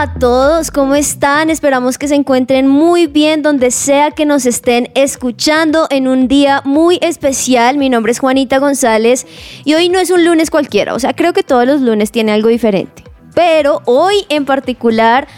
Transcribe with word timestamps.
a 0.00 0.14
todos, 0.14 0.70
¿cómo 0.70 0.94
están? 0.94 1.50
Esperamos 1.50 1.98
que 1.98 2.08
se 2.08 2.14
encuentren 2.14 2.66
muy 2.66 3.06
bien 3.06 3.42
donde 3.42 3.70
sea 3.70 4.12
que 4.12 4.24
nos 4.24 4.46
estén 4.46 4.90
escuchando 4.94 5.88
en 5.90 6.08
un 6.08 6.26
día 6.26 6.62
muy 6.64 6.98
especial. 7.02 7.76
Mi 7.76 7.90
nombre 7.90 8.12
es 8.12 8.18
Juanita 8.18 8.56
González 8.56 9.26
y 9.62 9.74
hoy 9.74 9.90
no 9.90 9.98
es 9.98 10.10
un 10.10 10.24
lunes 10.24 10.48
cualquiera, 10.48 10.94
o 10.94 10.98
sea, 10.98 11.12
creo 11.12 11.34
que 11.34 11.42
todos 11.42 11.66
los 11.66 11.82
lunes 11.82 12.12
tiene 12.12 12.32
algo 12.32 12.48
diferente. 12.48 13.04
Pero 13.34 13.82
hoy 13.84 14.14
en 14.30 14.46
particular 14.46 15.28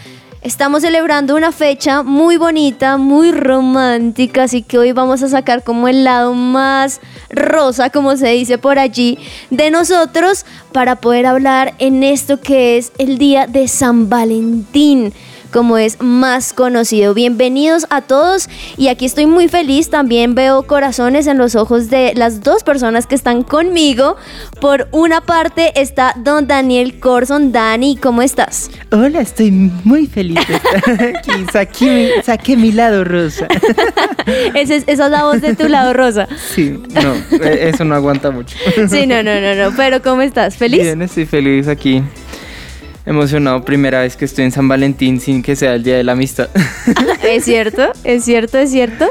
Estamos 0.43 0.81
celebrando 0.81 1.37
una 1.37 1.53
fecha 1.53 2.03
muy 2.03 2.35
bonita, 2.35 2.97
muy 2.97 3.31
romántica, 3.31 4.43
así 4.43 4.61
que 4.61 4.77
hoy 4.77 4.91
vamos 4.91 5.23
a 5.23 5.29
sacar 5.29 5.63
como 5.63 5.87
el 5.87 6.03
lado 6.03 6.33
más 6.33 6.99
rosa, 7.29 7.89
como 7.91 8.17
se 8.17 8.27
dice 8.27 8.57
por 8.57 8.77
allí, 8.77 9.17
de 9.51 9.71
nosotros 9.71 10.45
para 10.73 10.97
poder 10.97 11.27
hablar 11.27 11.75
en 11.79 12.03
esto 12.03 12.41
que 12.41 12.77
es 12.77 12.91
el 12.97 13.17
día 13.17 13.47
de 13.47 13.69
San 13.69 14.09
Valentín 14.09 15.13
como 15.53 15.77
es 15.77 16.01
más 16.01 16.51
conocido. 16.51 17.13
Bienvenidos 17.13 17.85
a 17.91 18.01
todos 18.01 18.49
y 18.75 18.87
aquí 18.87 19.05
estoy 19.05 19.27
muy 19.27 19.47
feliz. 19.47 19.89
También 19.89 20.33
veo 20.33 20.63
corazones 20.63 21.27
en 21.27 21.37
los 21.37 21.55
ojos 21.55 21.89
de 21.89 22.13
las 22.15 22.41
dos 22.41 22.63
personas 22.63 23.05
que 23.05 23.13
están 23.13 23.43
conmigo. 23.43 24.17
Por 24.59 24.87
una 24.91 25.21
parte 25.21 25.79
está 25.79 26.15
don 26.17 26.47
Daniel 26.47 26.99
Corson. 26.99 27.51
Dani, 27.51 27.95
¿cómo 27.97 28.23
estás? 28.23 28.71
Hola, 28.91 29.21
estoy 29.21 29.51
muy 29.51 30.07
feliz 30.07 30.39
de 30.47 30.55
estar 30.55 31.61
aquí. 31.61 32.09
Saqué, 32.23 32.57
mi 32.57 32.71
lado 32.71 33.03
rosa. 33.03 33.47
esa 34.55 34.75
es 34.75 34.97
la 34.97 35.23
voz 35.23 35.41
de 35.41 35.55
tu 35.55 35.69
lado 35.69 35.93
rosa. 35.93 36.27
Sí, 36.55 36.81
no, 37.01 37.13
e, 37.45 37.69
eso 37.69 37.85
no 37.85 37.93
aguanta 37.93 38.31
mucho. 38.31 38.57
Sí, 38.89 39.05
no, 39.05 39.21
no, 39.21 39.39
no, 39.39 39.53
no. 39.55 39.75
Pero 39.77 40.01
¿cómo 40.01 40.23
estás? 40.23 40.57
¿Feliz? 40.57 40.81
Bien, 40.81 41.01
estoy 41.03 41.27
feliz 41.27 41.67
aquí 41.67 42.01
emocionado 43.05 43.63
primera 43.63 44.01
vez 44.01 44.15
que 44.15 44.25
estoy 44.25 44.45
en 44.45 44.51
San 44.51 44.67
Valentín 44.67 45.19
sin 45.19 45.43
que 45.43 45.55
sea 45.55 45.75
el 45.75 45.83
Día 45.83 45.97
de 45.97 46.03
la 46.03 46.13
Amistad. 46.13 46.49
es 47.23 47.45
cierto, 47.45 47.91
es 48.03 48.23
cierto, 48.23 48.57
es 48.57 48.71
cierto. 48.71 49.09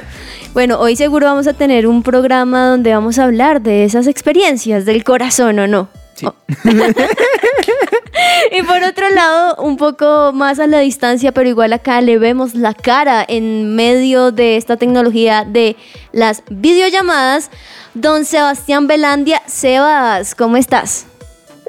Bueno, 0.53 0.79
hoy 0.79 0.97
seguro 0.97 1.27
vamos 1.27 1.47
a 1.47 1.55
tener 1.55 1.87
un 1.87 2.03
programa 2.03 2.69
donde 2.69 2.93
vamos 2.93 3.19
a 3.19 3.25
hablar 3.25 3.63
de 3.63 3.85
esas 3.85 4.07
experiencias 4.07 4.85
del 4.85 5.05
corazón, 5.05 5.59
¿o 5.59 5.67
no? 5.67 5.89
Sí. 6.15 6.27
Oh. 6.27 6.35
y 8.53 8.63
por 8.63 8.83
otro 8.83 9.09
lado, 9.11 9.57
un 9.63 9.77
poco 9.77 10.33
más 10.35 10.59
a 10.59 10.67
la 10.67 10.81
distancia, 10.81 11.33
pero 11.33 11.49
igual 11.49 11.73
acá 11.73 12.01
le 12.03 12.19
vemos 12.19 12.55
la 12.55 12.75
cara 12.75 13.25
en 13.27 13.75
medio 13.75 14.31
de 14.31 14.57
esta 14.57 14.77
tecnología 14.77 15.45
de 15.45 15.77
las 16.13 16.43
videollamadas. 16.51 17.51
Don 17.95 18.25
Sebastián 18.25 18.87
Belandia, 18.87 19.43
Sebas, 19.47 20.35
¿cómo 20.35 20.57
estás? 20.57 21.07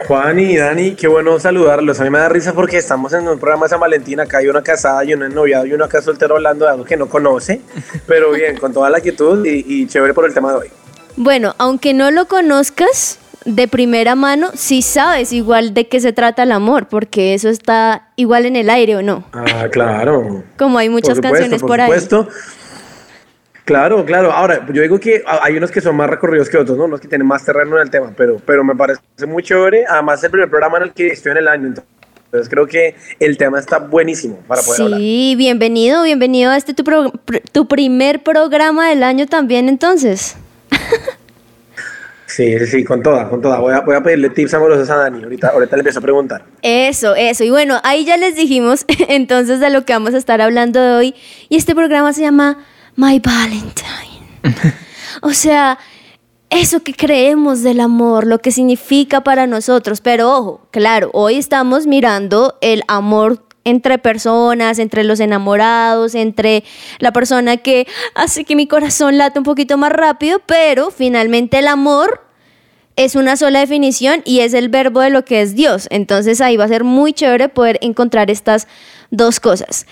Juan 0.08 0.40
y 0.40 0.58
Dani, 0.58 0.96
qué 0.96 1.08
bueno 1.08 1.40
saludarlos. 1.40 2.00
A 2.00 2.04
mí 2.04 2.10
me 2.10 2.20
da 2.20 2.28
risa 2.28 2.54
porque 2.54 2.78
estamos 2.78 3.14
en 3.14 3.28
un 3.28 3.40
programa 3.40 3.66
de 3.66 3.70
San 3.70 3.80
Valentín. 3.80 4.20
Acá 4.20 4.40
hay 4.40 4.48
una 4.48 4.62
casada 4.62 5.04
y 5.06 5.14
una 5.14 5.30
noviado 5.30 5.66
y 5.66 5.74
uno 5.74 5.86
acá 5.86 6.02
soltero 6.02 6.36
hablando 6.36 6.66
de 6.66 6.72
algo 6.72 6.84
que 6.84 6.98
no 6.98 7.08
conoce. 7.08 7.62
Pero 8.08 8.32
bien, 8.32 8.58
con 8.58 8.74
toda 8.74 8.90
la 8.90 9.00
quietud 9.00 9.46
y, 9.46 9.88
chévere 9.88 10.14
por 10.14 10.26
el 10.26 10.34
tema 10.34 10.52
de 10.52 10.58
hoy. 10.58 10.68
Bueno, 11.16 11.54
aunque 11.60 11.94
no 11.94 12.10
lo 12.10 12.28
conozcas 12.28 13.20
de 13.46 13.68
primera 13.68 14.16
mano, 14.16 14.50
sí 14.56 14.82
sabes 14.82 15.32
igual 15.32 15.74
de 15.74 15.88
qué 15.88 16.00
se 16.00 16.12
trata 16.12 16.44
el 16.44 16.52
amor, 16.52 16.88
porque 16.88 17.34
eso 17.34 17.50
está 17.50 18.08
igual 18.16 18.46
en 18.46 18.56
el 18.56 18.70
aire 18.70 18.96
o 18.96 19.04
no. 19.04 19.26
Ah, 19.32 19.68
claro. 19.72 20.44
Como 20.58 20.80
hay 20.80 20.90
muchas 20.90 21.20
canciones 21.20 21.62
por, 21.62 21.70
por 21.70 21.82
ahí. 21.82 21.88
Supuesto. 21.88 22.28
Claro, 23.66 24.06
claro. 24.06 24.32
Ahora, 24.32 24.66
yo 24.72 24.82
digo 24.82 25.00
que 25.00 25.24
hay 25.26 25.56
unos 25.56 25.72
que 25.72 25.80
son 25.80 25.96
más 25.96 26.10
recorridos 26.10 26.50
que 26.50 26.58
otros, 26.58 26.78
¿no? 26.78 26.86
Unos 26.86 27.00
que 27.00 27.08
tienen 27.08 27.26
más 27.26 27.46
terreno 27.46 27.78
en 27.78 27.84
el 27.84 27.90
tema, 27.90 28.14
pero, 28.16 28.38
pero 28.46 28.64
me 28.64 28.76
parece 28.76 29.02
muy 29.26 29.42
chévere. 29.42 29.86
Además, 29.88 30.20
es 30.20 30.26
el 30.26 30.32
primer 30.32 30.50
programa 30.50 30.78
en 30.78 30.84
el 30.84 30.94
que 30.94 31.08
estoy 31.08 31.32
en 31.32 31.38
el 31.38 31.48
año, 31.48 31.68
entonces 31.68 32.50
creo 32.50 32.66
que 32.66 32.96
el 33.20 33.38
tema 33.38 33.60
está 33.60 33.78
buenísimo 33.78 34.40
para 34.48 34.62
poder 34.64 34.78
sí, 34.78 34.84
hablar. 34.84 35.00
Sí, 35.00 35.36
bienvenido, 35.38 36.04
bienvenido 36.04 36.52
a 36.52 36.58
este 36.58 36.74
tu, 36.74 36.84
tu 37.52 37.68
primer 37.68 38.24
programa 38.24 38.90
del 38.90 39.04
año 39.04 39.28
también, 39.28 39.70
entonces. 39.70 40.36
Sí, 42.26 42.58
sí, 42.66 42.84
con 42.84 43.04
toda, 43.04 43.30
con 43.30 43.40
toda. 43.40 43.60
Voy 43.60 43.74
a, 43.76 43.82
voy 43.82 43.96
a 43.96 44.02
pedirle 44.02 44.32
tips 44.32 44.56
amorosos 44.56 44.90
a 44.90 44.96
Dani. 44.96 45.22
Ahorita, 45.24 45.50
ahorita 45.50 45.76
le 45.76 45.82
empiezo 45.82 46.00
a 46.00 46.02
preguntar. 46.02 46.44
Eso, 46.64 47.14
eso. 47.14 47.44
Y 47.44 47.52
bueno, 47.52 47.80
ahí 47.84 48.06
ya 48.06 48.18
les 48.18 48.36
dijimos 48.36 48.86
entonces 49.08 49.60
de 49.60 49.70
lo 49.70 49.86
que 49.86 49.94
vamos 49.94 50.16
a 50.16 50.18
estar 50.18 50.42
hablando 50.42 50.82
de 50.82 50.94
hoy. 50.94 51.16
Y 51.50 51.58
este 51.58 51.76
programa 51.76 52.12
se 52.12 52.22
llama 52.22 52.66
My 52.96 53.20
Valentine. 53.20 54.74
o 55.22 55.34
sea, 55.34 55.80
eso 56.50 56.84
que 56.84 56.94
creemos 56.94 57.64
del 57.64 57.80
amor, 57.80 58.28
lo 58.28 58.40
que 58.40 58.52
significa 58.52 59.22
para 59.22 59.48
nosotros. 59.48 60.02
Pero 60.02 60.32
ojo, 60.32 60.68
claro, 60.72 61.10
hoy 61.14 61.36
estamos 61.36 61.88
mirando 61.88 62.58
el 62.62 62.84
amor 62.88 63.46
entre 63.66 63.98
personas, 63.98 64.80
entre 64.80 65.04
los 65.04 65.20
enamorados, 65.20 66.16
entre 66.16 66.64
la 67.00 67.14
persona 67.14 67.58
que 67.58 67.88
hace 68.14 68.44
que 68.44 68.56
mi 68.56 68.68
corazón 68.68 69.18
late 69.18 69.40
un 69.40 69.46
poquito 69.46 69.78
más 69.78 69.92
rápido, 69.92 70.42
pero 70.46 70.92
finalmente 70.92 71.60
el 71.60 71.68
amor 71.68 72.22
es 72.96 73.16
una 73.16 73.38
sola 73.38 73.60
definición 73.60 74.22
y 74.26 74.42
es 74.42 74.54
el 74.54 74.70
verbo 74.70 75.00
de 75.00 75.10
lo 75.10 75.26
que 75.26 75.42
es 75.42 75.56
Dios. 75.56 75.88
Entonces 75.90 76.42
ahí 76.42 76.58
va 76.58 76.66
a 76.66 76.68
ser 76.70 76.84
muy 76.84 77.14
chévere 77.14 77.50
poder 77.50 77.80
encontrar 77.82 78.30
estas 78.30 78.68
dos 79.10 79.40
cosas. 79.40 79.88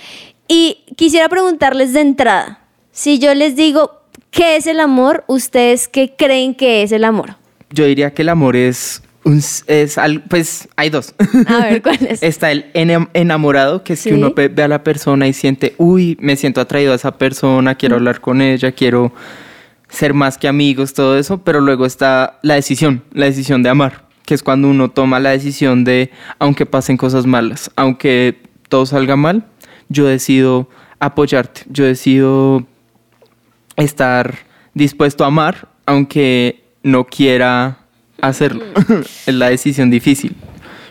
Y 0.48 0.84
quisiera 0.98 1.30
preguntarles 1.30 1.94
de 1.94 2.02
entrada, 2.02 2.61
si 2.92 3.20
yo 3.20 3.34
les 3.34 3.56
digo 3.56 4.02
qué 4.32 4.56
es 4.56 4.68
el 4.68 4.80
amor, 4.80 5.24
¿ustedes 5.28 5.88
qué 5.88 6.14
creen 6.18 6.56
que 6.56 6.84
es 6.84 6.92
el 6.92 7.04
amor? 7.04 7.36
Yo 7.70 7.86
diría 7.86 8.14
que 8.14 8.22
el 8.22 8.30
amor 8.30 8.56
es 8.56 9.02
un, 9.24 9.38
es 9.38 9.98
pues 10.30 10.68
hay 10.76 10.90
dos. 10.90 11.14
A 11.48 11.66
ver, 11.66 11.82
¿cuál 11.82 12.00
es? 12.08 12.24
Está 12.24 12.52
el 12.52 12.66
enamorado, 12.74 13.84
que 13.84 13.94
es 13.94 14.04
que 14.04 14.14
uno 14.14 14.34
ve 14.34 14.52
a 14.64 14.68
la 14.68 14.84
persona 14.84 15.28
y 15.28 15.34
siente, 15.34 15.76
uy, 15.78 16.18
me 16.20 16.36
siento 16.36 16.60
atraído 16.60 16.92
a 16.94 16.96
esa 16.96 17.18
persona, 17.18 17.76
quiero 17.76 17.96
hablar 17.96 18.20
con 18.20 18.42
ella, 18.42 18.72
quiero 18.72 19.14
ser 19.90 20.14
más 20.14 20.38
que 20.38 20.48
amigos, 20.48 20.94
todo 20.94 21.18
eso, 21.18 21.40
pero 21.44 21.62
luego 21.62 21.86
está 21.86 22.40
la 22.42 22.56
decisión, 22.56 23.04
la 23.14 23.26
decisión 23.26 23.62
de 23.62 23.70
amar, 23.70 24.06
que 24.26 24.34
es 24.34 24.42
cuando 24.42 24.70
uno 24.70 24.90
toma 24.90 25.20
la 25.20 25.32
decisión 25.32 25.84
de, 25.84 26.12
aunque 26.40 26.66
pasen 26.66 26.98
cosas 26.98 27.26
malas, 27.26 27.70
aunque 27.76 28.40
todo 28.70 28.86
salga 28.86 29.18
mal, 29.18 29.46
yo 29.90 30.06
decido 30.06 30.70
apoyarte, 31.00 31.64
yo 31.70 31.84
decido 31.84 32.66
estar 33.76 34.36
dispuesto 34.74 35.24
a 35.24 35.28
amar, 35.28 35.70
aunque 35.86 36.64
no 36.84 37.06
quiera 37.06 37.80
hacerlo. 38.22 38.64
es 39.26 39.34
la 39.34 39.50
decisión 39.50 39.90
difícil, 39.90 40.36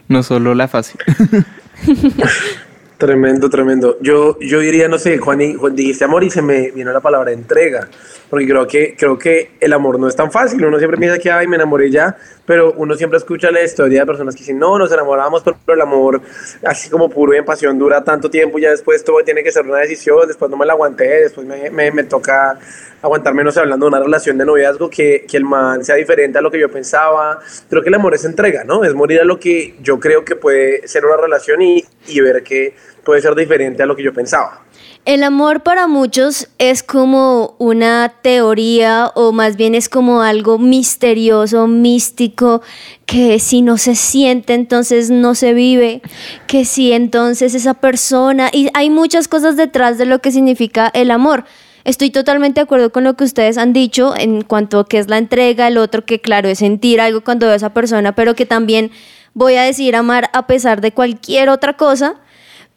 no 0.08 0.22
solo 0.22 0.54
la 0.54 0.68
fácil. 0.68 1.00
Tremendo, 3.00 3.49
tremendo. 3.49 3.97
Yo, 4.03 4.38
yo 4.41 4.61
diría, 4.61 4.87
no 4.87 4.99
sé, 4.99 5.16
Juan, 5.16 5.56
Juan, 5.56 5.75
dijiste 5.75 6.05
amor 6.05 6.22
y 6.22 6.28
se 6.28 6.43
me 6.43 6.71
vino 6.71 6.93
la 6.93 7.00
palabra 7.00 7.33
entrega, 7.33 7.88
porque 8.28 8.47
creo 8.47 8.66
que, 8.66 8.94
creo 8.94 9.16
que 9.16 9.53
el 9.59 9.72
amor 9.72 9.99
no 9.99 10.06
es 10.06 10.15
tan 10.15 10.31
fácil. 10.31 10.62
Uno 10.62 10.77
siempre 10.77 10.99
piensa 10.99 11.19
que, 11.19 11.31
ay, 11.31 11.47
me 11.47 11.56
enamoré 11.56 11.91
ya, 11.91 12.15
pero 12.44 12.75
uno 12.76 12.94
siempre 12.97 13.17
escucha 13.17 13.50
la 13.50 13.62
historia 13.62 14.00
de 14.00 14.06
personas 14.06 14.35
que 14.35 14.41
dicen, 14.41 14.58
no, 14.58 14.79
nos 14.79 14.93
enamoramos, 14.93 15.43
pero 15.43 15.56
el 15.69 15.81
amor, 15.81 16.20
así 16.62 16.91
como 16.91 17.08
puro 17.08 17.32
y 17.32 17.38
en 17.38 17.44
pasión, 17.47 17.79
dura 17.79 18.05
tanto 18.05 18.29
tiempo, 18.29 18.58
ya 18.58 18.69
después 18.69 19.03
todo 19.03 19.25
tiene 19.25 19.43
que 19.43 19.50
ser 19.50 19.64
una 19.64 19.79
decisión, 19.79 20.29
después 20.29 20.50
no 20.50 20.58
me 20.58 20.67
la 20.67 20.75
aguanté, 20.75 21.23
después 21.23 21.46
me, 21.46 21.70
me, 21.70 21.91
me 21.91 22.05
toca 22.05 22.58
aguantar 23.03 23.32
menos 23.32 23.56
hablando 23.56 23.87
de 23.87 23.88
una 23.88 24.00
relación 24.00 24.37
de 24.37 24.44
noviazgo, 24.44 24.91
que, 24.91 25.25
que 25.26 25.38
el 25.38 25.44
man 25.44 25.82
sea 25.85 25.94
diferente 25.94 26.38
a 26.38 26.43
lo 26.43 26.50
que 26.50 26.61
yo 26.61 26.69
pensaba. 26.69 27.38
Creo 27.69 27.82
que 27.82 27.88
el 27.88 27.94
amor 27.94 28.14
es 28.14 28.26
entrega, 28.26 28.64
¿no? 28.64 28.85
Es 28.85 28.94
morir 28.94 29.20
a 29.20 29.25
lo 29.25 29.41
que 29.41 29.76
yo 29.81 29.99
creo 29.99 30.23
que 30.25 30.37
puede 30.37 30.87
ser 30.87 31.06
una 31.06 31.17
relación 31.17 31.62
y, 31.62 31.82
y 32.08 32.20
ver 32.20 32.43
que 32.43 32.75
puede 33.04 33.20
ser 33.20 33.34
diferente 33.34 33.82
a 33.82 33.87
lo 33.87 33.96
que 33.96 34.02
yo 34.02 34.12
pensaba. 34.12 34.64
El 35.06 35.22
amor 35.22 35.62
para 35.62 35.87
muchos 35.87 36.48
es 36.58 36.82
como 36.82 37.54
una 37.58 38.12
teoría 38.20 39.10
o 39.14 39.32
más 39.32 39.56
bien 39.56 39.75
es 39.75 39.88
como 39.88 40.20
algo 40.20 40.58
misterioso, 40.58 41.66
místico, 41.66 42.60
que 43.06 43.38
si 43.38 43.62
no 43.62 43.78
se 43.78 43.94
siente 43.94 44.52
entonces 44.52 45.10
no 45.10 45.34
se 45.34 45.54
vive, 45.54 46.02
que 46.46 46.66
si 46.66 46.92
entonces 46.92 47.54
esa 47.54 47.75
persona, 47.75 48.50
y 48.52 48.69
hay 48.75 48.90
muchas 48.90 49.26
cosas 49.26 49.56
detrás 49.56 49.96
de 49.96 50.04
lo 50.04 50.19
que 50.19 50.32
significa 50.32 50.90
el 50.93 51.10
amor. 51.10 51.44
Estoy 51.84 52.10
totalmente 52.10 52.60
de 52.60 52.64
acuerdo 52.64 52.93
con 52.93 53.04
lo 53.04 53.14
que 53.14 53.25
ustedes 53.25 53.56
han 53.56 53.72
dicho 53.72 54.14
en 54.14 54.43
cuanto 54.43 54.81
a 54.81 54.86
qué 54.86 54.98
es 54.98 55.08
la 55.08 55.16
entrega, 55.16 55.66
el 55.66 55.78
otro 55.78 56.04
que 56.04 56.20
claro 56.20 56.48
es 56.48 56.58
sentir 56.58 57.00
algo 57.00 57.22
cuando 57.22 57.46
veo 57.46 57.54
a 57.54 57.56
esa 57.56 57.72
persona, 57.72 58.14
pero 58.14 58.34
que 58.34 58.44
también 58.44 58.90
voy 59.32 59.54
a 59.54 59.62
decir 59.62 59.96
amar 59.96 60.28
a 60.34 60.46
pesar 60.46 60.82
de 60.82 60.93
cualquier 60.93 61.48
otra 61.48 61.78
cosa. 61.78 62.16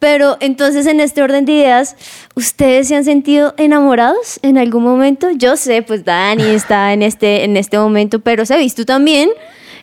Pero 0.04 0.36
entonces 0.40 0.84
en 0.84 1.00
este 1.00 1.22
orden 1.22 1.46
de 1.46 1.52
ideas, 1.52 1.96
¿ustedes 2.34 2.88
se 2.88 2.94
han 2.94 3.04
sentido 3.06 3.54
enamorados 3.56 4.38
en 4.42 4.58
algún 4.58 4.82
momento? 4.82 5.30
Yo 5.30 5.56
sé, 5.56 5.80
pues 5.80 6.04
Dani 6.04 6.44
está 6.44 6.92
en 6.92 7.02
este, 7.02 7.42
en 7.42 7.56
este 7.56 7.78
momento, 7.78 8.18
pero 8.18 8.44
¿sabes 8.44 8.74
tú 8.74 8.84
también? 8.84 9.30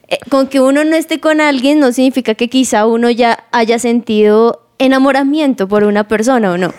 Eh, 0.09 0.19
con 0.29 0.45
que 0.45 0.59
uno 0.59 0.83
no 0.83 0.95
esté 0.95 1.19
con 1.19 1.41
alguien 1.41 1.79
no 1.79 1.91
significa 1.91 2.35
que 2.35 2.49
quizá 2.49 2.85
uno 2.85 3.09
ya 3.09 3.45
haya 3.51 3.79
sentido 3.79 4.61
enamoramiento 4.77 5.67
por 5.67 5.85
una 5.85 6.07
persona 6.07 6.51
o 6.51 6.57
no. 6.59 6.71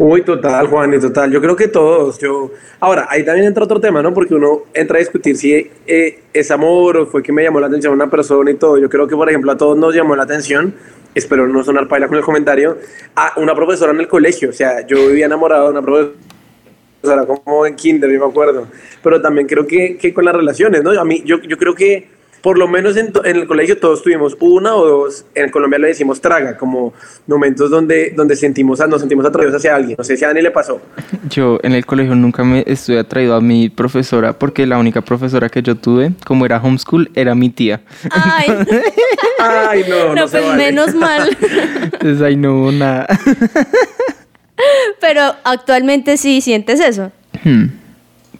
Uy, 0.00 0.22
total, 0.22 0.68
Juan, 0.68 0.94
y 0.94 1.00
total. 1.00 1.32
Yo 1.32 1.40
creo 1.40 1.56
que 1.56 1.66
todos. 1.66 2.18
Yo, 2.20 2.52
ahora, 2.78 3.08
ahí 3.10 3.24
también 3.24 3.48
entra 3.48 3.64
otro 3.64 3.80
tema, 3.80 4.00
¿no? 4.00 4.14
Porque 4.14 4.32
uno 4.32 4.62
entra 4.72 4.96
a 4.96 5.00
discutir 5.00 5.36
si 5.36 5.52
eh, 5.86 6.20
es 6.32 6.50
amor 6.52 6.98
o 6.98 7.06
fue 7.06 7.20
que 7.20 7.32
me 7.32 7.42
llamó 7.42 7.58
la 7.58 7.66
atención 7.66 7.92
una 7.92 8.08
persona 8.08 8.48
y 8.52 8.54
todo. 8.54 8.78
Yo 8.78 8.88
creo 8.88 9.08
que, 9.08 9.16
por 9.16 9.28
ejemplo, 9.28 9.50
a 9.50 9.56
todos 9.56 9.76
nos 9.76 9.92
llamó 9.92 10.14
la 10.14 10.22
atención. 10.22 10.72
Espero 11.16 11.48
no 11.48 11.64
sonar 11.64 11.88
paila 11.88 12.06
con 12.06 12.16
el 12.16 12.22
comentario. 12.22 12.78
A 13.16 13.40
una 13.40 13.56
profesora 13.56 13.90
en 13.90 13.98
el 13.98 14.06
colegio. 14.06 14.50
O 14.50 14.52
sea, 14.52 14.86
yo 14.86 15.08
vivía 15.08 15.26
enamorado 15.26 15.64
de 15.64 15.70
una 15.72 15.82
profesora 15.82 17.26
como 17.26 17.66
en 17.66 17.74
kinder, 17.74 18.08
yo 18.08 18.20
me 18.20 18.30
acuerdo. 18.30 18.68
Pero 19.02 19.20
también 19.20 19.48
creo 19.48 19.66
que, 19.66 19.96
que 19.96 20.14
con 20.14 20.24
las 20.24 20.34
relaciones, 20.34 20.84
¿no? 20.84 20.92
A 20.92 21.04
mí, 21.04 21.22
yo, 21.24 21.40
yo 21.42 21.58
creo 21.58 21.74
que 21.74 22.17
por 22.42 22.58
lo 22.58 22.68
menos 22.68 22.96
en, 22.96 23.12
en, 23.24 23.36
el 23.36 23.46
colegio 23.46 23.78
todos 23.78 24.02
tuvimos 24.02 24.36
una 24.40 24.74
o 24.74 24.86
dos, 24.86 25.24
en 25.34 25.50
Colombia 25.50 25.78
le 25.78 25.88
decimos 25.88 26.20
traga, 26.20 26.56
como 26.56 26.92
momentos 27.26 27.70
donde, 27.70 28.12
donde 28.16 28.36
sentimos, 28.36 28.80
nos 28.88 29.00
sentimos 29.00 29.26
atraídos 29.26 29.56
hacia 29.56 29.74
alguien. 29.74 29.96
No 29.98 30.04
sé 30.04 30.16
si 30.16 30.24
a 30.24 30.28
Dani 30.28 30.42
le 30.42 30.50
pasó. 30.50 30.80
Yo 31.30 31.58
en 31.62 31.72
el 31.72 31.84
colegio 31.84 32.14
nunca 32.14 32.44
me 32.44 32.64
estuve 32.66 32.98
atraído 32.98 33.34
a 33.34 33.40
mi 33.40 33.68
profesora 33.68 34.38
porque 34.38 34.66
la 34.66 34.78
única 34.78 35.00
profesora 35.00 35.48
que 35.48 35.62
yo 35.62 35.76
tuve, 35.76 36.12
como 36.24 36.46
era 36.46 36.58
homeschool, 36.58 37.10
era 37.14 37.34
mi 37.34 37.50
tía. 37.50 37.80
Ay, 38.10 38.46
Ay 39.38 39.84
no, 39.88 40.08
no, 40.08 40.14
no 40.14 40.28
pues 40.28 40.54
menos 40.56 40.94
mal. 40.94 41.36
Entonces 41.84 42.22
ahí 42.22 42.36
no 42.36 42.60
hubo 42.60 42.72
nada. 42.72 43.06
Pero 45.00 45.22
actualmente 45.44 46.16
sí 46.16 46.40
sientes 46.40 46.80
eso. 46.80 47.12
Hmm. 47.44 47.66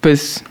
Pues 0.00 0.44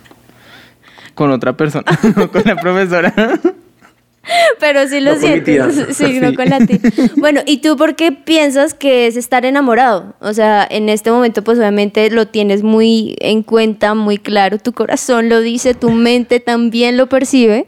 con 1.17 1.31
otra 1.31 1.57
persona, 1.57 1.83
con 2.31 2.43
la 2.45 2.55
profesora. 2.55 3.13
Pero 4.59 4.87
sí 4.87 4.99
lo 4.99 5.15
sientes. 5.15 5.87
Sí, 5.97 6.19
no 6.19 6.33
con 6.35 6.49
la 6.49 6.59
tía. 6.59 6.79
Bueno, 7.15 7.41
¿y 7.45 7.57
tú 7.57 7.75
por 7.75 7.95
qué 7.95 8.11
piensas 8.11 8.73
que 8.73 9.07
es 9.07 9.17
estar 9.17 9.45
enamorado? 9.45 10.13
O 10.19 10.33
sea, 10.33 10.67
en 10.69 10.89
este 10.89 11.11
momento, 11.11 11.43
pues 11.43 11.57
obviamente 11.57 12.09
lo 12.09 12.27
tienes 12.27 12.61
muy 12.61 13.15
en 13.19 13.41
cuenta, 13.41 13.93
muy 13.95 14.17
claro. 14.17 14.59
Tu 14.59 14.73
corazón 14.73 15.29
lo 15.29 15.41
dice, 15.41 15.73
tu 15.73 15.91
mente 15.91 16.39
también 16.39 16.97
lo 16.97 17.07
percibe. 17.07 17.67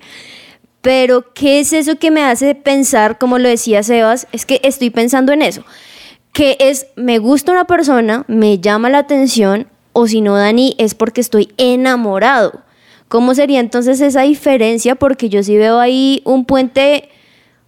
Pero, 0.81 1.33
¿qué 1.33 1.59
es 1.59 1.73
eso 1.73 1.97
que 1.97 2.11
me 2.11 2.23
hace 2.23 2.55
pensar, 2.55 3.17
como 3.17 3.39
lo 3.39 3.49
decía 3.49 3.83
Sebas? 3.83 4.27
Es 4.31 4.45
que 4.45 4.61
estoy 4.63 4.89
pensando 4.89 5.33
en 5.33 5.41
eso 5.41 5.63
que 6.33 6.55
es, 6.59 6.87
me 6.95 7.17
gusta 7.17 7.51
una 7.51 7.65
persona, 7.65 8.23
me 8.27 8.59
llama 8.59 8.89
la 8.89 8.99
atención, 8.99 9.67
o 9.93 10.07
si 10.07 10.21
no, 10.21 10.37
Dani, 10.37 10.75
es 10.77 10.93
porque 10.95 11.21
estoy 11.21 11.49
enamorado. 11.57 12.61
¿Cómo 13.09 13.33
sería 13.33 13.59
entonces 13.59 13.99
esa 14.01 14.21
diferencia? 14.21 14.93
Porque 14.95 15.29
yo 15.29 15.41
sí 15.41 15.57
veo 15.57 15.79
ahí 15.79 16.21
un 16.25 16.45
puente 16.45 17.09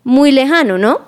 muy 0.04 0.32
lejano, 0.32 0.78
¿no? 0.78 1.02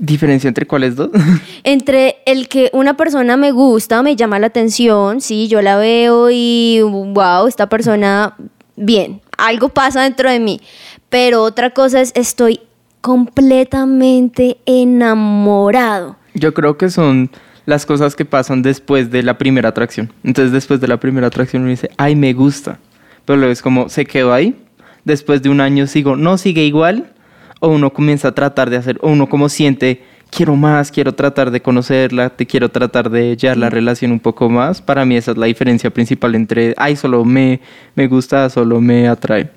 ¿Diferencia 0.00 0.48
entre 0.48 0.66
cuáles 0.66 0.96
dos? 0.96 1.10
entre 1.64 2.16
el 2.26 2.48
que 2.48 2.70
una 2.72 2.96
persona 2.96 3.36
me 3.36 3.52
gusta, 3.52 4.02
me 4.02 4.16
llama 4.16 4.40
la 4.40 4.48
atención, 4.48 5.20
sí, 5.20 5.46
yo 5.46 5.62
la 5.62 5.76
veo 5.76 6.28
y 6.30 6.80
wow, 6.82 7.46
esta 7.46 7.68
persona, 7.68 8.34
bien, 8.74 9.22
algo 9.38 9.68
pasa 9.68 10.02
dentro 10.02 10.28
de 10.28 10.40
mí. 10.40 10.60
Pero 11.08 11.42
otra 11.42 11.70
cosa 11.70 12.00
es, 12.00 12.10
estoy 12.16 12.60
completamente 13.00 14.58
enamorado. 14.66 16.16
Yo 16.34 16.52
creo 16.52 16.76
que 16.76 16.90
son 16.90 17.30
las 17.64 17.86
cosas 17.86 18.16
que 18.16 18.24
pasan 18.24 18.62
después 18.62 19.12
de 19.12 19.22
la 19.22 19.38
primera 19.38 19.68
atracción. 19.68 20.12
Entonces 20.24 20.52
después 20.52 20.80
de 20.80 20.88
la 20.88 20.98
primera 20.98 21.28
atracción 21.28 21.62
uno 21.62 21.70
dice, 21.70 21.90
ay, 21.96 22.16
me 22.16 22.32
gusta. 22.32 22.80
Pero 23.26 23.36
luego 23.36 23.52
es 23.52 23.60
como, 23.60 23.90
se 23.90 24.06
quedó 24.06 24.32
ahí. 24.32 24.56
Después 25.04 25.42
de 25.42 25.50
un 25.50 25.60
año 25.60 25.86
sigo, 25.86 26.16
no, 26.16 26.38
sigue 26.38 26.64
igual. 26.64 27.12
O 27.60 27.68
uno 27.68 27.92
comienza 27.92 28.28
a 28.28 28.32
tratar 28.32 28.70
de 28.70 28.76
hacer, 28.76 28.98
o 29.00 29.10
uno 29.10 29.28
como 29.28 29.48
siente, 29.48 30.02
quiero 30.30 30.56
más, 30.56 30.90
quiero 30.90 31.14
tratar 31.14 31.50
de 31.50 31.62
conocerla, 31.62 32.30
te 32.30 32.46
quiero 32.46 32.68
tratar 32.70 33.10
de 33.10 33.36
llevar 33.36 33.56
la 33.56 33.70
relación 33.70 34.12
un 34.12 34.20
poco 34.20 34.48
más. 34.48 34.82
Para 34.82 35.04
mí 35.04 35.16
esa 35.16 35.32
es 35.32 35.36
la 35.38 35.46
diferencia 35.46 35.90
principal 35.90 36.34
entre, 36.34 36.74
ay, 36.76 36.96
solo 36.96 37.24
me, 37.24 37.60
me 37.94 38.06
gusta, 38.06 38.48
solo 38.50 38.80
me 38.80 39.08
atrae. 39.08 39.50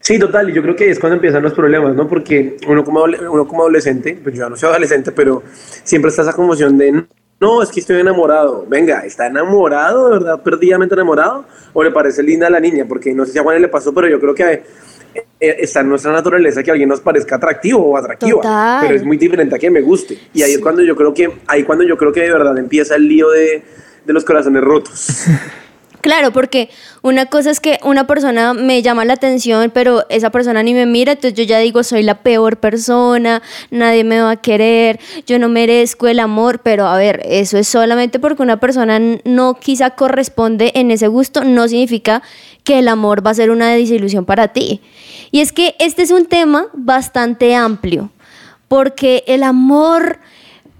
Sí, 0.00 0.18
total, 0.18 0.50
y 0.50 0.52
yo 0.52 0.60
creo 0.60 0.76
que 0.76 0.90
es 0.90 0.98
cuando 0.98 1.16
empiezan 1.16 1.42
los 1.42 1.54
problemas, 1.54 1.94
¿no? 1.96 2.06
Porque 2.06 2.58
uno 2.68 2.84
como, 2.84 3.04
uno 3.04 3.48
como 3.48 3.62
adolescente, 3.62 4.18
pues 4.22 4.34
yo 4.34 4.42
ya 4.42 4.50
no 4.50 4.56
soy 4.56 4.68
adolescente, 4.68 5.12
pero 5.12 5.42
siempre 5.82 6.10
está 6.10 6.20
esa 6.20 6.34
conmoción 6.34 6.76
de, 6.76 7.06
no, 7.44 7.62
es 7.62 7.68
que 7.68 7.80
estoy 7.80 8.00
enamorado. 8.00 8.64
Venga, 8.66 9.00
¿está 9.00 9.26
enamorado, 9.26 10.06
de 10.06 10.12
verdad, 10.18 10.42
perdidamente 10.42 10.94
enamorado? 10.94 11.44
¿O 11.74 11.84
le 11.84 11.90
parece 11.90 12.22
linda 12.22 12.46
a 12.46 12.50
la 12.50 12.58
niña? 12.58 12.86
Porque 12.88 13.12
no 13.12 13.26
sé 13.26 13.32
si 13.32 13.38
a 13.38 13.42
Juan 13.42 13.60
le 13.60 13.68
pasó, 13.68 13.92
pero 13.92 14.08
yo 14.08 14.18
creo 14.18 14.34
que 14.34 14.52
eh, 14.52 14.62
eh, 15.14 15.56
está 15.58 15.80
en 15.80 15.90
nuestra 15.90 16.10
naturaleza 16.10 16.62
que 16.62 16.70
alguien 16.70 16.88
nos 16.88 17.02
parezca 17.02 17.36
atractivo 17.36 17.84
o 17.84 17.96
atractiva, 17.98 18.80
pero 18.80 18.94
es 18.94 19.04
muy 19.04 19.18
diferente 19.18 19.54
a 19.54 19.58
que 19.58 19.70
me 19.70 19.82
guste. 19.82 20.18
Y 20.32 20.42
ahí 20.42 20.54
es 20.54 20.58
cuando 20.58 20.82
yo 20.82 20.96
creo 20.96 21.12
que, 21.12 21.30
ahí 21.46 21.64
cuando 21.64 21.84
yo 21.84 21.98
creo 21.98 22.12
que 22.12 22.22
de 22.22 22.32
verdad 22.32 22.56
empieza 22.56 22.96
el 22.96 23.06
lío 23.06 23.28
de, 23.28 23.62
de 24.06 24.12
los 24.14 24.24
corazones 24.24 24.62
rotos. 24.62 25.26
Claro, 26.04 26.32
porque 26.32 26.68
una 27.00 27.24
cosa 27.24 27.50
es 27.50 27.60
que 27.60 27.80
una 27.82 28.06
persona 28.06 28.52
me 28.52 28.82
llama 28.82 29.06
la 29.06 29.14
atención, 29.14 29.70
pero 29.72 30.04
esa 30.10 30.28
persona 30.28 30.62
ni 30.62 30.74
me 30.74 30.84
mira, 30.84 31.12
entonces 31.12 31.32
yo 31.32 31.44
ya 31.44 31.58
digo, 31.60 31.82
soy 31.82 32.02
la 32.02 32.16
peor 32.16 32.58
persona, 32.58 33.40
nadie 33.70 34.04
me 34.04 34.20
va 34.20 34.32
a 34.32 34.36
querer, 34.36 35.00
yo 35.26 35.38
no 35.38 35.48
merezco 35.48 36.06
el 36.06 36.20
amor, 36.20 36.58
pero 36.58 36.86
a 36.86 36.98
ver, 36.98 37.22
eso 37.24 37.56
es 37.56 37.68
solamente 37.68 38.18
porque 38.18 38.42
una 38.42 38.60
persona 38.60 39.00
no 39.24 39.54
quizá 39.54 39.92
corresponde 39.92 40.72
en 40.74 40.90
ese 40.90 41.08
gusto, 41.08 41.42
no 41.42 41.68
significa 41.68 42.22
que 42.64 42.80
el 42.80 42.88
amor 42.88 43.26
va 43.26 43.30
a 43.30 43.34
ser 43.34 43.50
una 43.50 43.70
desilusión 43.70 44.26
para 44.26 44.48
ti. 44.48 44.82
Y 45.30 45.40
es 45.40 45.52
que 45.52 45.74
este 45.78 46.02
es 46.02 46.10
un 46.10 46.26
tema 46.26 46.66
bastante 46.74 47.54
amplio, 47.54 48.10
porque 48.68 49.24
el 49.26 49.42
amor 49.42 50.18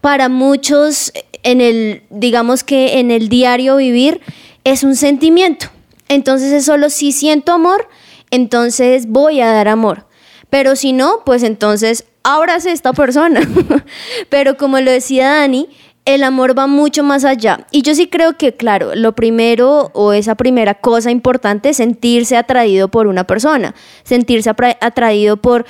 para 0.03 0.29
muchos 0.29 1.15
en 1.44 1.62
el, 1.62 2.03
digamos 2.11 2.62
que 2.62 2.99
en 2.99 3.11
el 3.11 3.31
diario 3.31 3.77
vivir, 3.77 4.20
es 4.64 4.82
un 4.82 4.96
sentimiento. 4.96 5.66
Entonces 6.08 6.52
es 6.52 6.64
solo 6.64 6.90
si 6.90 7.12
siento 7.12 7.52
amor, 7.52 7.88
entonces 8.31 9.06
voy 9.08 9.40
a 9.40 9.52
dar 9.52 9.69
amor. 9.69 10.06
Pero 10.50 10.77
si 10.77 10.93
no, 10.93 11.22
pues 11.24 11.43
entonces 11.43 12.05
ábrase 12.22 12.72
esta 12.72 12.93
persona. 12.93 13.41
Pero 14.29 14.56
como 14.56 14.81
lo 14.81 14.91
decía 14.91 15.29
Dani, 15.29 15.69
el 16.05 16.22
amor 16.22 16.58
va 16.58 16.67
mucho 16.67 17.03
más 17.03 17.24
allá. 17.24 17.67
Y 17.70 17.82
yo 17.82 17.94
sí 17.94 18.08
creo 18.08 18.36
que, 18.36 18.55
claro, 18.55 18.94
lo 18.94 19.15
primero 19.15 19.91
o 19.94 20.12
esa 20.12 20.34
primera 20.34 20.74
cosa 20.74 21.10
importante 21.10 21.70
es 21.70 21.79
sentirse 21.79 22.36
atraído 22.36 22.89
por 22.89 23.06
una 23.06 23.24
persona, 23.24 23.74
sentirse 24.03 24.50
atraído 24.50 25.39
por, 25.39 25.65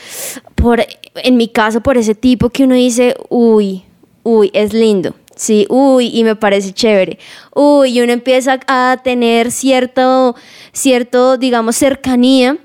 por, 0.54 0.84
en 1.16 1.36
mi 1.36 1.48
caso, 1.48 1.80
por 1.82 1.96
ese 1.98 2.14
tipo 2.14 2.50
que 2.50 2.64
uno 2.64 2.74
dice, 2.74 3.16
uy, 3.28 3.84
uy, 4.22 4.50
es 4.54 4.72
lindo. 4.72 5.14
Sí, 5.36 5.66
uy, 5.68 6.10
y 6.12 6.24
me 6.24 6.36
parece 6.36 6.72
chévere. 6.72 7.18
Uy, 7.54 7.98
y 7.98 8.00
uno 8.00 8.12
empieza 8.12 8.60
a 8.66 9.00
tener 9.02 9.50
cierto, 9.50 10.36
cierto 10.72 11.36
digamos, 11.36 11.76
cercanía 11.76 12.58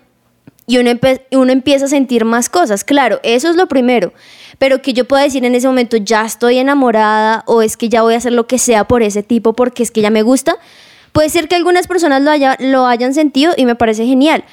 y 0.68 0.78
uno, 0.78 0.92
uno 1.32 1.52
empieza 1.52 1.86
a 1.86 1.88
sentir 1.88 2.26
más 2.26 2.48
cosas. 2.48 2.84
Claro, 2.84 3.20
eso 3.24 3.50
es 3.50 3.56
lo 3.56 3.68
primero. 3.68 4.14
Pero 4.60 4.82
que 4.82 4.94
yo 4.94 5.06
pueda 5.06 5.24
decir 5.24 5.44
en 5.44 5.56
ese 5.56 5.68
momento, 5.68 5.98
ya 5.98 6.26
estoy 6.26 6.60
enamorada 6.60 7.44
o 7.48 7.64
es 7.64 7.76
que 7.76 7.90
ya 7.90 8.04
voy 8.04 8.14
a 8.14 8.18
hacer 8.18 8.34
lo 8.34 8.46
que 8.46 8.60
sea 8.60 8.84
por 8.84 9.02
ese 9.02 9.24
tipo 9.24 9.54
porque 9.54 9.82
es 9.82 9.90
que 9.90 10.02
ya 10.02 10.12
me 10.12 10.22
gusta. 10.22 10.58
Puede 11.12 11.30
ser 11.30 11.48
que 11.48 11.56
algunas 11.56 11.88
personas 11.88 12.22
lo, 12.22 12.30
haya, 12.30 12.56
lo 12.60 12.86
hayan 12.86 13.16
sentido 13.16 13.54
y 13.58 13.66
me 13.66 13.74
parece 13.76 14.06
genial 14.06 14.44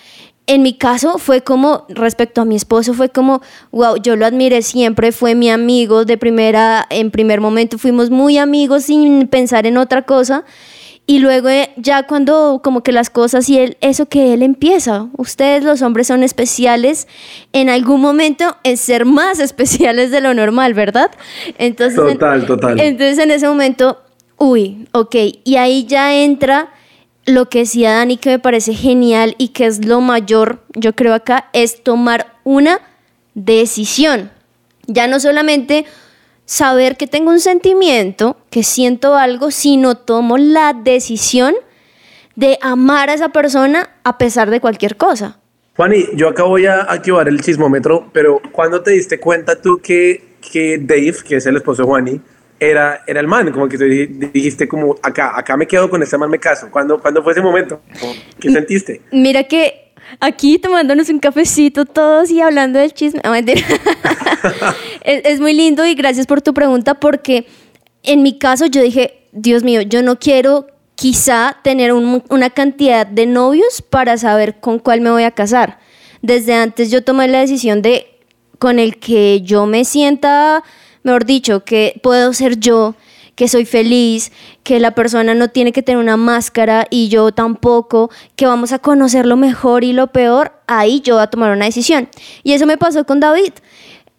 en 0.46 0.62
mi 0.62 0.74
caso 0.74 1.18
fue 1.18 1.42
como, 1.42 1.84
respecto 1.88 2.40
a 2.40 2.44
mi 2.44 2.54
esposo, 2.54 2.94
fue 2.94 3.08
como, 3.08 3.42
wow, 3.72 3.96
yo 3.96 4.14
lo 4.16 4.26
admiré 4.26 4.62
siempre, 4.62 5.10
fue 5.10 5.34
mi 5.34 5.50
amigo 5.50 6.04
de 6.04 6.16
primera, 6.18 6.86
en 6.90 7.10
primer 7.10 7.40
momento 7.40 7.78
fuimos 7.78 8.10
muy 8.10 8.38
amigos 8.38 8.84
sin 8.84 9.26
pensar 9.26 9.66
en 9.66 9.76
otra 9.76 10.02
cosa. 10.02 10.44
Y 11.08 11.20
luego 11.20 11.48
eh, 11.48 11.70
ya 11.76 12.04
cuando 12.04 12.60
como 12.64 12.82
que 12.82 12.90
las 12.90 13.10
cosas 13.10 13.48
y 13.48 13.58
él, 13.58 13.76
eso 13.80 14.06
que 14.06 14.34
él 14.34 14.42
empieza, 14.42 15.06
ustedes 15.16 15.62
los 15.62 15.82
hombres 15.82 16.08
son 16.08 16.24
especiales 16.24 17.06
en 17.52 17.68
algún 17.68 18.00
momento 18.00 18.56
en 18.64 18.76
ser 18.76 19.04
más 19.04 19.38
especiales 19.40 20.10
de 20.10 20.20
lo 20.20 20.34
normal, 20.34 20.74
¿verdad? 20.74 21.10
Entonces, 21.58 21.96
total, 21.96 22.46
total. 22.46 22.80
Entonces 22.80 23.18
en 23.18 23.30
ese 23.30 23.48
momento, 23.48 24.02
uy, 24.36 24.88
ok, 24.92 25.14
y 25.44 25.56
ahí 25.56 25.86
ya 25.86 26.12
entra 26.12 26.70
lo 27.26 27.48
que 27.48 27.60
decía 27.60 27.92
Dani 27.92 28.16
que 28.16 28.30
me 28.30 28.38
parece 28.38 28.72
genial 28.72 29.34
y 29.36 29.48
que 29.48 29.66
es 29.66 29.84
lo 29.84 30.00
mayor, 30.00 30.60
yo 30.74 30.94
creo 30.94 31.12
acá, 31.12 31.48
es 31.52 31.82
tomar 31.82 32.34
una 32.44 32.80
decisión. 33.34 34.30
Ya 34.86 35.08
no 35.08 35.18
solamente 35.18 35.84
saber 36.44 36.96
que 36.96 37.08
tengo 37.08 37.30
un 37.30 37.40
sentimiento, 37.40 38.36
que 38.50 38.62
siento 38.62 39.16
algo, 39.16 39.50
si 39.50 39.76
no 39.76 39.96
tomo 39.96 40.38
la 40.38 40.72
decisión 40.72 41.54
de 42.36 42.58
amar 42.62 43.10
a 43.10 43.14
esa 43.14 43.30
persona 43.30 43.90
a 44.04 44.18
pesar 44.18 44.50
de 44.50 44.60
cualquier 44.60 44.96
cosa. 44.96 45.38
Juani, 45.76 46.04
yo 46.14 46.28
acabo 46.28 46.50
voy 46.50 46.66
a 46.66 46.82
activar 46.82 47.28
el 47.28 47.40
chismómetro, 47.40 48.08
pero 48.12 48.40
¿cuándo 48.52 48.82
te 48.82 48.92
diste 48.92 49.18
cuenta 49.18 49.60
tú 49.60 49.78
que, 49.82 50.36
que 50.40 50.78
Dave, 50.78 51.16
que 51.26 51.36
es 51.36 51.46
el 51.46 51.56
esposo 51.56 51.82
de 51.82 51.88
Juani, 51.88 52.20
era, 52.60 53.02
era 53.06 53.20
el 53.20 53.26
man? 53.26 53.50
Como 53.52 53.68
que 53.68 53.78
te 53.78 53.84
dijiste 53.86 54.68
como, 54.68 54.96
acá, 55.02 55.32
acá 55.36 55.56
me 55.56 55.66
quedo 55.66 55.88
con 55.90 56.02
este 56.02 56.16
man, 56.18 56.30
me 56.30 56.38
caso. 56.38 56.68
¿Cuándo, 56.70 57.00
¿cuándo 57.00 57.22
fue 57.22 57.32
ese 57.32 57.42
momento? 57.42 57.80
¿Qué 58.38 58.50
sentiste? 58.50 59.02
Mira 59.12 59.44
que 59.44 59.92
aquí 60.20 60.58
tomándonos 60.58 61.08
un 61.08 61.18
cafecito 61.18 61.84
todos 61.84 62.30
y 62.30 62.40
hablando 62.40 62.78
del 62.78 62.92
chisme. 62.92 63.20
es, 65.04 65.24
es, 65.24 65.40
muy 65.40 65.52
lindo 65.52 65.84
y 65.86 65.94
gracias 65.94 66.26
por 66.26 66.42
tu 66.42 66.54
pregunta 66.54 66.94
porque 66.94 67.46
en 68.02 68.22
mi 68.22 68.38
caso 68.38 68.66
yo 68.66 68.82
dije, 68.82 69.28
Dios 69.32 69.62
mío, 69.62 69.82
yo 69.82 70.02
no 70.02 70.18
quiero 70.18 70.66
quizá 70.94 71.58
tener 71.62 71.92
una 71.92 72.50
cantidad 72.50 73.06
de 73.06 73.26
novios 73.26 73.82
para 73.82 74.16
saber 74.16 74.60
con 74.60 74.78
cuál 74.78 75.02
me 75.02 75.10
voy 75.10 75.24
a 75.24 75.30
casar. 75.30 75.78
Desde 76.22 76.54
antes 76.54 76.90
yo 76.90 77.04
tomé 77.04 77.28
la 77.28 77.40
decisión 77.40 77.82
de 77.82 78.06
con 78.58 78.78
el 78.78 78.96
que 78.96 79.42
yo 79.42 79.66
me 79.66 79.84
sienta, 79.84 80.64
mejor 81.06 81.24
dicho, 81.24 81.64
que 81.64 81.98
puedo 82.02 82.32
ser 82.34 82.58
yo, 82.58 82.94
que 83.36 83.48
soy 83.48 83.64
feliz, 83.64 84.32
que 84.64 84.80
la 84.80 84.94
persona 84.94 85.34
no 85.34 85.48
tiene 85.48 85.72
que 85.72 85.82
tener 85.82 85.98
una 85.98 86.16
máscara 86.16 86.86
y 86.90 87.08
yo 87.08 87.32
tampoco, 87.32 88.10
que 88.34 88.46
vamos 88.46 88.72
a 88.72 88.78
conocer 88.80 89.24
lo 89.24 89.36
mejor 89.36 89.84
y 89.84 89.92
lo 89.92 90.08
peor, 90.08 90.52
ahí 90.66 91.00
yo 91.00 91.14
voy 91.14 91.22
a 91.22 91.28
tomar 91.28 91.52
una 91.52 91.66
decisión. 91.66 92.08
Y 92.42 92.52
eso 92.52 92.66
me 92.66 92.76
pasó 92.76 93.04
con 93.04 93.20
David. 93.20 93.52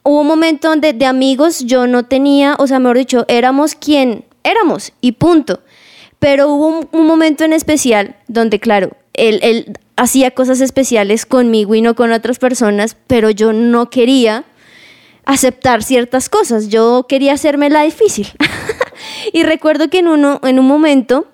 Hubo 0.04 0.22
un 0.22 0.28
momento 0.28 0.70
donde 0.70 0.94
de 0.94 1.06
amigos 1.06 1.66
yo 1.66 1.88
no 1.88 2.06
tenía, 2.06 2.56
o 2.58 2.68
sea, 2.68 2.80
mejor 2.80 2.98
dicho, 2.98 3.26
éramos 3.28 3.76
quien 3.76 4.24
éramos 4.44 4.94
y 5.02 5.12
punto. 5.14 5.60
Pero 6.20 6.48
hubo 6.48 6.88
un, 6.92 7.06
momento 7.06 7.44
en 7.44 7.54
especial 7.54 8.16
donde, 8.28 8.60
claro, 8.60 8.92
él, 9.14 9.40
él 9.44 9.78
hacía 9.98 10.32
cosas 10.32 10.62
especiales 10.62 11.26
conmigo 11.26 11.76
y 11.76 11.82
no 11.82 11.96
con 11.96 12.12
otras 12.12 12.40
personas, 12.40 12.96
pero 13.08 13.30
yo 13.30 13.52
no 13.52 13.90
quería 13.90 14.46
aceptar 15.28 15.84
ciertas 15.84 16.30
cosas, 16.30 16.70
yo 16.70 17.06
quería 17.08 17.34
hacerme 17.34 17.70
la 17.70 17.84
difícil. 17.84 18.28
y 19.34 19.44
recuerdo 19.44 19.90
que 19.90 20.00
en, 20.00 20.08
uno, 20.08 20.40
en 20.44 20.58
un 20.58 20.66
momento 20.66 21.28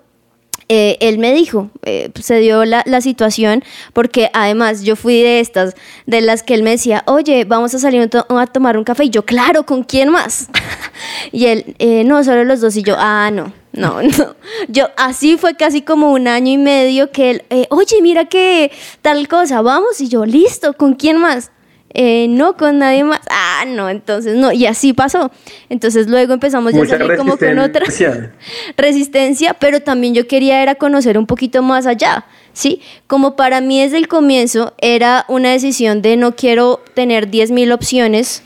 eh, 0.68 0.96
él 1.00 1.18
me 1.18 1.32
dijo, 1.32 1.70
eh, 1.82 2.10
se 2.20 2.38
dio 2.40 2.64
la, 2.64 2.82
la, 2.86 3.00
situación, 3.00 3.62
porque 3.92 4.30
además 4.32 4.82
yo 4.82 4.96
fui 4.96 5.22
de 5.22 5.38
estas, 5.38 5.74
de 6.06 6.22
las 6.22 6.42
que 6.42 6.54
él 6.54 6.64
me 6.64 6.70
decía, 6.70 7.04
oye, 7.06 7.44
vamos 7.44 7.72
a 7.74 7.78
salir 7.78 8.10
a 8.28 8.46
tomar 8.46 8.76
un 8.76 8.84
café. 8.84 9.04
Y 9.04 9.10
yo, 9.10 9.24
claro, 9.24 9.64
¿con 9.64 9.84
quién 9.84 10.08
más? 10.08 10.48
y 11.32 11.46
él, 11.46 11.76
eh, 11.78 12.02
no, 12.04 12.24
solo 12.24 12.44
los 12.44 12.60
dos. 12.60 12.76
Y 12.76 12.82
yo, 12.82 12.96
ah, 12.98 13.30
no, 13.30 13.52
no, 13.72 14.02
no. 14.18 14.34
Yo, 14.66 14.88
así 14.96 15.36
fue 15.36 15.54
casi 15.54 15.82
como 15.82 16.10
un 16.12 16.26
año 16.26 16.50
y 16.50 16.58
medio 16.58 17.12
que 17.12 17.30
él, 17.30 17.44
oye, 17.70 18.02
mira 18.02 18.24
que 18.24 18.72
tal 19.02 19.28
cosa, 19.28 19.62
vamos. 19.62 20.00
Y 20.00 20.08
yo, 20.08 20.24
listo, 20.24 20.72
¿con 20.72 20.94
quién 20.94 21.18
más? 21.18 21.52
Eh, 21.96 22.26
no 22.28 22.56
con 22.56 22.78
nadie 22.78 23.04
más. 23.04 23.20
Ah, 23.30 23.64
no, 23.66 23.88
entonces 23.88 24.36
no. 24.36 24.52
Y 24.52 24.66
así 24.66 24.92
pasó. 24.92 25.30
Entonces 25.68 26.08
luego 26.08 26.34
empezamos 26.34 26.72
ya 26.72 26.82
a 26.82 26.86
salir 26.86 27.16
como 27.16 27.36
con 27.36 27.58
otra 27.58 27.86
resistencia, 28.76 29.54
pero 29.54 29.80
también 29.80 30.12
yo 30.14 30.26
quería 30.26 30.60
era 30.60 30.74
conocer 30.74 31.16
un 31.16 31.26
poquito 31.26 31.62
más 31.62 31.86
allá. 31.86 32.26
¿sí? 32.54 32.80
Como 33.06 33.36
para 33.36 33.60
mí 33.60 33.82
desde 33.82 33.98
el 33.98 34.08
comienzo 34.08 34.72
era 34.80 35.26
una 35.28 35.50
decisión 35.50 36.00
de 36.00 36.16
no 36.16 36.34
quiero 36.34 36.82
tener 36.94 37.30
10.000 37.30 37.74
opciones, 37.74 38.42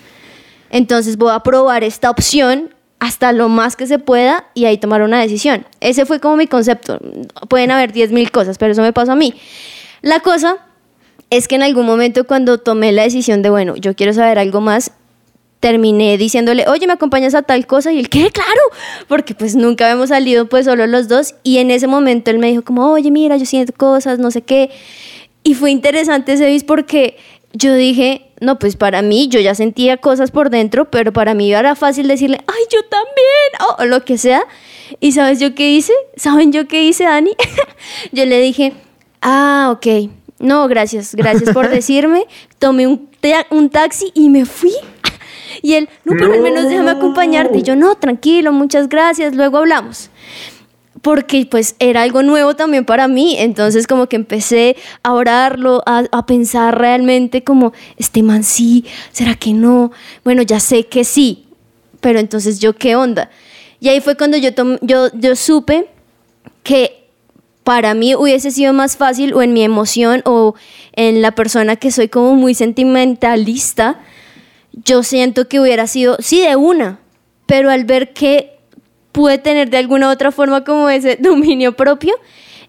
entonces 0.71 1.17
voy 1.17 1.33
a 1.33 1.40
probar 1.40 1.85
esta 1.85 2.11
opción 2.11 2.75
hasta 2.99 3.31
lo 3.33 3.49
más 3.49 3.76
que 3.76 3.87
se 3.87 4.00
pueda 4.00 4.47
y 4.55 4.64
ahí 4.64 4.78
tomar 4.78 5.02
una 5.02 5.21
decisión. 5.21 5.64
Ese 5.81 6.05
fue 6.05 6.19
como 6.19 6.37
mi 6.37 6.49
concepto. 6.49 6.99
Pueden 7.49 7.71
haber 7.71 7.93
10.000 7.93 8.31
cosas, 8.33 8.59
pero 8.59 8.73
eso 8.73 8.83
me 8.83 8.93
pasó 8.93 9.12
a 9.12 9.17
mí. 9.17 9.35
La 10.02 10.21
cosa 10.21 10.57
es 11.31 11.49
que 11.49 11.57
en 11.57 11.63
algún 11.63 11.87
momento 11.87 12.27
cuando 12.27 12.59
tomé 12.59 12.93
la 12.93 13.03
decisión 13.03 13.43
de, 13.43 13.51
bueno, 13.51 13.77
yo 13.77 13.95
quiero 13.95 14.13
saber 14.13 14.39
algo 14.39 14.61
más, 14.61 14.93
terminé 15.61 16.17
diciéndole, 16.17 16.67
oye, 16.69 16.87
¿me 16.87 16.93
acompañas 16.93 17.35
a 17.35 17.43
tal 17.43 17.67
cosa? 17.67 17.93
Y 17.93 17.99
él, 17.99 18.09
¿qué? 18.09 18.31
Claro, 18.31 18.61
porque 19.09 19.35
pues 19.35 19.57
nunca 19.57 19.87
habíamos 19.87 20.11
salido 20.11 20.49
pues 20.49 20.67
solo 20.67 20.87
los 20.87 21.09
dos. 21.09 21.35
Y 21.43 21.59
en 21.59 21.71
ese 21.71 21.87
momento 21.87 22.31
él 22.31 22.39
me 22.39 22.49
dijo 22.49 22.63
como, 22.63 22.91
oye, 22.91 23.11
mira, 23.11 23.37
yo 23.37 23.45
siento 23.45 23.73
cosas, 23.73 24.19
no 24.19 24.31
sé 24.31 24.43
qué. 24.43 24.71
Y 25.43 25.55
fue 25.55 25.71
interesante 25.71 26.33
ese 26.33 26.47
bis 26.47 26.65
porque 26.65 27.17
yo 27.53 27.75
dije, 27.75 28.31
no, 28.41 28.59
pues 28.59 28.77
para 28.77 29.03
mí 29.03 29.29
yo 29.29 29.41
ya 29.41 29.55
sentía 29.55 29.97
cosas 29.97 30.31
por 30.31 30.51
dentro, 30.51 30.91
pero 30.91 31.13
para 31.13 31.35
mí 31.35 31.53
era 31.53 31.75
fácil 31.75 32.07
decirle, 32.07 32.39
ay, 32.47 32.63
yo 32.71 32.79
también, 32.85 33.79
o 33.79 33.85
lo 33.87 34.05
que 34.05 34.19
sea. 34.19 34.43
¿Y 35.01 35.13
sabes 35.13 35.41
yo 35.41 35.55
qué 35.55 35.73
hice? 35.73 35.93
¿Saben 36.17 36.53
yo 36.53 36.69
qué 36.69 36.85
hice, 36.85 37.05
Dani? 37.05 37.33
yo 38.13 38.25
le 38.27 38.41
dije, 38.41 38.75
ah, 39.23 39.71
ok, 39.73 40.11
no, 40.38 40.68
gracias, 40.68 41.14
gracias 41.14 41.50
por 41.50 41.68
decirme. 41.71 42.26
Tomé 42.59 42.87
un, 42.87 43.09
un 43.50 43.71
taxi 43.71 44.11
y 44.14 44.28
me 44.28 44.45
fui. 44.45 44.75
Y 45.62 45.75
él, 45.75 45.88
no, 46.04 46.14
pero 46.16 46.33
al 46.35 46.40
menos 46.40 46.68
déjame 46.68 46.90
acompañarte. 46.90 47.59
Y 47.59 47.62
yo, 47.62 47.75
no, 47.76 47.95
tranquilo, 47.97 48.52
muchas 48.52 48.88
gracias, 48.88 49.35
luego 49.35 49.59
hablamos. 49.59 50.11
Porque 51.02 51.47
pues 51.50 51.76
era 51.78 52.02
algo 52.02 52.23
nuevo 52.23 52.54
también 52.54 52.85
para 52.85 53.09
mí. 53.09 53.37
Entonces 53.38 53.87
como 53.87 54.09
que 54.09 54.16
empecé 54.16 54.76
a 55.02 55.12
orarlo, 55.12 55.83
a, 55.87 56.04
a 56.11 56.26
pensar 56.26 56.78
realmente 56.78 57.42
como, 57.42 57.73
este 57.97 58.23
man 58.23 58.45
sí, 58.45 58.85
¿será 59.12 59.35
que 59.35 59.52
no? 59.52 59.90
Bueno, 60.25 60.42
ya 60.42 60.61
sé 60.61 60.87
que 60.87 61.04
sí, 61.04 61.47
pero 62.00 62.18
entonces 62.18 62.61
yo, 62.61 62.75
¿qué 62.75 62.97
onda? 62.97 63.30
Y 63.80 63.88
ahí 63.88 64.00
fue 64.00 64.16
cuando 64.16 64.37
yo, 64.37 64.50
yo, 64.83 65.09
yo 65.14 65.37
supe 65.37 65.88
que 66.62 66.98
para 67.69 67.93
mí 67.93 68.15
hubiese 68.15 68.51
sido 68.51 68.73
más 68.73 68.97
fácil 68.97 69.35
o 69.35 69.43
en 69.43 69.53
mi 69.53 69.63
emoción 69.63 70.23
o 70.25 70.55
en 70.95 71.21
la 71.21 71.33
persona 71.33 71.77
que 71.77 71.91
soy 71.91 72.09
como 72.09 72.35
muy 72.35 72.55
sentimentalista, 72.55 74.01
yo 74.73 75.03
siento 75.03 75.49
que 75.49 75.61
hubiera 75.61 75.87
sido, 75.87 76.17
sí, 76.19 76.41
de 76.41 76.57
una, 76.57 76.99
pero 77.45 77.71
al 77.71 77.85
ver 77.85 78.15
que 78.15 78.57
pude 79.13 79.37
tener 79.37 79.69
de 79.69 79.77
alguna 79.77 80.09
otra 80.09 80.33
forma 80.33 80.65
como 80.65 80.89
ese 80.89 81.17
dominio 81.21 81.77
propio, 81.77 82.15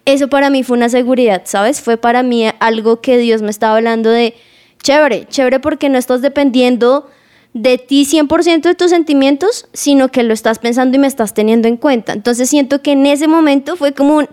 eso 0.04 0.28
para 0.28 0.50
mí 0.50 0.64
fue 0.64 0.76
una 0.76 0.90
seguridad, 0.90 1.44
¿sabes? 1.46 1.80
Fue 1.80 1.96
para 1.96 2.22
mí 2.22 2.50
algo 2.58 3.00
que 3.00 3.16
Dios 3.16 3.40
me 3.40 3.48
estaba 3.48 3.76
hablando 3.76 4.10
de, 4.10 4.34
chévere, 4.82 5.24
chévere 5.30 5.60
porque 5.60 5.88
no 5.88 5.96
estás 5.96 6.20
dependiendo 6.20 7.08
de 7.54 7.78
ti 7.78 8.04
100% 8.04 8.60
de 8.60 8.74
tus 8.74 8.90
sentimientos, 8.90 9.66
sino 9.72 10.10
que 10.10 10.24
lo 10.24 10.34
estás 10.34 10.58
pensando 10.58 10.98
y 10.98 11.00
me 11.00 11.06
estás 11.06 11.32
teniendo 11.32 11.68
en 11.68 11.78
cuenta. 11.78 12.12
Entonces 12.12 12.50
siento 12.50 12.82
que 12.82 12.92
en 12.92 13.06
ese 13.06 13.28
momento 13.28 13.76
fue 13.76 13.94
como 13.94 14.18
un 14.18 14.28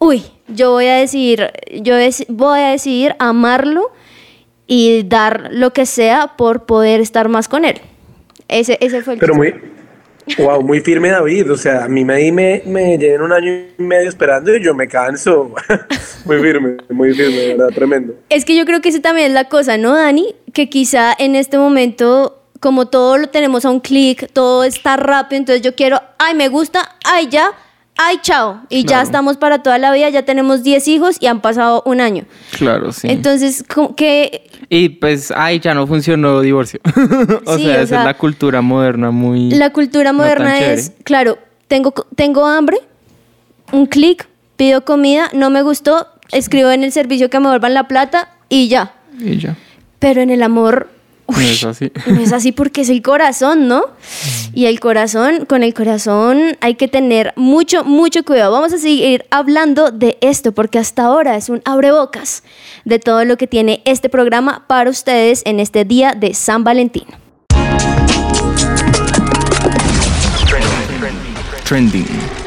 uy, 0.00 0.24
yo 0.48 0.72
voy 0.72 0.86
a 0.86 0.96
decidir, 0.96 1.52
yo 1.82 1.94
voy 2.28 2.60
a 2.60 2.70
decidir 2.70 3.14
amarlo 3.20 3.92
y 4.66 5.04
dar 5.04 5.50
lo 5.52 5.72
que 5.72 5.86
sea 5.86 6.36
por 6.36 6.66
poder 6.66 7.00
estar 7.00 7.28
más 7.28 7.48
con 7.48 7.64
él. 7.64 7.80
Ese, 8.48 8.78
ese 8.80 9.02
fue 9.02 9.14
el 9.14 9.20
Pero 9.20 9.34
muy, 9.34 9.54
wow, 10.38 10.62
muy 10.62 10.80
firme 10.80 11.08
David. 11.10 11.52
O 11.52 11.56
sea, 11.56 11.84
a 11.84 11.88
mí 11.88 12.04
me, 12.04 12.32
me, 12.32 12.62
me 12.66 12.98
lleven 12.98 13.22
un 13.22 13.32
año 13.32 13.52
y 13.78 13.82
medio 13.82 14.08
esperando 14.08 14.56
y 14.56 14.62
yo 14.62 14.74
me 14.74 14.88
canso. 14.88 15.54
muy 16.24 16.40
firme, 16.40 16.78
muy 16.88 17.14
firme, 17.14 17.54
verdad, 17.54 17.68
tremendo. 17.74 18.14
Es 18.30 18.44
que 18.44 18.56
yo 18.56 18.64
creo 18.64 18.80
que 18.80 18.88
esa 18.88 19.00
también 19.00 19.28
es 19.28 19.32
la 19.34 19.48
cosa, 19.48 19.76
¿no, 19.76 19.94
Dani? 19.94 20.34
Que 20.54 20.68
quizá 20.70 21.14
en 21.18 21.36
este 21.36 21.58
momento, 21.58 22.42
como 22.58 22.88
todo 22.88 23.18
lo 23.18 23.28
tenemos 23.28 23.64
a 23.64 23.70
un 23.70 23.80
clic, 23.80 24.32
todo 24.32 24.64
está 24.64 24.96
rápido, 24.96 25.38
entonces 25.38 25.62
yo 25.62 25.74
quiero, 25.74 26.00
ay, 26.18 26.34
me 26.34 26.48
gusta, 26.48 26.96
ay, 27.04 27.28
ya 27.28 27.52
ay, 28.02 28.18
chao, 28.22 28.62
y 28.70 28.84
ya 28.84 29.02
estamos 29.02 29.36
para 29.36 29.62
toda 29.62 29.76
la 29.76 29.92
vida, 29.92 30.08
ya 30.08 30.22
tenemos 30.22 30.62
10 30.62 30.88
hijos 30.88 31.16
y 31.20 31.26
han 31.26 31.40
pasado 31.40 31.82
un 31.84 32.00
año. 32.00 32.24
Claro, 32.52 32.92
sí. 32.92 33.08
Entonces, 33.10 33.62
¿qué? 33.94 34.50
Y 34.70 34.88
pues, 34.88 35.30
ay, 35.36 35.60
ya 35.60 35.74
no 35.74 35.86
funcionó 35.86 36.40
divorcio. 36.40 36.80
o, 37.44 37.58
sea, 37.58 37.82
esa 37.82 37.98
es 38.00 38.04
la 38.04 38.16
cultura 38.16 38.62
moderna 38.62 39.10
muy... 39.10 39.50
La 39.50 39.70
cultura 39.70 40.14
moderna 40.14 40.60
es, 40.60 40.92
claro, 41.04 41.38
tengo, 41.68 41.92
tengo 42.16 42.46
hambre, 42.46 42.78
un 43.70 43.84
clic, 43.84 44.26
pido 44.56 44.84
comida, 44.84 45.28
no 45.34 45.50
me 45.50 45.62
gustó, 45.62 46.08
escribo 46.32 46.70
en 46.70 46.84
el 46.84 46.92
servicio 46.92 47.28
que 47.28 47.38
me 47.38 47.48
vuelvan 47.48 47.74
la 47.74 47.86
plata 47.86 48.30
y 48.48 48.68
ya. 48.68 48.94
Y 49.18 49.36
ya. 49.36 49.56
Pero 49.98 50.22
en 50.22 50.30
el 50.30 50.42
amor 50.42 50.88
no 51.30 51.40
es 51.40 51.64
así. 51.64 51.92
No 52.06 52.20
es 52.20 52.32
así 52.32 52.52
porque 52.52 52.82
es 52.82 52.88
el 52.88 53.02
corazón, 53.02 53.68
¿no? 53.68 53.84
Y 54.52 54.66
el 54.66 54.80
corazón, 54.80 55.44
con 55.46 55.62
el 55.62 55.74
corazón 55.74 56.56
hay 56.60 56.74
que 56.74 56.88
tener 56.88 57.32
mucho, 57.36 57.84
mucho 57.84 58.24
cuidado. 58.24 58.52
Vamos 58.52 58.72
a 58.72 58.78
seguir 58.78 59.24
hablando 59.30 59.90
de 59.90 60.18
esto 60.20 60.52
porque 60.52 60.78
hasta 60.78 61.04
ahora 61.04 61.36
es 61.36 61.48
un 61.48 61.62
abrebocas 61.64 62.42
de 62.84 62.98
todo 62.98 63.24
lo 63.24 63.36
que 63.36 63.46
tiene 63.46 63.82
este 63.84 64.08
programa 64.08 64.64
para 64.66 64.90
ustedes 64.90 65.42
en 65.44 65.60
este 65.60 65.84
día 65.84 66.14
de 66.14 66.34
San 66.34 66.64
Valentín. 66.64 67.06
Trending. 71.64 72.39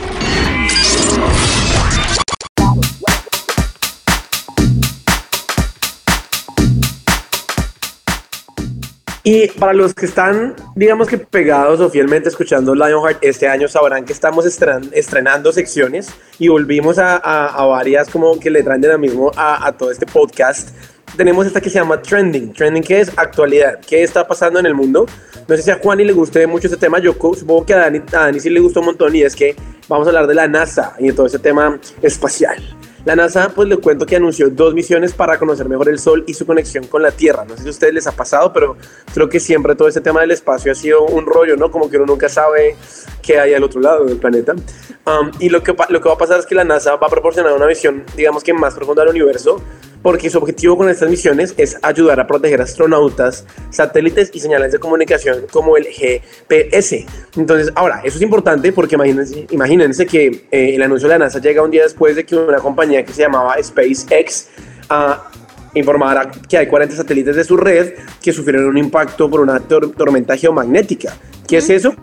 Y 9.25 9.47
para 9.47 9.71
los 9.71 9.93
que 9.93 10.05
están, 10.05 10.53
digamos 10.75 11.07
que 11.07 11.17
pegados 11.17 11.79
o 11.79 11.89
fielmente 11.89 12.27
escuchando 12.27 12.75
Lionheart, 12.75 13.23
este 13.23 13.47
año 13.47 13.69
sabrán 13.69 14.03
que 14.03 14.11
estamos 14.11 14.45
estrenando 14.45 15.53
secciones 15.53 16.09
y 16.39 16.49
volvimos 16.49 16.99
a, 16.99 17.15
a, 17.15 17.65
varias 17.65 18.09
como 18.09 18.37
que 18.37 18.49
le 18.49 18.63
traen 18.63 18.81
dinamismo 18.81 19.31
a, 19.37 19.65
a 19.65 19.71
todo 19.77 19.91
este 19.91 20.05
podcast. 20.05 20.71
Tenemos 21.15 21.47
esta 21.47 21.61
que 21.61 21.69
se 21.69 21.79
llama 21.79 22.01
Trending. 22.01 22.51
Trending, 22.51 22.83
que 22.83 22.99
es 22.99 23.17
actualidad. 23.17 23.79
¿Qué 23.87 24.03
está 24.03 24.27
pasando 24.27 24.59
en 24.59 24.65
el 24.65 24.75
mundo? 24.75 25.05
No 25.47 25.55
sé 25.55 25.61
si 25.61 25.71
a 25.71 25.79
Juan 25.79 26.01
y 26.01 26.03
le 26.03 26.11
guste 26.11 26.45
mucho 26.45 26.67
este 26.67 26.77
tema. 26.77 26.99
Yo 26.99 27.13
supongo 27.13 27.65
que 27.65 27.73
a 27.73 27.77
Dani, 27.77 27.99
a 28.11 28.25
Dani 28.25 28.41
sí 28.41 28.49
le 28.49 28.59
gustó 28.59 28.81
un 28.81 28.87
montón 28.87 29.15
y 29.15 29.21
es 29.21 29.37
que 29.37 29.55
vamos 29.87 30.05
a 30.05 30.09
hablar 30.09 30.27
de 30.27 30.33
la 30.33 30.49
NASA 30.49 30.97
y 30.99 31.07
de 31.07 31.13
todo 31.13 31.27
ese 31.27 31.39
tema 31.39 31.79
espacial. 32.01 32.61
La 33.05 33.17
NASA, 33.17 33.49
pues 33.53 33.67
le 33.67 33.77
cuento 33.77 34.05
que 34.05 34.15
anunció 34.15 34.49
dos 34.49 34.73
misiones 34.73 35.11
para 35.11 35.37
conocer 35.37 35.67
mejor 35.67 35.89
el 35.89 35.99
Sol 35.99 36.23
y 36.25 36.33
su 36.33 36.45
conexión 36.45 36.87
con 36.87 37.01
la 37.01 37.11
Tierra. 37.11 37.43
No 37.43 37.57
sé 37.57 37.63
si 37.63 37.67
a 37.67 37.71
ustedes 37.71 37.93
les 37.93 38.07
ha 38.07 38.13
pasado, 38.13 38.53
pero 38.53 38.77
creo 39.13 39.27
que 39.27 39.41
siempre 39.41 39.75
todo 39.75 39.89
este 39.89 39.99
tema 39.99 40.21
del 40.21 40.31
espacio 40.31 40.71
ha 40.71 40.75
sido 40.75 41.03
un 41.03 41.25
rollo, 41.25 41.57
¿no? 41.57 41.69
Como 41.69 41.89
que 41.89 41.97
uno 41.97 42.05
nunca 42.05 42.29
sabe 42.29 42.77
qué 43.21 43.39
hay 43.39 43.53
al 43.53 43.63
otro 43.63 43.81
lado 43.81 44.05
del 44.05 44.17
planeta. 44.17 44.53
Um, 44.53 45.31
y 45.39 45.49
lo 45.49 45.61
que, 45.61 45.75
lo 45.89 46.01
que 46.01 46.07
va 46.07 46.15
a 46.15 46.17
pasar 46.17 46.39
es 46.39 46.45
que 46.45 46.55
la 46.55 46.63
NASA 46.63 46.95
va 46.95 47.07
a 47.07 47.09
proporcionar 47.09 47.51
una 47.51 47.65
visión, 47.65 48.05
digamos 48.15 48.41
que 48.41 48.53
más 48.53 48.73
profunda 48.73 49.03
del 49.03 49.11
universo 49.11 49.61
porque 50.03 50.29
su 50.29 50.37
objetivo 50.37 50.77
con 50.77 50.89
estas 50.89 51.09
misiones 51.09 51.55
es 51.57 51.77
ayudar 51.81 52.19
a 52.19 52.27
proteger 52.27 52.61
astronautas, 52.61 53.45
satélites 53.71 54.29
y 54.33 54.39
señales 54.39 54.73
de 54.73 54.79
comunicación 54.79 55.45
como 55.51 55.77
el 55.77 55.85
GPS. 55.85 57.05
Entonces, 57.37 57.71
ahora, 57.73 58.01
eso 58.03 58.17
es 58.17 58.21
importante 58.21 58.71
porque 58.73 58.95
imagínense, 58.95 59.47
imagínense 59.49 60.05
que 60.05 60.45
eh, 60.51 60.75
el 60.75 60.81
anuncio 60.83 61.07
de 61.07 61.17
la 61.17 61.25
NASA 61.25 61.39
llega 61.39 61.63
un 61.63 61.71
día 61.71 61.83
después 61.83 62.15
de 62.15 62.25
que 62.25 62.35
una 62.35 62.57
compañía 62.57 63.03
que 63.03 63.13
se 63.13 63.21
llamaba 63.21 63.55
SpaceX 63.63 64.49
uh, 64.91 65.39
informara 65.73 66.29
que 66.47 66.57
hay 66.57 66.67
40 66.67 66.95
satélites 66.95 67.35
de 67.35 67.43
su 67.43 67.57
red 67.57 67.93
que 68.21 68.33
sufrieron 68.33 68.67
un 68.67 68.77
impacto 68.77 69.29
por 69.29 69.39
una 69.39 69.59
tormenta 69.61 70.35
geomagnética. 70.35 71.15
¿Qué 71.47 71.57
es 71.57 71.69
eso? 71.69 71.95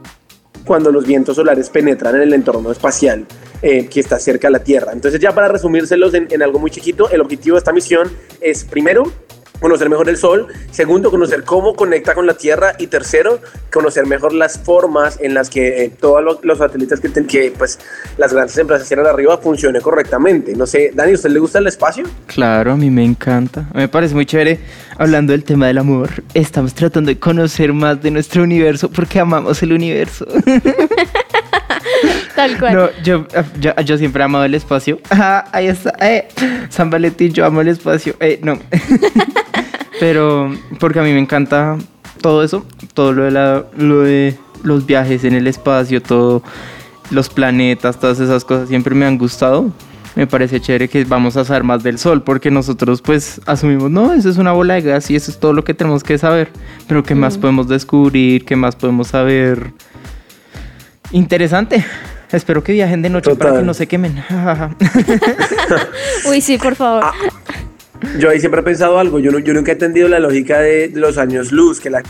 Cuando 0.64 0.92
los 0.92 1.06
vientos 1.06 1.36
solares 1.36 1.70
penetran 1.70 2.16
en 2.16 2.22
el 2.22 2.32
entorno 2.32 2.70
espacial 2.70 3.26
eh, 3.62 3.86
que 3.86 4.00
está 4.00 4.18
cerca 4.18 4.48
de 4.48 4.52
la 4.52 4.64
Tierra. 4.64 4.92
Entonces 4.92 5.20
ya 5.20 5.34
para 5.34 5.48
resumírselos 5.48 6.14
en 6.14 6.42
algo 6.42 6.58
muy 6.58 6.70
chiquito, 6.70 7.10
el 7.10 7.20
objetivo 7.20 7.56
de 7.56 7.58
esta 7.58 7.72
misión 7.72 8.10
es 8.40 8.64
primero 8.64 9.04
conocer 9.60 9.88
mejor 9.88 10.08
el 10.08 10.16
Sol, 10.16 10.46
segundo, 10.70 11.10
conocer 11.10 11.44
cómo 11.44 11.74
conecta 11.74 12.14
con 12.14 12.26
la 12.26 12.34
Tierra 12.34 12.74
y 12.78 12.86
tercero, 12.86 13.40
conocer 13.72 14.06
mejor 14.06 14.32
las 14.32 14.58
formas 14.58 15.18
en 15.20 15.34
las 15.34 15.50
que 15.50 15.84
eh, 15.84 15.90
todos 15.90 16.38
los, 16.42 16.58
satélites 16.58 17.00
que, 17.00 17.52
pues, 17.56 17.78
las 18.16 18.32
grandes 18.32 18.56
empresas 18.58 18.88
tienen 18.88 19.06
arriba 19.06 19.38
funcione 19.38 19.80
correctamente. 19.80 20.54
No 20.54 20.66
sé, 20.66 20.90
Dani, 20.94 21.12
¿a 21.12 21.14
usted 21.14 21.30
le 21.30 21.38
gusta 21.38 21.58
el 21.58 21.66
espacio? 21.66 22.04
Claro, 22.26 22.72
a 22.72 22.76
mí 22.76 22.90
me 22.90 23.04
encanta. 23.04 23.68
Me 23.74 23.88
parece 23.88 24.14
muy 24.14 24.26
chévere. 24.26 24.60
Hablando 24.98 25.32
del 25.32 25.44
tema 25.44 25.66
del 25.66 25.78
amor, 25.78 26.10
estamos 26.34 26.74
tratando 26.74 27.08
de 27.08 27.18
conocer 27.18 27.72
más 27.72 28.02
de 28.02 28.10
nuestro 28.10 28.42
universo 28.42 28.90
porque 28.90 29.18
amamos 29.18 29.62
el 29.62 29.72
universo. 29.72 30.26
Tal 32.34 32.58
cual. 32.58 32.74
No, 32.74 32.88
yo, 33.02 33.26
yo, 33.84 33.98
siempre 33.98 34.22
he 34.22 34.24
amado 34.24 34.44
el 34.44 34.54
espacio. 34.54 34.98
Ah, 35.10 35.44
ahí 35.52 35.66
está. 35.66 35.94
Eh, 36.00 36.28
San 36.68 36.90
Valentín, 36.90 37.32
yo 37.32 37.44
amo 37.44 37.60
el 37.60 37.68
espacio. 37.68 38.14
Eh, 38.20 38.40
no. 38.42 38.58
Pero 40.00 40.54
porque 40.78 41.00
a 41.00 41.02
mí 41.02 41.12
me 41.12 41.18
encanta 41.18 41.76
todo 42.20 42.42
eso, 42.42 42.64
todo 42.94 43.12
lo 43.12 43.24
de, 43.24 43.30
la, 43.30 43.64
lo 43.76 44.00
de 44.00 44.36
los 44.62 44.86
viajes 44.86 45.24
en 45.24 45.34
el 45.34 45.46
espacio, 45.46 46.02
todo 46.02 46.42
los 47.10 47.28
planetas, 47.28 47.98
todas 47.98 48.20
esas 48.20 48.44
cosas 48.44 48.68
siempre 48.68 48.94
me 48.94 49.04
han 49.06 49.18
gustado. 49.18 49.70
Me 50.16 50.26
parece 50.26 50.60
chévere 50.60 50.88
que 50.88 51.04
vamos 51.04 51.36
a 51.36 51.44
saber 51.44 51.62
más 51.62 51.82
del 51.82 51.98
Sol, 51.98 52.22
porque 52.22 52.50
nosotros 52.50 53.00
pues 53.00 53.40
asumimos, 53.46 53.90
no, 53.90 54.12
eso 54.12 54.28
es 54.28 54.38
una 54.38 54.52
bola 54.52 54.74
de 54.74 54.82
gas 54.82 55.10
y 55.10 55.16
eso 55.16 55.30
es 55.30 55.38
todo 55.38 55.52
lo 55.52 55.62
que 55.62 55.72
tenemos 55.72 56.02
que 56.02 56.18
saber. 56.18 56.50
Pero 56.88 57.04
¿qué 57.04 57.14
más 57.14 57.38
mm. 57.38 57.40
podemos 57.40 57.68
descubrir? 57.68 58.44
¿Qué 58.44 58.56
más 58.56 58.74
podemos 58.74 59.08
saber? 59.08 59.72
Interesante. 61.12 61.84
Espero 62.32 62.62
que 62.62 62.72
viajen 62.72 63.02
de 63.02 63.10
noche 63.10 63.34
para 63.34 63.58
que 63.58 63.62
no 63.62 63.74
se 63.74 63.88
quemen. 63.88 64.22
Uy, 66.28 66.40
sí, 66.40 66.58
por 66.58 66.76
favor. 66.76 67.02
Ah, 67.04 67.12
yo 68.18 68.30
ahí 68.30 68.38
siempre 68.38 68.60
he 68.60 68.64
pensado 68.64 68.98
algo. 68.98 69.18
Yo, 69.18 69.36
yo 69.40 69.52
nunca 69.52 69.72
he 69.72 69.74
entendido 69.74 70.08
la 70.08 70.20
lógica 70.20 70.60
de, 70.60 70.90
los 70.94 71.18
años 71.18 71.50
luz, 71.50 71.80
que 71.80 71.90
la 71.90 72.02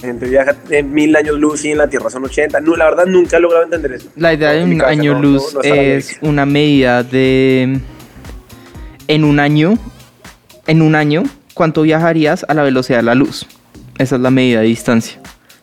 gente 0.00 0.28
viaja 0.28 0.54
en 0.70 0.92
mil 0.92 1.14
años 1.16 1.38
luz 1.38 1.64
y 1.64 1.72
en 1.72 1.78
la 1.78 1.88
Tierra 1.88 2.10
son 2.10 2.24
80. 2.24 2.60
No, 2.60 2.76
la 2.76 2.84
verdad 2.86 3.06
nunca 3.06 3.38
he 3.38 3.40
logrado 3.40 3.64
entender 3.64 3.92
eso. 3.92 4.08
La 4.16 4.32
idea 4.32 4.52
de 4.52 4.64
un 4.64 4.82
año 4.82 5.20
luz 5.20 5.56
es 5.62 6.18
una 6.20 6.46
medida 6.46 7.02
de... 7.02 7.80
En 9.08 9.24
un 9.24 9.40
año, 9.40 9.74
en 10.68 10.82
un 10.82 10.94
año, 10.94 11.24
¿cuánto 11.54 11.82
viajarías 11.82 12.46
a 12.48 12.54
la 12.54 12.62
velocidad 12.62 13.00
de 13.00 13.02
la 13.02 13.16
luz? 13.16 13.44
Esa 13.98 14.14
es 14.14 14.22
la 14.22 14.30
medida 14.30 14.60
de 14.60 14.66
distancia. 14.66 15.19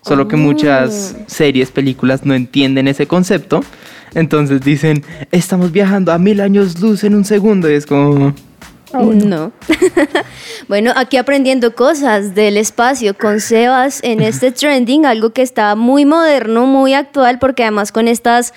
Solo 0.07 0.27
que 0.27 0.35
muchas 0.35 1.15
oh. 1.17 1.23
series, 1.27 1.71
películas 1.71 2.25
no 2.25 2.33
entienden 2.33 2.87
ese 2.87 3.07
concepto. 3.07 3.61
Entonces 4.13 4.61
dicen, 4.61 5.03
estamos 5.31 5.71
viajando 5.71 6.11
a 6.11 6.17
mil 6.17 6.39
años 6.39 6.79
luz 6.79 7.03
en 7.03 7.15
un 7.15 7.25
segundo. 7.25 7.69
Y 7.69 7.73
es 7.73 7.85
como, 7.85 8.33
Ah, 8.93 9.01
no. 9.03 9.51
bueno, 10.69 10.93
aquí 10.95 11.17
aprendiendo 11.17 11.75
cosas 11.75 12.35
del 12.35 12.55
espacio 12.55 13.17
con 13.17 13.41
Sebas 13.41 13.99
en 14.03 14.21
este 14.21 14.51
trending, 14.51 15.05
algo 15.05 15.31
que 15.31 15.41
está 15.41 15.75
muy 15.75 16.05
moderno, 16.05 16.65
muy 16.65 16.93
actual, 16.93 17.37
porque 17.37 17.63
además 17.63 17.91
con 17.91 18.07
estas 18.07 18.53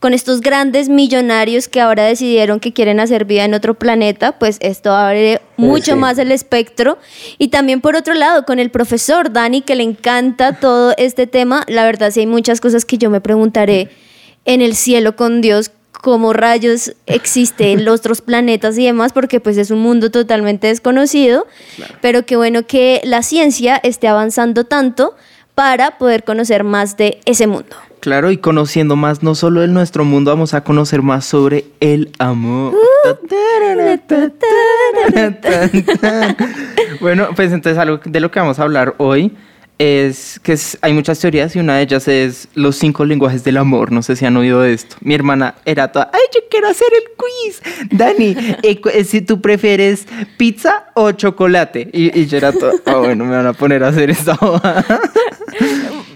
con 0.00 0.14
estos 0.14 0.40
grandes 0.40 0.88
millonarios 0.88 1.68
que 1.68 1.80
ahora 1.80 2.04
decidieron 2.04 2.58
que 2.58 2.72
quieren 2.72 3.00
hacer 3.00 3.26
vida 3.26 3.44
en 3.44 3.52
otro 3.52 3.74
planeta, 3.74 4.38
pues 4.38 4.56
esto 4.60 4.92
abre 4.92 5.42
mucho 5.58 5.94
más 5.94 6.16
el 6.18 6.32
espectro. 6.32 6.98
Y 7.36 7.48
también 7.48 7.82
por 7.82 7.96
otro 7.96 8.14
lado, 8.14 8.46
con 8.46 8.58
el 8.58 8.70
profesor 8.70 9.30
Dani, 9.30 9.60
que 9.60 9.76
le 9.76 9.82
encanta 9.82 10.58
todo 10.58 10.94
este 10.96 11.26
tema, 11.26 11.64
la 11.68 11.84
verdad 11.84 12.10
sí 12.10 12.20
hay 12.20 12.26
muchas 12.26 12.62
cosas 12.62 12.86
que 12.86 12.96
yo 12.96 13.10
me 13.10 13.20
preguntaré 13.20 13.90
en 14.46 14.62
el 14.62 14.74
cielo 14.74 15.16
con 15.16 15.42
Dios, 15.42 15.70
cómo 15.92 16.32
rayos 16.32 16.94
existen 17.04 17.84
los 17.84 18.00
otros 18.00 18.22
planetas 18.22 18.78
y 18.78 18.86
demás, 18.86 19.12
porque 19.12 19.38
pues 19.38 19.58
es 19.58 19.70
un 19.70 19.80
mundo 19.80 20.10
totalmente 20.10 20.68
desconocido, 20.68 21.46
pero 22.00 22.24
qué 22.24 22.36
bueno 22.36 22.66
que 22.66 23.02
la 23.04 23.22
ciencia 23.22 23.78
esté 23.82 24.08
avanzando 24.08 24.64
tanto 24.64 25.14
para 25.60 25.98
poder 25.98 26.24
conocer 26.24 26.64
más 26.64 26.96
de 26.96 27.20
ese 27.26 27.46
mundo. 27.46 27.76
Claro, 28.00 28.30
y 28.30 28.38
conociendo 28.38 28.96
más 28.96 29.22
no 29.22 29.34
solo 29.34 29.60
de 29.60 29.68
nuestro 29.68 30.06
mundo, 30.06 30.30
vamos 30.30 30.54
a 30.54 30.64
conocer 30.64 31.02
más 31.02 31.26
sobre 31.26 31.66
el 31.80 32.10
amor. 32.18 32.74
bueno, 37.02 37.28
pues 37.36 37.52
entonces 37.52 37.76
algo 37.76 38.00
de 38.02 38.20
lo 38.20 38.30
que 38.30 38.40
vamos 38.40 38.58
a 38.58 38.62
hablar 38.62 38.94
hoy 38.96 39.36
es 39.80 40.40
que 40.42 40.58
hay 40.80 40.94
muchas 40.94 41.18
teorías 41.20 41.54
y 41.56 41.58
una 41.58 41.76
de 41.76 41.82
ellas 41.82 42.08
es 42.08 42.48
los 42.54 42.76
cinco 42.76 43.04
lenguajes 43.04 43.44
del 43.44 43.58
amor. 43.58 43.92
No 43.92 44.02
sé 44.02 44.16
si 44.16 44.24
han 44.24 44.38
oído 44.38 44.62
de 44.62 44.72
esto. 44.72 44.96
Mi 45.00 45.14
hermana 45.14 45.56
era 45.66 45.92
toda, 45.92 46.10
ay, 46.12 46.20
yo 46.34 46.40
quiero 46.50 46.68
hacer 46.68 46.88
el 46.92 47.16
quiz. 47.16 47.62
Dani, 47.90 48.34
eh, 48.62 48.80
eh, 48.92 49.04
si 49.04 49.20
tú 49.20 49.42
prefieres 49.42 50.06
pizza 50.36 50.86
o 50.94 51.12
chocolate. 51.12 51.88
Y, 51.92 52.26
yo 52.26 52.38
era 52.38 52.52
toda, 52.52 52.72
ah, 52.86 52.96
bueno, 52.96 53.24
me 53.24 53.36
van 53.36 53.46
a 53.46 53.52
poner 53.54 53.84
a 53.84 53.88
hacer 53.88 54.10
esta 54.10 54.38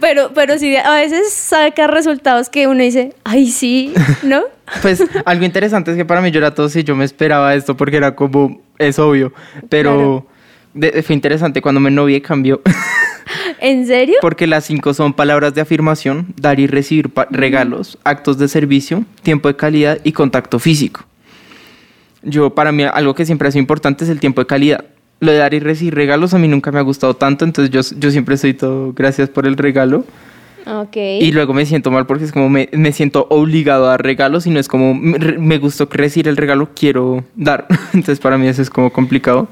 pero, 0.01 0.31
pero 0.35 0.59
sí, 0.59 0.77
a 0.77 0.95
veces 0.95 1.33
saca 1.33 1.87
resultados 1.87 2.49
que 2.49 2.67
uno 2.67 2.83
dice, 2.83 3.15
ay, 3.25 3.51
sí, 3.51 3.93
¿no? 4.23 4.43
pues 4.83 5.03
algo 5.25 5.45
interesante 5.45 5.91
es 5.91 5.97
que 5.97 6.05
para 6.05 6.21
mí 6.21 6.31
yo 6.31 6.39
era 6.39 6.55
todo, 6.55 6.69
si 6.69 6.85
yo 6.85 6.97
me 6.97 7.05
esperaba 7.05 7.55
esto 7.55 7.77
porque 7.77 7.97
era 7.97 8.15
como, 8.15 8.61
es 8.79 8.99
obvio. 8.99 9.33
Pero 9.69 10.27
fue 10.75 11.15
interesante 11.15 11.63
cuando 11.63 11.81
me 11.81 11.91
novié 11.91 12.21
cambió. 12.23 12.61
¿En 13.61 13.87
serio? 13.87 14.17
Porque 14.21 14.47
las 14.47 14.65
cinco 14.65 14.93
son 14.93 15.15
palabras 15.15 15.55
de 15.55 15.61
afirmación, 15.61 16.35
dar 16.37 16.61
y 16.61 16.67
recibir 16.67 17.11
regalos, 17.31 17.99
actos 18.05 18.39
de 18.39 18.49
servicio, 18.49 19.05
tiempo 19.23 19.49
de 19.49 19.57
calidad 19.57 19.99
y 20.05 20.13
contacto 20.13 20.59
físico. 20.59 21.05
Yo, 22.23 22.55
para 22.55 22.73
mí, 22.73 22.85
algo 22.85 23.15
que 23.15 23.27
siempre 23.27 23.49
ha 23.49 23.51
sido 23.51 23.61
importante 23.61 24.05
es 24.05 24.11
el 24.11 24.21
tiempo 24.21 24.41
de 24.41 24.47
calidad. 24.47 24.85
Lo 25.21 25.33
de 25.33 25.39
dar 25.39 25.55
y 25.55 25.61
recibir 25.61 25.95
regalos 25.95 26.35
a 26.35 26.39
mí 26.39 26.49
nunca 26.49 26.73
me 26.73 26.79
ha 26.79 26.83
gustado 26.83 27.15
tanto, 27.15 27.45
entonces 27.45 27.71
yo, 27.71 27.99
yo 27.99 28.11
siempre 28.11 28.37
soy 28.37 28.55
todo 28.55 28.93
gracias 28.93 29.29
por 29.29 29.47
el 29.47 29.57
regalo. 29.57 30.05
Okay. 30.67 31.23
Y 31.23 31.33
luego 31.33 31.53
me 31.53 31.67
siento 31.67 31.91
mal 31.91 32.07
porque 32.07 32.25
es 32.25 32.33
como 32.33 32.49
me, 32.49 32.71
me, 32.73 32.93
siento 32.93 33.27
obligado 33.29 33.85
a 33.85 33.91
dar 33.91 34.03
regalos 34.03 34.47
y 34.47 34.51
no 34.51 34.59
es 34.59 34.67
como 34.67 34.95
me, 34.95 35.19
me 35.19 35.59
gustó 35.59 35.87
recibir 35.91 36.29
el 36.29 36.37
regalo, 36.37 36.71
quiero 36.75 37.25
dar. 37.37 37.67
Entonces 37.93 38.19
para 38.19 38.39
mí 38.39 38.49
eso 38.49 38.63
es 38.63 38.71
como 38.71 38.91
complicado. 38.91 39.49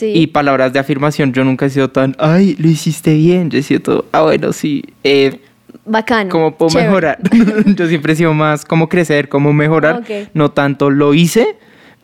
Y 0.00 0.26
palabras 0.28 0.72
de 0.72 0.78
afirmación, 0.78 1.32
yo 1.32 1.44
nunca 1.44 1.66
he 1.66 1.70
sido 1.70 1.88
tan, 1.88 2.16
ay, 2.18 2.54
lo 2.58 2.68
hiciste 2.68 3.14
bien. 3.14 3.50
Yo 3.50 3.58
he 3.58 3.62
sido 3.62 3.80
todo, 3.80 4.04
ah, 4.12 4.22
bueno, 4.22 4.52
sí. 4.52 4.84
Eh, 5.04 5.40
Bacano. 5.84 6.30
¿Cómo 6.30 6.56
puedo 6.56 6.74
mejorar? 6.74 7.18
yo 7.76 7.86
siempre 7.86 8.12
he 8.12 8.16
sido 8.16 8.34
más 8.34 8.64
como 8.64 8.88
crecer, 8.88 9.28
como 9.28 9.52
mejorar. 9.52 10.02
No 10.34 10.50
tanto 10.50 10.90
lo 10.90 11.14
hice. 11.14 11.56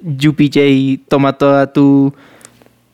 UPJ 0.02 1.04
toma 1.08 1.34
toda 1.34 1.72
tu 1.72 2.14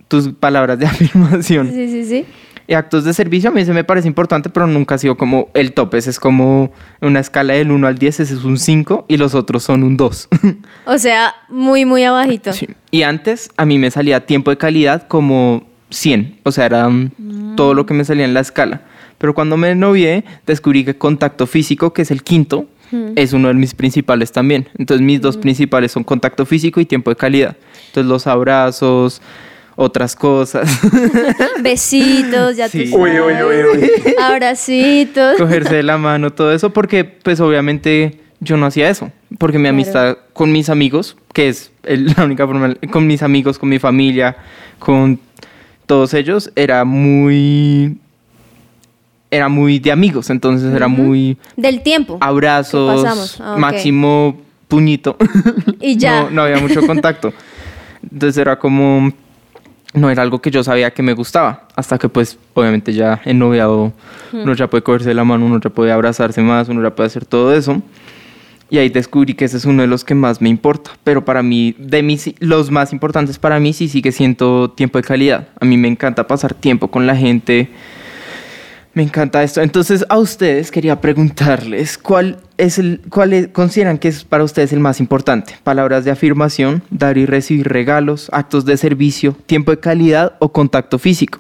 tus 0.09 0.29
palabras 0.29 0.79
de 0.79 0.87
afirmación. 0.89 1.71
Sí, 1.73 1.89
sí, 1.89 2.05
sí. 2.05 2.27
Y 2.67 2.75
actos 2.75 3.05
de 3.05 3.15
servicio 3.15 3.49
a 3.49 3.53
mí 3.53 3.65
se 3.65 3.73
me 3.73 3.83
parece 3.83 4.09
importante, 4.09 4.51
pero 4.51 4.67
nunca 4.67 4.97
ha 4.97 4.99
sido 4.99 5.17
como 5.17 5.49
el 5.55 5.73
tope. 5.73 5.97
Ese 5.97 6.11
es 6.11 6.21
como 6.21 6.71
una 7.01 7.21
escala 7.21 7.55
del 7.55 7.71
1 7.71 7.87
al 7.87 7.97
10, 7.97 8.21
ese 8.21 8.35
es 8.35 8.45
un 8.45 8.59
5 8.59 9.07
y 9.09 9.17
los 9.17 9.35
otros 9.35 9.63
son 9.63 9.83
un 9.83 9.97
2. 9.97 10.29
o 10.85 10.99
sea, 10.99 11.35
muy, 11.49 11.87
muy 11.87 12.05
abajito. 12.05 12.53
Sí. 12.53 12.69
Y 12.91 13.03
antes 13.03 13.51
a 13.57 13.65
mí 13.65 13.79
me 13.79 13.91
salía 13.91 14.27
tiempo 14.27 14.51
de 14.51 14.59
calidad 14.59 15.09
como 15.09 15.67
100, 15.89 16.41
o 16.43 16.53
sea, 16.53 16.67
era 16.67 16.91
mm, 16.91 17.57
todo 17.57 17.73
lo 17.73 17.87
que 17.87 17.95
me 17.95 18.05
salía 18.05 18.27
en 18.27 18.35
la 18.35 18.41
escala. 18.41 18.83
Pero 19.17 19.35
cuando 19.35 19.57
me 19.57 19.75
novié, 19.75 20.25
descubrí 20.47 20.85
que 20.85 20.97
contacto 20.99 21.47
físico, 21.47 21.95
que 21.95 22.03
es 22.03 22.11
el 22.11 22.23
quinto, 22.23 22.69
es 23.17 23.33
uno 23.33 23.49
de 23.49 23.55
mis 23.55 23.75
principales 23.75 24.33
también. 24.33 24.69
Entonces 24.79 25.05
mis 25.05 25.21
dos 25.21 25.37
principales 25.37 25.93
son 25.93 26.05
contacto 26.05 26.47
físico 26.47 26.81
y 26.81 26.87
tiempo 26.87 27.11
de 27.11 27.17
calidad. 27.17 27.57
Entonces 27.89 28.09
los 28.09 28.27
abrazos, 28.27 29.21
otras 29.81 30.17
cosas. 30.17 30.69
Besitos, 31.63 32.57
ya 32.57 32.69
sí. 32.69 32.91
Uy, 32.93 33.11
uy, 33.21 33.35
uy, 33.43 34.15
Abracitos. 34.21 35.39
Cogerse 35.39 35.77
de 35.77 35.83
la 35.85 35.97
mano, 35.97 36.33
todo 36.33 36.53
eso, 36.53 36.71
porque 36.71 37.05
pues 37.05 37.39
obviamente 37.39 38.19
yo 38.41 38.57
no 38.57 38.67
hacía 38.67 38.91
eso. 38.91 39.13
Porque 39.39 39.61
mi 39.61 39.69
amistad 39.69 40.19
con 40.33 40.51
mis 40.51 40.69
amigos, 40.69 41.17
que 41.33 41.49
es 41.49 41.71
la 41.85 42.25
única 42.25 42.45
forma, 42.45 42.75
con 42.91 43.07
mis 43.07 43.23
amigos, 43.23 43.57
con 43.57 43.69
mi 43.69 43.79
familia, 43.79 44.37
con 44.81 45.21
todos 45.87 46.13
ellos, 46.13 46.51
era 46.57 46.85
muy 46.85 47.99
era 49.31 49.49
muy 49.49 49.79
de 49.79 49.93
amigos, 49.93 50.31
entonces 50.31 50.75
era 50.75 50.89
muy... 50.89 51.37
Del 51.57 51.83
tiempo. 51.83 52.19
Abrazos, 52.21 53.39
ah, 53.41 53.57
máximo 53.59 54.41
puñito. 54.67 55.17
Y 55.81 55.97
ya. 55.99 56.29
No, 56.33 56.43
había 56.43 56.59
mucho 56.59 56.85
contacto. 56.85 57.33
Entonces 58.03 58.39
era 58.39 58.59
como... 58.59 59.13
No 59.95 60.11
era 60.11 60.23
algo 60.23 60.41
que 60.41 60.51
yo 60.51 60.63
sabía 60.63 60.91
que 60.91 61.03
me 61.03 61.15
gustaba, 61.15 61.67
hasta 61.75 61.99
que 61.99 62.09
pues 62.09 62.39
obviamente 62.55 62.93
ya 62.93 63.23
en 63.25 63.39
noviado 63.39 63.93
uno 64.33 64.55
ya 64.55 64.69
puede 64.69 64.83
cogerse 64.83 65.15
la 65.15 65.25
mano, 65.25 65.47
uno 65.47 65.61
ya 65.61 65.71
puede 65.71 65.93
abrazarse 65.93 66.43
más, 66.43 66.69
uno 66.69 66.83
ya 66.83 66.95
puede 66.95 67.07
hacer 67.07 67.25
todo 67.25 67.55
eso. 67.55 67.83
Y 68.71 68.77
ahí 68.77 68.91
descubrí 68.91 69.33
que 69.33 69.47
ese 69.47 69.57
es 69.57 69.65
uno 69.65 69.81
de 69.81 69.89
los 69.89 70.05
que 70.05 70.15
más 70.15 70.43
me 70.43 70.51
importa. 70.51 70.91
Pero 71.03 71.25
para 71.25 71.43
mí, 71.43 71.75
de 71.79 72.03
mis, 72.03 72.35
los 72.39 72.71
más 72.71 72.93
importantes 72.93 73.39
para 73.39 73.59
mí 73.61 73.73
sí 73.73 73.89
sigue 73.89 74.13
siendo 74.13 74.71
tiempo 74.71 74.99
de 74.99 75.05
calidad. 75.05 75.49
A 75.59 75.65
mí 75.65 75.79
me 75.79 75.89
encanta 75.89 76.27
pasar 76.27 76.53
tiempo 76.53 76.89
con 76.89 77.07
la 77.07 77.17
gente, 77.17 77.71
me 78.99 79.05
encanta 79.05 79.45
esto. 79.45 79.63
Entonces, 79.63 80.05
a 80.09 80.19
ustedes 80.19 80.73
quería 80.73 81.01
preguntarles 81.01 81.97
cuál 81.97 82.41
es 82.57 82.81
el, 82.81 83.01
cuál 83.09 83.51
consideran 83.53 83.97
que 83.97 84.09
es 84.09 84.25
para 84.25 84.43
ustedes 84.43 84.73
el 84.73 84.81
más 84.81 84.99
importante. 84.99 85.55
Palabras 85.63 86.05
de 86.05 86.11
afirmación, 86.11 86.83
dar 86.91 87.17
y 87.17 87.25
recibir 87.25 87.69
regalos, 87.69 88.29
actos 88.33 88.65
de 88.65 88.77
servicio, 88.77 89.37
tiempo 89.47 89.71
de 89.71 89.79
calidad 89.79 90.35
o 90.41 90.51
contacto 90.51 90.99
físico. 90.99 91.39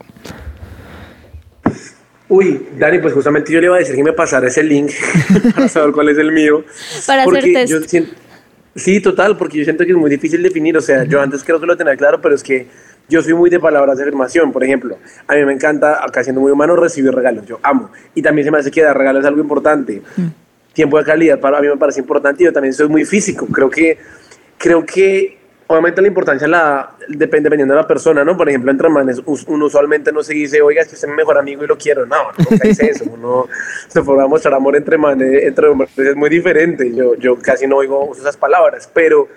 Uy, 2.28 2.64
Dani, 2.78 3.00
pues 3.00 3.12
justamente 3.12 3.52
yo 3.52 3.58
le 3.58 3.66
iba 3.66 3.74
a 3.74 3.80
decir 3.80 3.96
que 3.96 4.04
me 4.04 4.12
pasara 4.12 4.46
ese 4.46 4.62
link 4.62 4.92
para 5.56 5.66
saber 5.66 5.90
cuál 5.90 6.10
es 6.10 6.18
el 6.18 6.30
mío. 6.30 6.64
Para 7.08 7.24
hacer 7.24 7.42
test. 7.42 7.92
sí, 8.76 9.00
total, 9.00 9.36
porque 9.36 9.58
yo 9.58 9.64
siento 9.64 9.84
que 9.84 9.90
es 9.90 9.96
muy 9.96 10.10
difícil 10.10 10.44
definir. 10.44 10.76
O 10.76 10.80
sea, 10.80 11.02
yo 11.02 11.20
antes 11.20 11.42
creo 11.42 11.58
que 11.58 11.66
lo 11.66 11.76
tenía 11.76 11.96
claro, 11.96 12.20
pero 12.20 12.36
es 12.36 12.44
que 12.44 12.68
yo 13.08 13.22
soy 13.22 13.34
muy 13.34 13.48
de 13.50 13.58
palabras 13.58 13.96
de 13.96 14.04
afirmación, 14.04 14.52
por 14.52 14.62
ejemplo. 14.62 14.98
A 15.26 15.34
mí 15.34 15.44
me 15.44 15.52
encanta, 15.52 16.04
acá 16.04 16.22
siendo 16.22 16.40
muy 16.40 16.52
humano, 16.52 16.76
recibir 16.76 17.14
regalos. 17.14 17.46
Yo 17.46 17.58
amo. 17.62 17.90
Y 18.14 18.22
también 18.22 18.44
se 18.44 18.50
me 18.50 18.58
hace 18.58 18.70
que 18.70 18.82
dar 18.82 18.96
regalos 18.96 19.20
es 19.20 19.26
algo 19.26 19.40
importante. 19.40 20.02
Mm. 20.16 20.26
Tiempo 20.74 20.98
de 20.98 21.04
calidad 21.04 21.40
para 21.40 21.60
mí 21.60 21.68
me 21.68 21.76
parece 21.76 22.00
importante 22.00 22.42
y 22.42 22.46
yo 22.46 22.52
también 22.52 22.74
soy 22.74 22.88
muy 22.88 23.04
físico. 23.04 23.46
Creo 23.46 23.70
que, 23.70 23.98
creo 24.58 24.84
que 24.84 25.38
obviamente 25.68 26.02
la 26.02 26.08
importancia 26.08 26.46
la 26.46 26.96
depende 27.08 27.44
dependiendo 27.44 27.74
de 27.74 27.80
la 27.80 27.86
persona, 27.86 28.24
¿no? 28.24 28.36
Por 28.36 28.48
ejemplo, 28.48 28.70
entre 28.70 28.88
manes, 28.88 29.22
uno 29.46 29.66
usualmente 29.66 30.12
no 30.12 30.22
se 30.22 30.34
dice, 30.34 30.60
oiga, 30.60 30.82
es 30.82 30.88
que 30.88 30.94
usted 30.94 31.08
es 31.08 31.10
mi 31.10 31.16
mejor 31.16 31.38
amigo 31.38 31.64
y 31.64 31.66
lo 31.66 31.78
quiero. 31.78 32.04
No, 32.04 32.16
no 32.36 32.58
dice 32.62 32.90
eso. 32.90 33.04
Uno 33.12 33.48
se 33.86 34.02
podrá 34.02 34.26
mostrar 34.26 34.54
amor 34.54 34.76
entre 34.76 34.98
manes, 34.98 35.44
entre 35.44 35.68
hombres, 35.68 35.90
es 35.96 36.16
muy 36.16 36.28
diferente. 36.28 36.94
Yo, 36.94 37.14
yo 37.14 37.38
casi 37.38 37.66
no 37.66 37.76
oigo 37.76 38.12
esas 38.14 38.36
palabras, 38.36 38.90
pero 38.92 39.28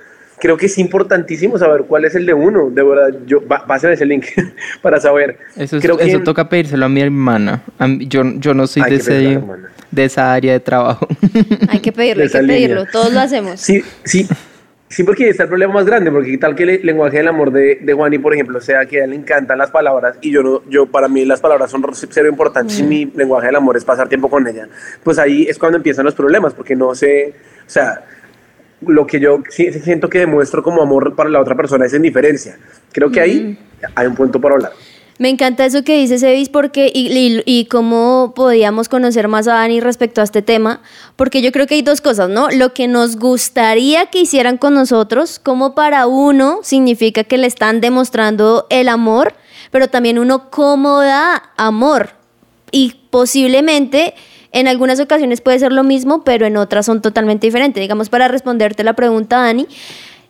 creo 0.42 0.58
que 0.58 0.66
es 0.66 0.78
importantísimo 0.80 1.58
saber 1.58 1.84
cuál 1.84 2.04
es 2.04 2.16
el 2.16 2.26
de 2.26 2.34
uno. 2.34 2.70
De 2.72 2.84
verdad, 2.84 3.20
yo, 3.28 3.48
va, 3.48 3.64
a 3.68 3.80
ser 3.80 3.94
ese 3.94 4.06
link 4.06 4.26
para 4.82 5.00
saber. 5.00 5.38
Eso, 5.56 5.78
eso 5.78 6.20
toca 6.22 6.50
pedírselo 6.50 6.88
a 6.88 6.90
mi 6.90 7.00
hermana. 7.00 7.62
yo, 8.00 8.24
yo 8.38 8.54
no 8.54 8.68
soy 8.68 8.84
de, 8.90 8.96
ese, 8.96 9.40
de 9.92 10.04
esa 10.04 10.34
área 10.34 10.54
de 10.54 10.60
trabajo. 10.60 11.08
Hay 11.70 11.80
que 11.80 11.92
pedirlo, 11.92 12.24
hay 12.24 12.30
que 12.30 12.40
pedirlo. 12.40 12.86
Todos 12.92 13.14
lo 13.14 13.20
hacemos. 13.20 13.62
Sí, 13.62 13.84
sí. 14.04 14.28
Sí, 14.90 15.06
porque 15.06 15.30
está 15.30 15.44
el 15.44 15.50
problema 15.50 15.76
más 15.76 15.86
grande, 15.86 16.12
porque 16.12 16.38
tal 16.38 16.54
que 16.54 16.64
el 16.64 16.86
lenguaje 16.86 17.16
del 17.16 17.30
amor 17.30 17.52
de, 17.52 17.80
de 17.82 17.94
Juani, 17.94 18.18
por 18.18 18.34
ejemplo, 18.34 18.60
sea 18.60 18.86
que 18.86 19.00
a 19.00 19.06
él 19.06 19.12
le 19.12 19.16
encantan 19.16 19.58
las 19.58 19.72
palabras 19.72 20.18
y 20.20 20.32
yo 20.32 20.44
no, 20.44 20.70
yo 20.70 20.86
para 20.86 21.08
mí 21.08 21.24
las 21.24 21.40
palabras 21.40 21.72
son 21.72 21.82
cero 21.94 22.28
importantes 22.28 22.78
y 22.78 22.84
mi 22.84 23.06
lenguaje 23.06 23.46
del 23.46 23.56
amor 23.56 23.78
es 23.78 23.86
pasar 23.86 24.10
tiempo 24.10 24.30
con 24.30 24.46
ella, 24.46 24.68
pues 25.02 25.18
ahí 25.18 25.44
es 25.48 25.58
cuando 25.58 25.78
empiezan 25.78 26.04
los 26.04 26.14
problemas, 26.14 26.54
porque 26.54 26.76
no 26.76 26.94
sé, 26.94 27.34
o 27.66 27.70
sea, 27.70 28.04
lo 28.82 29.06
que 29.06 29.20
yo 29.20 29.44
siento 29.50 30.10
que 30.10 30.20
demuestro 30.20 30.64
como 30.64 30.82
amor 30.82 31.16
para 31.16 31.30
la 31.30 31.40
otra 31.40 31.56
persona 31.56 31.86
es 31.86 31.94
indiferencia. 31.94 32.58
Creo 32.92 33.12
que 33.12 33.22
ahí 33.22 33.58
hay 33.96 34.08
un 34.08 34.16
punto 34.16 34.42
para 34.42 34.56
hablar. 34.56 34.72
Me 35.22 35.30
encanta 35.30 35.66
eso 35.66 35.84
que 35.84 36.00
dices, 36.00 36.24
Evis, 36.24 36.50
porque 36.50 36.92
y, 36.92 37.44
y, 37.46 37.66
cómo 37.66 38.34
podíamos 38.36 38.90
conocer 38.90 39.28
más 39.28 39.48
a 39.48 39.54
Dani 39.54 39.80
respecto 39.80 40.20
a 40.20 40.24
este 40.24 40.42
tema, 40.42 40.82
porque 41.16 41.44
yo 41.44 41.52
creo 41.52 41.68
que 41.68 41.76
hay 41.76 41.84
dos 41.84 42.02
cosas, 42.02 42.28
¿no? 42.28 42.50
Lo 42.50 42.74
que 42.74 42.88
nos 42.88 43.18
gustaría 43.18 44.08
que 44.08 44.22
hicieran 44.22 44.58
con 44.58 44.74
nosotros, 44.74 45.38
como 45.38 45.76
para 45.76 46.08
uno 46.08 46.62
significa 46.64 47.24
que 47.24 47.38
le 47.38 47.46
están 47.46 47.82
demostrando 47.82 48.66
el 48.72 48.90
amor, 48.90 49.36
pero 49.70 49.90
también 49.90 50.18
uno 50.18 50.50
cómo 50.50 51.02
da 51.02 51.52
amor. 51.56 52.14
Y 52.72 52.96
posiblemente 53.12 54.16
en 54.52 54.68
algunas 54.68 55.00
ocasiones 55.00 55.42
puede 55.42 55.60
ser 55.60 55.72
lo 55.72 55.84
mismo, 55.84 56.24
pero 56.24 56.46
en 56.46 56.58
otras 56.58 56.86
son 56.86 57.02
totalmente 57.02 57.48
diferentes. 57.48 57.82
Digamos, 57.82 58.10
para 58.10 58.28
responderte 58.28 58.84
la 58.84 58.94
pregunta, 58.94 59.38
Dani, 59.38 59.68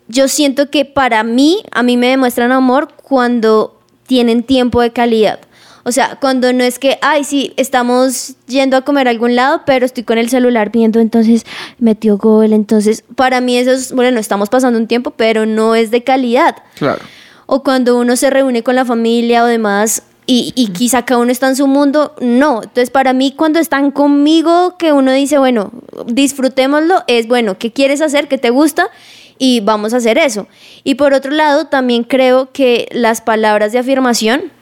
yo 0.07 0.27
siento 0.27 0.69
que 0.69 0.85
para 0.85 1.23
mí, 1.23 1.63
a 1.71 1.83
mí 1.83 1.97
me 1.97 2.07
demuestran 2.07 2.51
amor 2.51 2.89
cuando 3.01 3.79
tienen 4.05 4.43
tiempo 4.43 4.81
de 4.81 4.91
calidad. 4.91 5.39
O 5.83 5.91
sea, 5.91 6.17
cuando 6.21 6.53
no 6.53 6.63
es 6.63 6.77
que, 6.77 6.99
ay, 7.01 7.23
sí, 7.23 7.53
estamos 7.57 8.35
yendo 8.47 8.77
a 8.77 8.81
comer 8.81 9.07
a 9.07 9.11
algún 9.11 9.35
lado, 9.35 9.61
pero 9.65 9.85
estoy 9.85 10.03
con 10.03 10.19
el 10.19 10.29
celular 10.29 10.71
viendo, 10.71 10.99
entonces 10.99 11.45
metió 11.79 12.17
gol. 12.17 12.53
Entonces, 12.53 13.03
para 13.15 13.41
mí 13.41 13.57
eso 13.57 13.71
es, 13.71 13.91
bueno, 13.91 14.19
estamos 14.19 14.49
pasando 14.49 14.77
un 14.77 14.87
tiempo, 14.87 15.11
pero 15.11 15.47
no 15.47 15.73
es 15.73 15.89
de 15.89 16.03
calidad. 16.03 16.57
Claro. 16.77 17.01
O 17.47 17.63
cuando 17.63 17.97
uno 17.97 18.15
se 18.15 18.29
reúne 18.29 18.61
con 18.61 18.75
la 18.75 18.85
familia 18.85 19.43
o 19.43 19.47
demás, 19.47 20.03
y, 20.33 20.53
y, 20.55 20.67
quizá 20.67 21.03
cada 21.03 21.19
uno 21.19 21.29
está 21.29 21.49
en 21.49 21.57
su 21.57 21.67
mundo, 21.67 22.15
no. 22.21 22.63
Entonces, 22.63 22.89
para 22.89 23.11
mí, 23.11 23.33
cuando 23.35 23.59
están 23.59 23.91
conmigo, 23.91 24.77
que 24.77 24.93
uno 24.93 25.11
dice, 25.11 25.37
bueno, 25.37 25.73
disfrutémoslo, 26.05 27.03
es 27.07 27.27
bueno, 27.27 27.57
¿qué 27.57 27.73
quieres 27.73 27.99
hacer? 27.99 28.29
¿Qué 28.29 28.37
te 28.37 28.49
gusta? 28.49 28.89
Y 29.37 29.59
vamos 29.59 29.93
a 29.93 29.97
hacer 29.97 30.17
eso. 30.17 30.47
Y 30.85 30.95
por 30.95 31.13
otro 31.13 31.31
lado, 31.31 31.65
también 31.67 32.05
creo 32.05 32.49
que 32.53 32.87
las 32.93 33.19
palabras 33.19 33.73
de 33.73 33.79
afirmación 33.79 34.53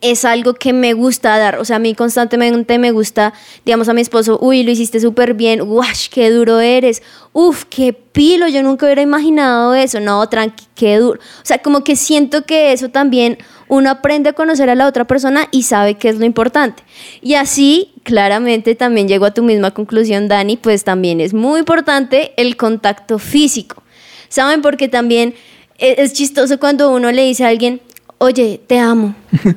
es 0.00 0.24
algo 0.24 0.54
que 0.54 0.72
me 0.72 0.92
gusta 0.92 1.36
dar. 1.38 1.58
O 1.58 1.64
sea, 1.64 1.76
a 1.76 1.80
mí 1.80 1.96
constantemente 1.96 2.78
me 2.78 2.92
gusta, 2.92 3.32
digamos 3.64 3.88
a 3.88 3.94
mi 3.94 4.02
esposo, 4.02 4.38
uy, 4.40 4.62
lo 4.62 4.70
hiciste 4.70 5.00
súper 5.00 5.34
bien, 5.34 5.62
wash, 5.62 6.08
qué 6.08 6.30
duro 6.30 6.60
eres, 6.60 7.02
uf, 7.32 7.64
qué 7.64 7.92
pilo, 7.92 8.46
yo 8.46 8.62
nunca 8.62 8.86
hubiera 8.86 9.02
imaginado 9.02 9.74
eso, 9.74 9.98
no, 9.98 10.28
tranqui, 10.28 10.66
qué 10.76 10.98
duro. 10.98 11.18
O 11.18 11.44
sea, 11.44 11.58
como 11.58 11.82
que 11.82 11.96
siento 11.96 12.44
que 12.44 12.72
eso 12.72 12.90
también 12.90 13.38
uno 13.70 13.88
aprende 13.88 14.30
a 14.30 14.32
conocer 14.32 14.68
a 14.68 14.74
la 14.74 14.88
otra 14.88 15.06
persona 15.06 15.46
y 15.52 15.62
sabe 15.62 15.94
qué 15.94 16.08
es 16.08 16.16
lo 16.18 16.24
importante. 16.24 16.82
Y 17.22 17.34
así, 17.34 17.92
claramente, 18.02 18.74
también 18.74 19.06
llego 19.06 19.26
a 19.26 19.30
tu 19.32 19.44
misma 19.44 19.70
conclusión, 19.70 20.26
Dani, 20.26 20.56
pues 20.56 20.82
también 20.82 21.20
es 21.20 21.32
muy 21.32 21.60
importante 21.60 22.32
el 22.36 22.56
contacto 22.56 23.20
físico. 23.20 23.84
¿Saben? 24.28 24.60
Porque 24.60 24.88
también 24.88 25.34
e-, 25.78 25.94
es 25.98 26.12
chistoso 26.12 26.58
cuando 26.58 26.92
uno 26.92 27.12
le 27.12 27.24
dice 27.24 27.44
a 27.44 27.48
alguien, 27.48 27.80
oye, 28.18 28.60
te 28.66 28.80
amo. 28.80 29.14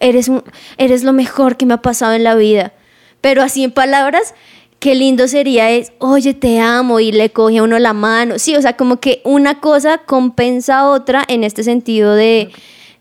eres, 0.00 0.32
eres 0.76 1.04
lo 1.04 1.12
mejor 1.12 1.56
que 1.56 1.64
me 1.64 1.74
ha 1.74 1.82
pasado 1.82 2.14
en 2.14 2.24
la 2.24 2.34
vida. 2.34 2.72
Pero 3.20 3.40
así 3.40 3.62
en 3.62 3.70
palabras, 3.70 4.34
qué 4.80 4.96
lindo 4.96 5.28
sería 5.28 5.70
es, 5.70 5.92
oye, 6.00 6.34
te 6.34 6.58
amo 6.58 6.98
y 6.98 7.12
le 7.12 7.30
coge 7.30 7.58
a 7.58 7.62
uno 7.62 7.78
la 7.78 7.92
mano. 7.92 8.40
Sí, 8.40 8.56
o 8.56 8.62
sea, 8.62 8.76
como 8.76 8.98
que 8.98 9.20
una 9.22 9.60
cosa 9.60 9.98
compensa 9.98 10.80
a 10.80 10.90
otra 10.90 11.24
en 11.28 11.44
este 11.44 11.62
sentido 11.62 12.16
de, 12.16 12.50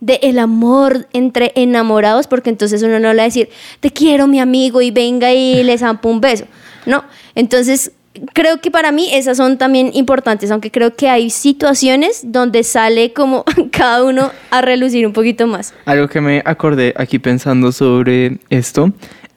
de 0.05 0.19
el 0.21 0.37
amor 0.37 1.07
entre 1.13 1.53
enamorados, 1.55 2.27
porque 2.27 2.49
entonces 2.49 2.83
uno 2.83 2.99
no 2.99 3.11
le 3.13 3.17
va 3.17 3.23
a 3.23 3.25
decir, 3.25 3.49
te 3.79 3.91
quiero 3.91 4.27
mi 4.27 4.39
amigo 4.39 4.81
y 4.81 4.91
venga 4.91 5.31
y 5.33 5.63
le 5.63 5.77
zampo 5.77 6.09
un 6.09 6.19
beso. 6.19 6.45
No, 6.85 7.05
entonces 7.35 7.93
creo 8.33 8.59
que 8.59 8.69
para 8.69 8.91
mí 8.91 9.07
esas 9.13 9.37
son 9.37 9.57
también 9.57 9.91
importantes, 9.93 10.51
aunque 10.51 10.71
creo 10.71 10.95
que 10.95 11.07
hay 11.09 11.29
situaciones 11.29 12.21
donde 12.25 12.63
sale 12.63 13.13
como 13.13 13.45
cada 13.71 14.03
uno 14.03 14.31
a 14.51 14.61
relucir 14.61 15.07
un 15.07 15.13
poquito 15.13 15.47
más. 15.47 15.73
Algo 15.85 16.09
que 16.09 16.19
me 16.19 16.41
acordé 16.45 16.93
aquí 16.97 17.17
pensando 17.17 17.71
sobre 17.71 18.39
esto 18.49 18.91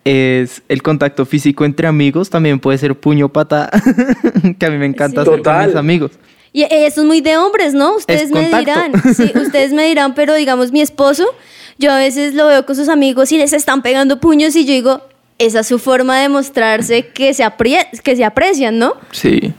es 0.04 0.62
el 0.68 0.82
contacto 0.82 1.26
físico 1.26 1.64
entre 1.64 1.86
amigos, 1.86 2.28
también 2.30 2.58
puede 2.58 2.78
ser 2.78 2.94
puño 2.96 3.28
pata, 3.28 3.70
que 4.58 4.66
a 4.66 4.70
mí 4.70 4.78
me 4.78 4.86
encanta 4.86 5.22
hacer 5.22 5.42
con 5.42 5.66
mis 5.66 5.76
amigos. 5.76 6.12
Y 6.56 6.62
eso 6.70 7.02
es 7.02 7.06
muy 7.06 7.20
de 7.20 7.36
hombres, 7.36 7.74
¿no? 7.74 7.96
Ustedes 7.96 8.30
me 8.30 8.48
dirán, 8.48 8.90
sí, 9.14 9.30
ustedes 9.34 9.74
me 9.74 9.86
dirán, 9.86 10.14
pero 10.14 10.32
digamos 10.32 10.72
mi 10.72 10.80
esposo, 10.80 11.26
yo 11.76 11.92
a 11.92 11.98
veces 11.98 12.32
lo 12.32 12.46
veo 12.46 12.64
con 12.64 12.74
sus 12.74 12.88
amigos 12.88 13.30
y 13.30 13.36
les 13.36 13.52
están 13.52 13.82
pegando 13.82 14.20
puños 14.20 14.56
y 14.56 14.64
yo 14.64 14.72
digo, 14.72 15.02
esa 15.38 15.60
es 15.60 15.66
su 15.66 15.78
forma 15.78 16.18
de 16.18 16.30
mostrarse 16.30 17.08
que 17.08 17.34
se, 17.34 17.44
que 18.02 18.16
se 18.16 18.24
aprecian, 18.24 18.78
¿no? 18.78 18.94
Sí. 19.10 19.52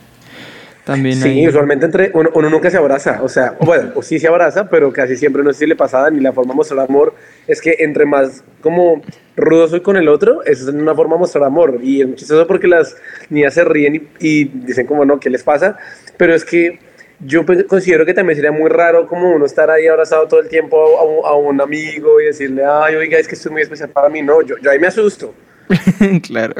También 0.85 1.17
sí, 1.17 1.47
usualmente 1.47 1.85
entre 1.85 2.11
uno, 2.15 2.49
nunca 2.49 2.71
se 2.71 2.77
abraza, 2.77 3.19
o 3.21 3.29
sea, 3.29 3.55
bueno, 3.59 3.91
o 3.93 4.01
sí 4.01 4.17
se 4.17 4.27
abraza, 4.27 4.67
pero 4.67 4.91
casi 4.91 5.17
siempre 5.17 5.43
no 5.43 5.53
sé 5.53 5.59
si 5.59 5.65
le 5.67 5.75
pasa 5.75 6.09
ni 6.09 6.19
la 6.19 6.33
forma 6.33 6.53
de 6.53 6.55
mostrar 6.55 6.79
amor 6.79 7.13
es 7.45 7.61
que 7.61 7.75
entre 7.79 8.07
más 8.07 8.43
como 8.61 9.03
rudo 9.35 9.67
soy 9.67 9.81
con 9.81 9.97
el 9.97 10.07
otro, 10.07 10.43
eso 10.45 10.67
es 10.67 10.73
una 10.73 10.95
forma 10.95 11.15
de 11.15 11.19
mostrar 11.19 11.43
amor 11.43 11.77
y 11.83 12.01
es 12.01 12.07
muy 12.07 12.15
chistoso 12.15 12.47
porque 12.47 12.67
las 12.67 12.95
niñas 13.29 13.53
se 13.53 13.65
ríen 13.65 14.07
y, 14.19 14.45
dicen 14.45 14.87
como 14.87 15.05
no, 15.05 15.19
¿qué 15.19 15.29
les 15.29 15.43
pasa? 15.43 15.77
Pero 16.15 16.33
es 16.33 16.43
que 16.43 16.86
yo 17.19 17.45
considero 17.67 18.05
que 18.05 18.13
también 18.13 18.35
sería 18.35 18.51
muy 18.51 18.69
raro 18.69 19.07
como 19.07 19.31
uno 19.31 19.45
estar 19.45 19.69
ahí 19.69 19.87
abrazado 19.87 20.27
todo 20.27 20.39
el 20.39 20.49
tiempo 20.49 20.77
a, 21.25 21.35
un 21.35 21.59
amigo 21.59 22.21
y 22.21 22.25
decirle, 22.25 22.63
ay, 22.65 22.95
oiga, 22.95 23.17
es 23.17 23.27
que 23.27 23.35
esto 23.35 23.49
es 23.49 23.51
muy 23.51 23.61
especial 23.61 23.89
para 23.89 24.09
mí. 24.09 24.21
No, 24.21 24.41
yo, 24.41 24.55
yo 24.61 24.69
ahí 24.69 24.79
me 24.79 24.87
asusto. 24.87 25.33
claro. 26.27 26.55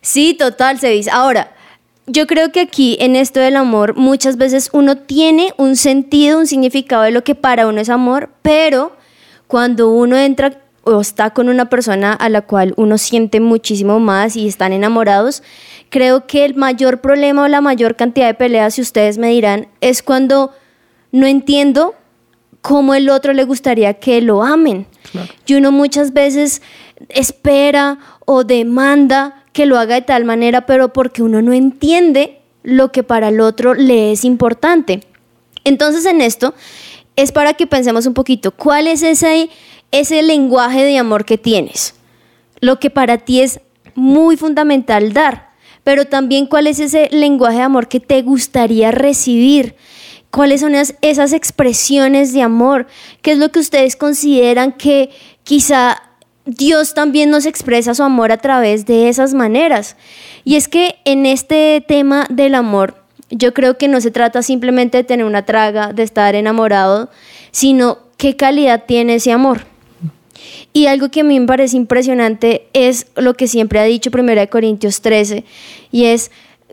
sí, 0.00 0.34
total, 0.34 0.78
se 0.78 0.88
dice. 0.88 1.10
Ahora, 1.10 1.52
yo 2.06 2.26
creo 2.26 2.50
que 2.50 2.60
aquí 2.60 2.96
en 3.00 3.14
esto 3.14 3.38
del 3.38 3.56
amor 3.56 3.94
muchas 3.94 4.36
veces 4.36 4.68
uno 4.72 4.98
tiene 4.98 5.54
un 5.56 5.76
sentido, 5.76 6.38
un 6.38 6.46
significado 6.46 7.04
de 7.04 7.12
lo 7.12 7.22
que 7.22 7.36
para 7.36 7.68
uno 7.68 7.80
es 7.80 7.88
amor, 7.88 8.30
pero 8.42 8.96
cuando 9.46 9.90
uno 9.90 10.16
entra 10.16 10.61
o 10.84 11.00
está 11.00 11.30
con 11.30 11.48
una 11.48 11.68
persona 11.68 12.12
a 12.12 12.28
la 12.28 12.42
cual 12.42 12.74
uno 12.76 12.98
siente 12.98 13.40
muchísimo 13.40 14.00
más 14.00 14.36
y 14.36 14.48
están 14.48 14.72
enamorados, 14.72 15.42
creo 15.90 16.26
que 16.26 16.44
el 16.44 16.54
mayor 16.54 17.00
problema 17.00 17.44
o 17.44 17.48
la 17.48 17.60
mayor 17.60 17.96
cantidad 17.96 18.26
de 18.26 18.34
peleas, 18.34 18.74
si 18.74 18.80
ustedes 18.80 19.18
me 19.18 19.28
dirán, 19.28 19.68
es 19.80 20.02
cuando 20.02 20.52
no 21.12 21.26
entiendo 21.26 21.94
cómo 22.62 22.94
el 22.94 23.10
otro 23.10 23.32
le 23.32 23.44
gustaría 23.44 23.94
que 23.94 24.20
lo 24.22 24.42
amen. 24.42 24.86
Y 25.46 25.54
uno 25.54 25.72
muchas 25.72 26.12
veces 26.12 26.62
espera 27.08 27.98
o 28.24 28.44
demanda 28.44 29.44
que 29.52 29.66
lo 29.66 29.78
haga 29.78 29.96
de 29.96 30.02
tal 30.02 30.24
manera, 30.24 30.64
pero 30.64 30.92
porque 30.92 31.22
uno 31.22 31.42
no 31.42 31.52
entiende 31.52 32.40
lo 32.62 32.92
que 32.92 33.02
para 33.02 33.28
el 33.28 33.40
otro 33.40 33.74
le 33.74 34.12
es 34.12 34.24
importante. 34.24 35.00
Entonces 35.64 36.06
en 36.06 36.20
esto 36.20 36.54
es 37.16 37.32
para 37.32 37.54
que 37.54 37.66
pensemos 37.66 38.06
un 38.06 38.14
poquito, 38.14 38.52
¿cuál 38.52 38.86
es 38.86 39.02
ese, 39.02 39.50
ese 39.92 40.22
lenguaje 40.22 40.84
de 40.84 40.98
amor 40.98 41.24
que 41.24 41.38
tienes? 41.38 41.94
Lo 42.60 42.80
que 42.80 42.90
para 42.90 43.18
ti 43.18 43.40
es 43.40 43.60
muy 43.94 44.36
fundamental 44.36 45.12
dar, 45.12 45.50
pero 45.84 46.06
también 46.06 46.46
cuál 46.46 46.66
es 46.66 46.80
ese 46.80 47.08
lenguaje 47.12 47.58
de 47.58 47.62
amor 47.62 47.88
que 47.88 48.00
te 48.00 48.22
gustaría 48.22 48.90
recibir. 48.90 49.76
¿Cuáles 50.30 50.62
son 50.62 50.74
esas 50.74 51.32
expresiones 51.32 52.32
de 52.32 52.42
amor? 52.42 52.86
¿Qué 53.20 53.32
es 53.32 53.38
lo 53.38 53.50
que 53.52 53.58
ustedes 53.58 53.96
consideran 53.96 54.72
que 54.72 55.10
quizá 55.44 56.00
Dios 56.44 56.94
también 56.94 57.30
nos 57.30 57.46
expresa 57.46 57.94
su 57.94 58.02
amor 58.02 58.32
a 58.32 58.38
través 58.38 58.84
de 58.84 59.08
esas 59.08 59.32
maneras. 59.32 59.96
Y 60.44 60.56
es 60.56 60.68
que 60.68 60.96
en 61.04 61.24
este 61.24 61.84
tema 61.86 62.26
del 62.30 62.56
amor, 62.56 62.96
yo 63.30 63.54
creo 63.54 63.78
que 63.78 63.88
no 63.88 64.00
se 64.00 64.10
trata 64.10 64.42
simplemente 64.42 64.98
de 64.98 65.04
tener 65.04 65.24
una 65.24 65.44
traga, 65.44 65.92
de 65.92 66.02
estar 66.02 66.34
enamorado, 66.34 67.10
sino 67.52 67.98
qué 68.16 68.36
calidad 68.36 68.84
tiene 68.86 69.16
ese 69.16 69.30
amor. 69.30 69.71
Y 70.72 70.86
algo 70.86 71.10
que 71.10 71.20
a 71.20 71.24
mí 71.24 71.38
me 71.38 71.46
parece 71.46 71.76
impresionante 71.76 72.66
es 72.72 73.06
lo 73.16 73.34
que 73.34 73.46
siempre 73.46 73.78
ha 73.78 73.84
dicho 73.84 74.10
1 74.12 74.48
Corintios 74.48 75.02
13, 75.02 75.44
y 75.90 76.06
es 76.06 76.30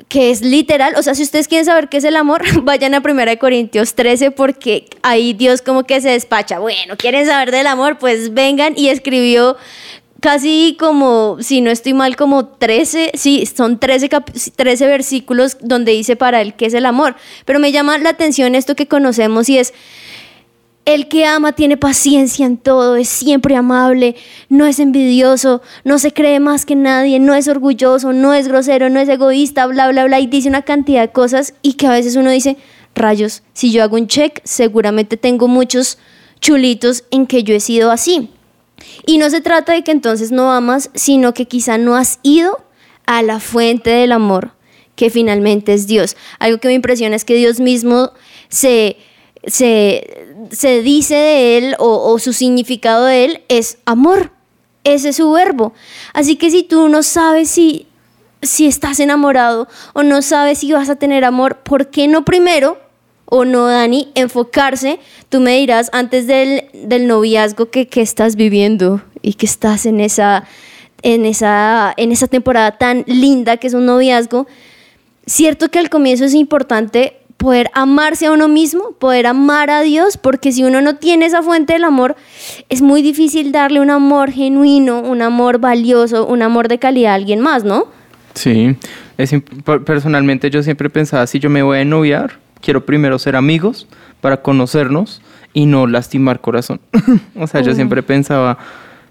que 0.07 0.31
es 0.31 0.41
literal, 0.41 0.93
o 0.97 1.03
sea, 1.03 1.13
si 1.13 1.23
ustedes 1.23 1.47
quieren 1.47 1.65
saber 1.65 1.89
qué 1.89 1.97
es 1.97 2.03
el 2.03 2.15
amor, 2.15 2.41
vayan 2.63 2.95
a 2.95 3.01
1 3.03 3.39
Corintios 3.39 3.95
13 3.95 4.31
porque 4.31 4.85
ahí 5.01 5.33
Dios 5.33 5.61
como 5.61 5.83
que 5.83 5.99
se 5.99 6.09
despacha. 6.09 6.59
Bueno, 6.59 6.95
¿quieren 6.97 7.25
saber 7.25 7.51
del 7.51 7.67
amor? 7.67 7.97
Pues 7.99 8.33
vengan 8.33 8.73
y 8.77 8.89
escribió 8.89 9.57
casi 10.19 10.75
como, 10.79 11.37
si 11.41 11.61
no 11.61 11.71
estoy 11.71 11.93
mal, 11.93 12.15
como 12.15 12.47
13, 12.47 13.11
sí, 13.13 13.45
son 13.45 13.79
13, 13.79 14.09
13 14.55 14.87
versículos 14.87 15.57
donde 15.61 15.91
dice 15.91 16.15
para 16.15 16.41
él 16.41 16.53
qué 16.55 16.65
es 16.65 16.73
el 16.73 16.85
amor. 16.85 17.15
Pero 17.45 17.59
me 17.59 17.71
llama 17.71 17.97
la 17.97 18.09
atención 18.09 18.55
esto 18.55 18.75
que 18.75 18.87
conocemos 18.87 19.49
y 19.49 19.57
es 19.57 19.73
el 20.89 21.07
que 21.07 21.23
ama 21.23 21.51
tiene 21.51 21.77
paciencia 21.77 22.47
en 22.47 22.57
todo, 22.57 22.95
es 22.95 23.07
siempre 23.09 23.55
amable, 23.55 24.15
no 24.49 24.65
es 24.65 24.79
envidioso, 24.79 25.61
no 25.83 25.99
se 25.99 26.11
cree 26.13 26.39
más 26.39 26.65
que 26.65 26.75
nadie, 26.75 27.19
no 27.19 27.35
es 27.35 27.47
orgulloso, 27.47 28.11
no 28.11 28.33
es 28.33 28.47
grosero, 28.47 28.89
no 28.89 28.99
es 28.99 29.07
egoísta, 29.07 29.67
bla, 29.67 29.87
bla, 29.89 30.05
bla, 30.05 30.19
y 30.19 30.25
dice 30.25 30.49
una 30.49 30.63
cantidad 30.63 31.01
de 31.01 31.11
cosas 31.11 31.53
y 31.61 31.73
que 31.73 31.85
a 31.85 31.91
veces 31.91 32.15
uno 32.15 32.31
dice, 32.31 32.57
rayos, 32.95 33.43
si 33.53 33.71
yo 33.71 33.83
hago 33.83 33.97
un 33.97 34.07
check, 34.07 34.41
seguramente 34.43 35.15
tengo 35.15 35.47
muchos 35.47 35.99
chulitos 36.41 37.03
en 37.11 37.27
que 37.27 37.43
yo 37.43 37.53
he 37.53 37.59
sido 37.59 37.91
así. 37.91 38.31
Y 39.05 39.19
no 39.19 39.29
se 39.29 39.41
trata 39.41 39.73
de 39.73 39.83
que 39.83 39.91
entonces 39.91 40.31
no 40.31 40.51
amas, 40.51 40.89
sino 40.95 41.35
que 41.35 41.45
quizá 41.45 41.77
no 41.77 41.97
has 41.97 42.17
ido 42.23 42.63
a 43.05 43.21
la 43.21 43.39
fuente 43.39 43.91
del 43.91 44.11
amor, 44.11 44.53
que 44.95 45.11
finalmente 45.11 45.71
es 45.71 45.85
Dios. 45.85 46.17
Algo 46.39 46.57
que 46.57 46.69
me 46.69 46.73
impresiona 46.73 47.15
es 47.15 47.25
que 47.25 47.35
Dios 47.35 47.59
mismo 47.59 48.11
se 48.47 48.97
se, 49.45 50.28
dice 50.83 51.15
de 51.15 51.57
él 51.57 51.75
o, 51.79 52.17
su 52.19 52.33
significado 52.33 53.05
de 53.05 53.25
él 53.25 53.43
es 53.47 53.77
amor. 53.85 54.31
Ese 54.83 55.09
es 55.09 55.17
su 55.17 55.31
verbo. 55.31 55.73
Así 56.13 56.35
que 56.35 56.49
si 56.51 56.63
tú 56.63 56.87
no 56.89 57.03
sabes 57.03 57.49
si, 57.49 57.87
si 58.41 58.65
estás 58.65 58.99
enamorado 58.99 59.67
o 59.93 60.03
no 60.03 60.21
sabes 60.21 60.59
si 60.59 60.71
vas 60.71 60.89
a 60.89 60.95
tener 60.95 61.25
amor, 61.25 61.57
¿por 61.57 61.89
qué 61.89 62.07
no 62.07 62.25
primero 62.25 62.77
o 63.25 63.45
no, 63.45 63.67
Dani, 63.67 64.11
enfocarse, 64.15 64.99
tú 65.29 65.39
me 65.39 65.55
dirás 65.57 65.89
antes 65.93 66.25
del, 66.25 66.63
noviazgo 67.07 67.69
que, 67.69 67.87
que, 67.87 68.01
estás 68.01 68.35
viviendo 68.35 69.03
y 69.21 69.35
que 69.35 69.45
estás 69.45 69.85
en 69.85 69.99
esa, 69.99 70.45
en, 71.03 71.25
esa, 71.25 71.93
en 71.95 72.11
esa 72.11 72.27
temporada 72.27 72.77
tan 72.77 73.03
linda 73.05 73.57
que 73.57 73.67
es 73.67 73.75
un 73.75 73.85
noviazgo, 73.85 74.47
cierto 75.27 75.69
que 75.69 75.77
al 75.77 75.91
comienzo 75.91 76.25
es 76.25 76.33
importante 76.33 77.18
poder 77.39 77.71
amarse 77.73 78.25
a 78.25 78.33
uno 78.33 78.49
mismo, 78.49 78.91
poder 78.99 79.25
amar 79.25 79.69
a 79.69 79.79
Dios, 79.79 80.17
porque 80.17 80.51
si 80.51 80.65
uno 80.65 80.81
no 80.81 80.97
tiene 80.97 81.25
esa 81.25 81.41
fuente 81.41 81.71
del 81.71 81.85
amor, 81.85 82.17
es 82.67 82.81
muy 82.81 83.01
difícil 83.01 83.53
darle 83.53 83.79
un 83.79 83.89
amor 83.89 84.29
genuino, 84.29 84.99
un 84.99 85.21
amor 85.21 85.57
valioso, 85.57 86.27
un 86.27 86.41
amor 86.41 86.67
de 86.67 86.79
calidad 86.79 87.13
a 87.13 87.15
alguien 87.15 87.39
más, 87.39 87.63
¿no? 87.63 87.87
Sí, 88.33 88.75
es, 89.17 89.33
personalmente 89.85 90.49
yo 90.49 90.61
siempre 90.63 90.89
pensaba, 90.89 91.25
si 91.27 91.39
yo 91.39 91.49
me 91.49 91.63
voy 91.63 91.79
a 91.79 91.85
noviar, 91.85 92.39
quiero 92.61 92.85
primero 92.85 93.17
ser 93.17 93.37
amigos 93.37 93.87
para 94.19 94.41
conocernos 94.41 95.21
y 95.53 95.65
no 95.65 95.87
lastimar 95.87 96.41
corazón. 96.41 96.81
o 97.35 97.47
sea, 97.47 97.61
yo 97.61 97.73
siempre 97.73 98.03
pensaba, 98.03 98.57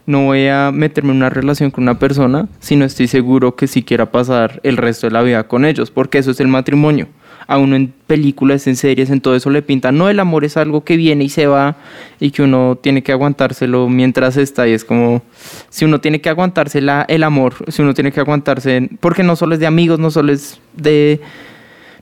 no 0.04 0.26
voy 0.26 0.48
a 0.48 0.70
meterme 0.70 1.12
en 1.12 1.16
una 1.16 1.30
relación 1.30 1.70
con 1.70 1.84
una 1.84 1.98
persona 1.98 2.46
si 2.60 2.76
no 2.76 2.84
estoy 2.84 3.08
seguro 3.08 3.56
que 3.56 3.66
sí 3.66 3.82
quiera 3.82 4.12
pasar 4.12 4.60
el 4.64 4.76
resto 4.76 5.06
de 5.06 5.14
la 5.14 5.22
vida 5.22 5.48
con 5.48 5.64
ellos, 5.64 5.90
porque 5.90 6.18
eso 6.18 6.30
es 6.30 6.40
el 6.40 6.48
matrimonio 6.48 7.08
a 7.48 7.56
uno 7.56 7.76
en 7.76 7.94
películas, 8.06 8.66
en 8.66 8.76
series, 8.76 9.08
en 9.08 9.22
todo 9.22 9.34
eso 9.34 9.48
le 9.48 9.62
pintan, 9.62 9.96
no, 9.96 10.10
el 10.10 10.20
amor 10.20 10.44
es 10.44 10.58
algo 10.58 10.84
que 10.84 10.98
viene 10.98 11.24
y 11.24 11.28
se 11.30 11.46
va 11.46 11.76
y 12.20 12.30
que 12.30 12.42
uno 12.42 12.78
tiene 12.80 13.02
que 13.02 13.10
aguantárselo 13.10 13.88
mientras 13.88 14.36
está 14.36 14.68
y 14.68 14.72
es 14.72 14.84
como, 14.84 15.22
si 15.70 15.86
uno 15.86 15.98
tiene 15.98 16.20
que 16.20 16.28
aguantarse 16.28 16.78
el 16.78 17.22
amor, 17.24 17.54
si 17.68 17.80
uno 17.80 17.94
tiene 17.94 18.12
que 18.12 18.20
aguantarse, 18.20 18.90
porque 19.00 19.22
no 19.22 19.34
solo 19.34 19.54
es 19.54 19.60
de 19.60 19.66
amigos, 19.66 19.98
no 19.98 20.10
solo 20.10 20.30
es 20.30 20.60
de 20.76 21.22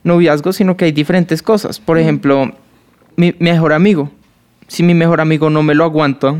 noviazgo, 0.02 0.52
sino 0.52 0.76
que 0.76 0.86
hay 0.86 0.92
diferentes 0.92 1.42
cosas. 1.42 1.78
Por 1.78 1.96
ejemplo, 1.96 2.52
mi 3.14 3.32
mejor 3.38 3.72
amigo, 3.72 4.10
si 4.66 4.82
mi 4.82 4.94
mejor 4.94 5.20
amigo 5.20 5.48
no 5.48 5.62
me 5.62 5.76
lo 5.76 5.84
aguanta, 5.84 6.34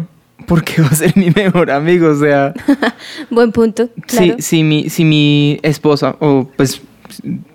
¿por 0.46 0.64
qué 0.64 0.82
va 0.82 0.88
a 0.88 0.94
ser 0.96 1.16
mi 1.16 1.30
mejor 1.30 1.70
amigo? 1.70 2.08
O 2.08 2.16
sea... 2.16 2.52
Buen 3.30 3.52
punto. 3.52 3.88
Claro. 4.08 4.34
si, 4.40 4.64
mi, 4.64 4.90
si 4.90 5.04
mi 5.04 5.60
esposa, 5.62 6.16
o 6.18 6.50
pues 6.56 6.82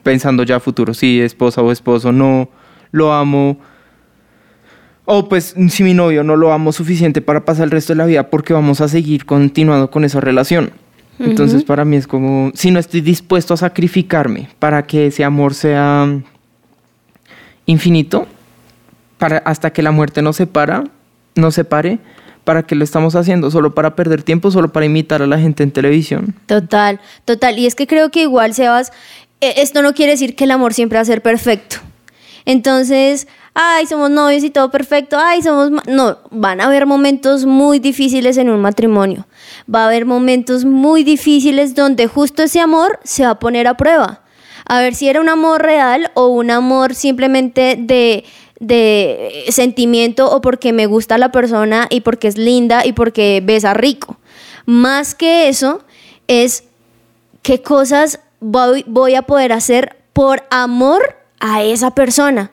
pensando 0.03 0.43
ya 0.43 0.57
a 0.57 0.59
futuro, 0.59 0.93
si 0.93 1.21
esposa 1.21 1.61
o 1.61 1.71
esposo 1.71 2.11
no 2.11 2.49
lo 2.91 3.13
amo, 3.13 3.57
o 5.05 5.27
pues 5.27 5.55
si 5.69 5.83
mi 5.83 5.93
novio 5.93 6.23
no 6.23 6.35
lo 6.35 6.53
amo 6.53 6.71
suficiente 6.71 7.21
para 7.21 7.43
pasar 7.45 7.65
el 7.65 7.71
resto 7.71 7.93
de 7.93 7.97
la 7.97 8.05
vida, 8.05 8.29
porque 8.29 8.53
vamos 8.53 8.81
a 8.81 8.87
seguir 8.87 9.25
continuando 9.25 9.89
con 9.91 10.03
esa 10.03 10.19
relación. 10.19 10.71
Entonces 11.19 11.63
para 11.63 11.85
mí 11.85 11.97
es 11.97 12.07
como, 12.07 12.51
si 12.55 12.71
no 12.71 12.79
estoy 12.79 13.01
dispuesto 13.01 13.53
a 13.53 13.57
sacrificarme 13.57 14.49
para 14.57 14.87
que 14.87 15.07
ese 15.07 15.23
amor 15.23 15.53
sea 15.53 16.07
infinito, 17.67 18.27
para, 19.19 19.37
hasta 19.39 19.71
que 19.71 19.83
la 19.83 19.91
muerte 19.91 20.23
nos 20.23 20.37
separa, 20.37 20.83
nos 21.35 21.53
separe, 21.53 21.99
¿para 22.43 22.63
qué 22.63 22.75
lo 22.75 22.83
estamos 22.83 23.15
haciendo? 23.15 23.51
¿Solo 23.51 23.75
para 23.75 23.95
perder 23.95 24.23
tiempo? 24.23 24.51
¿Solo 24.51 24.71
para 24.71 24.85
imitar 24.85 25.21
a 25.21 25.27
la 25.27 25.37
gente 25.37 25.63
en 25.63 25.71
televisión? 25.71 26.35
Total, 26.47 26.99
total. 27.25 27.59
Y 27.59 27.67
es 27.67 27.75
que 27.75 27.87
creo 27.87 28.09
que 28.09 28.23
igual, 28.23 28.53
Sebas, 28.53 28.91
esto 29.41 29.81
no 29.81 29.93
quiere 29.93 30.13
decir 30.13 30.35
que 30.35 30.45
el 30.45 30.51
amor 30.51 30.73
siempre 30.73 30.97
va 30.97 31.01
a 31.01 31.05
ser 31.05 31.21
perfecto. 31.21 31.77
Entonces, 32.45 33.27
ay, 33.53 33.85
somos 33.85 34.09
novios 34.09 34.43
y 34.43 34.49
todo 34.49 34.71
perfecto, 34.71 35.17
ay, 35.19 35.41
somos... 35.41 35.71
No, 35.87 36.17
van 36.29 36.61
a 36.61 36.65
haber 36.65 36.85
momentos 36.85 37.45
muy 37.45 37.79
difíciles 37.79 38.37
en 38.37 38.49
un 38.49 38.61
matrimonio. 38.61 39.27
Va 39.73 39.83
a 39.83 39.87
haber 39.87 40.05
momentos 40.05 40.65
muy 40.65 41.03
difíciles 41.03 41.75
donde 41.75 42.07
justo 42.07 42.43
ese 42.43 42.59
amor 42.59 42.99
se 43.03 43.23
va 43.23 43.31
a 43.31 43.39
poner 43.39 43.67
a 43.67 43.77
prueba. 43.77 44.21
A 44.65 44.79
ver 44.79 44.95
si 44.95 45.09
era 45.09 45.19
un 45.19 45.29
amor 45.29 45.61
real 45.61 46.11
o 46.13 46.27
un 46.27 46.51
amor 46.51 46.95
simplemente 46.95 47.75
de, 47.77 48.23
de 48.59 49.45
sentimiento 49.49 50.31
o 50.31 50.39
porque 50.41 50.71
me 50.71 50.85
gusta 50.85 51.17
la 51.17 51.31
persona 51.31 51.87
y 51.89 52.01
porque 52.01 52.27
es 52.27 52.37
linda 52.37 52.85
y 52.85 52.93
porque 52.93 53.41
besa 53.43 53.73
rico. 53.73 54.17
Más 54.65 55.15
que 55.15 55.49
eso 55.49 55.83
es 56.27 56.63
qué 57.41 57.61
cosas 57.61 58.19
voy, 58.41 59.15
a 59.15 59.21
poder 59.21 59.53
hacer 59.53 59.95
por 60.11 60.43
amor 60.49 61.15
a 61.39 61.63
esa 61.63 61.91
persona. 61.91 62.51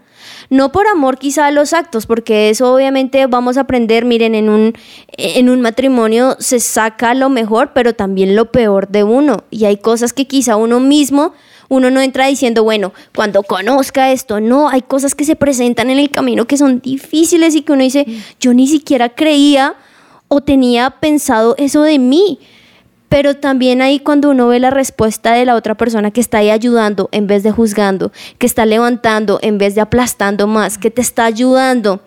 No 0.51 0.73
por 0.73 0.87
amor 0.87 1.19
quizá 1.19 1.47
a 1.47 1.51
los 1.51 1.73
actos, 1.73 2.07
porque 2.07 2.49
eso 2.49 2.73
obviamente 2.73 3.27
vamos 3.27 3.57
a 3.57 3.63
aprender, 3.63 4.05
miren, 4.05 4.35
en 4.35 4.49
un, 4.49 4.75
en 5.17 5.51
un 5.51 5.61
matrimonio 5.61 6.37
se 6.39 6.61
saca 6.61 7.15
lo 7.15 7.29
mejor, 7.29 7.73
pero 7.75 7.95
también 7.95 8.37
lo 8.37 8.53
peor 8.53 8.89
de 8.89 9.05
uno. 9.05 9.45
Y 9.51 9.65
hay 9.65 9.79
cosas 9.79 10.13
que 10.13 10.27
quizá 10.27 10.57
uno 10.57 10.81
mismo 10.81 11.33
uno 11.69 11.91
no 11.91 12.01
entra 12.01 12.27
diciendo, 12.27 12.65
bueno, 12.65 12.93
cuando 13.15 13.43
conozca 13.43 14.11
esto, 14.11 14.41
no, 14.41 14.69
hay 14.69 14.83
cosas 14.83 15.15
que 15.15 15.25
se 15.25 15.37
presentan 15.37 15.91
en 15.91 15.99
el 15.99 16.11
camino 16.11 16.47
que 16.47 16.57
son 16.57 16.81
difíciles 16.81 17.55
y 17.55 17.63
que 17.63 17.73
uno 17.73 17.83
dice, 17.83 18.07
yo 18.41 18.55
ni 18.55 18.67
siquiera 18.67 19.11
creía 19.11 19.77
o 20.29 20.41
tenía 20.41 20.91
pensado 20.91 21.55
eso 21.59 21.83
de 21.83 21.99
mí. 21.99 22.39
Pero 23.09 23.37
también 23.37 23.81
ahí 23.81 23.99
cuando 24.01 24.31
uno 24.31 24.49
ve 24.49 24.61
la 24.61 24.71
respuesta 24.71 25.33
de 25.33 25.45
la 25.45 25.55
otra 25.55 25.77
persona 25.77 26.11
que 26.11 26.21
está 26.21 26.39
ahí 26.39 26.51
ayudando 26.51 27.09
en 27.13 27.27
vez 27.27 27.43
de 27.43 27.51
juzgando, 27.51 28.13
que 28.39 28.47
está 28.47 28.67
levantando 28.67 29.39
en 29.43 29.59
vez 29.59 29.75
de 29.75 29.81
aplastando 29.81 30.47
más, 30.47 30.79
que 30.79 30.91
te 30.91 31.01
está 31.01 31.25
ayudando 31.25 32.03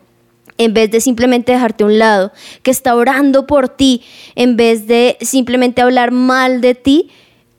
en 0.58 0.74
vez 0.74 0.92
de 0.92 1.02
simplemente 1.02 1.54
dejarte 1.54 1.84
a 1.84 1.88
un 1.88 1.98
lado, 1.98 2.32
que 2.62 2.70
está 2.70 2.96
orando 2.96 3.48
por 3.48 3.70
ti 3.70 4.04
en 4.36 4.58
vez 4.58 4.86
de 4.86 5.18
simplemente 5.22 5.82
hablar 5.82 6.12
mal 6.12 6.62
de 6.62 6.76
ti, 6.76 7.10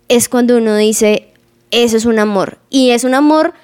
es 0.08 0.28
cuando 0.28 0.56
uno 0.56 0.76
dice, 0.76 1.28
eso 1.72 1.96
es 1.96 2.04
un 2.04 2.18
amor. 2.20 2.58
Y 2.70 2.90
es 2.90 3.02
un 3.02 3.14
amor 3.14 3.54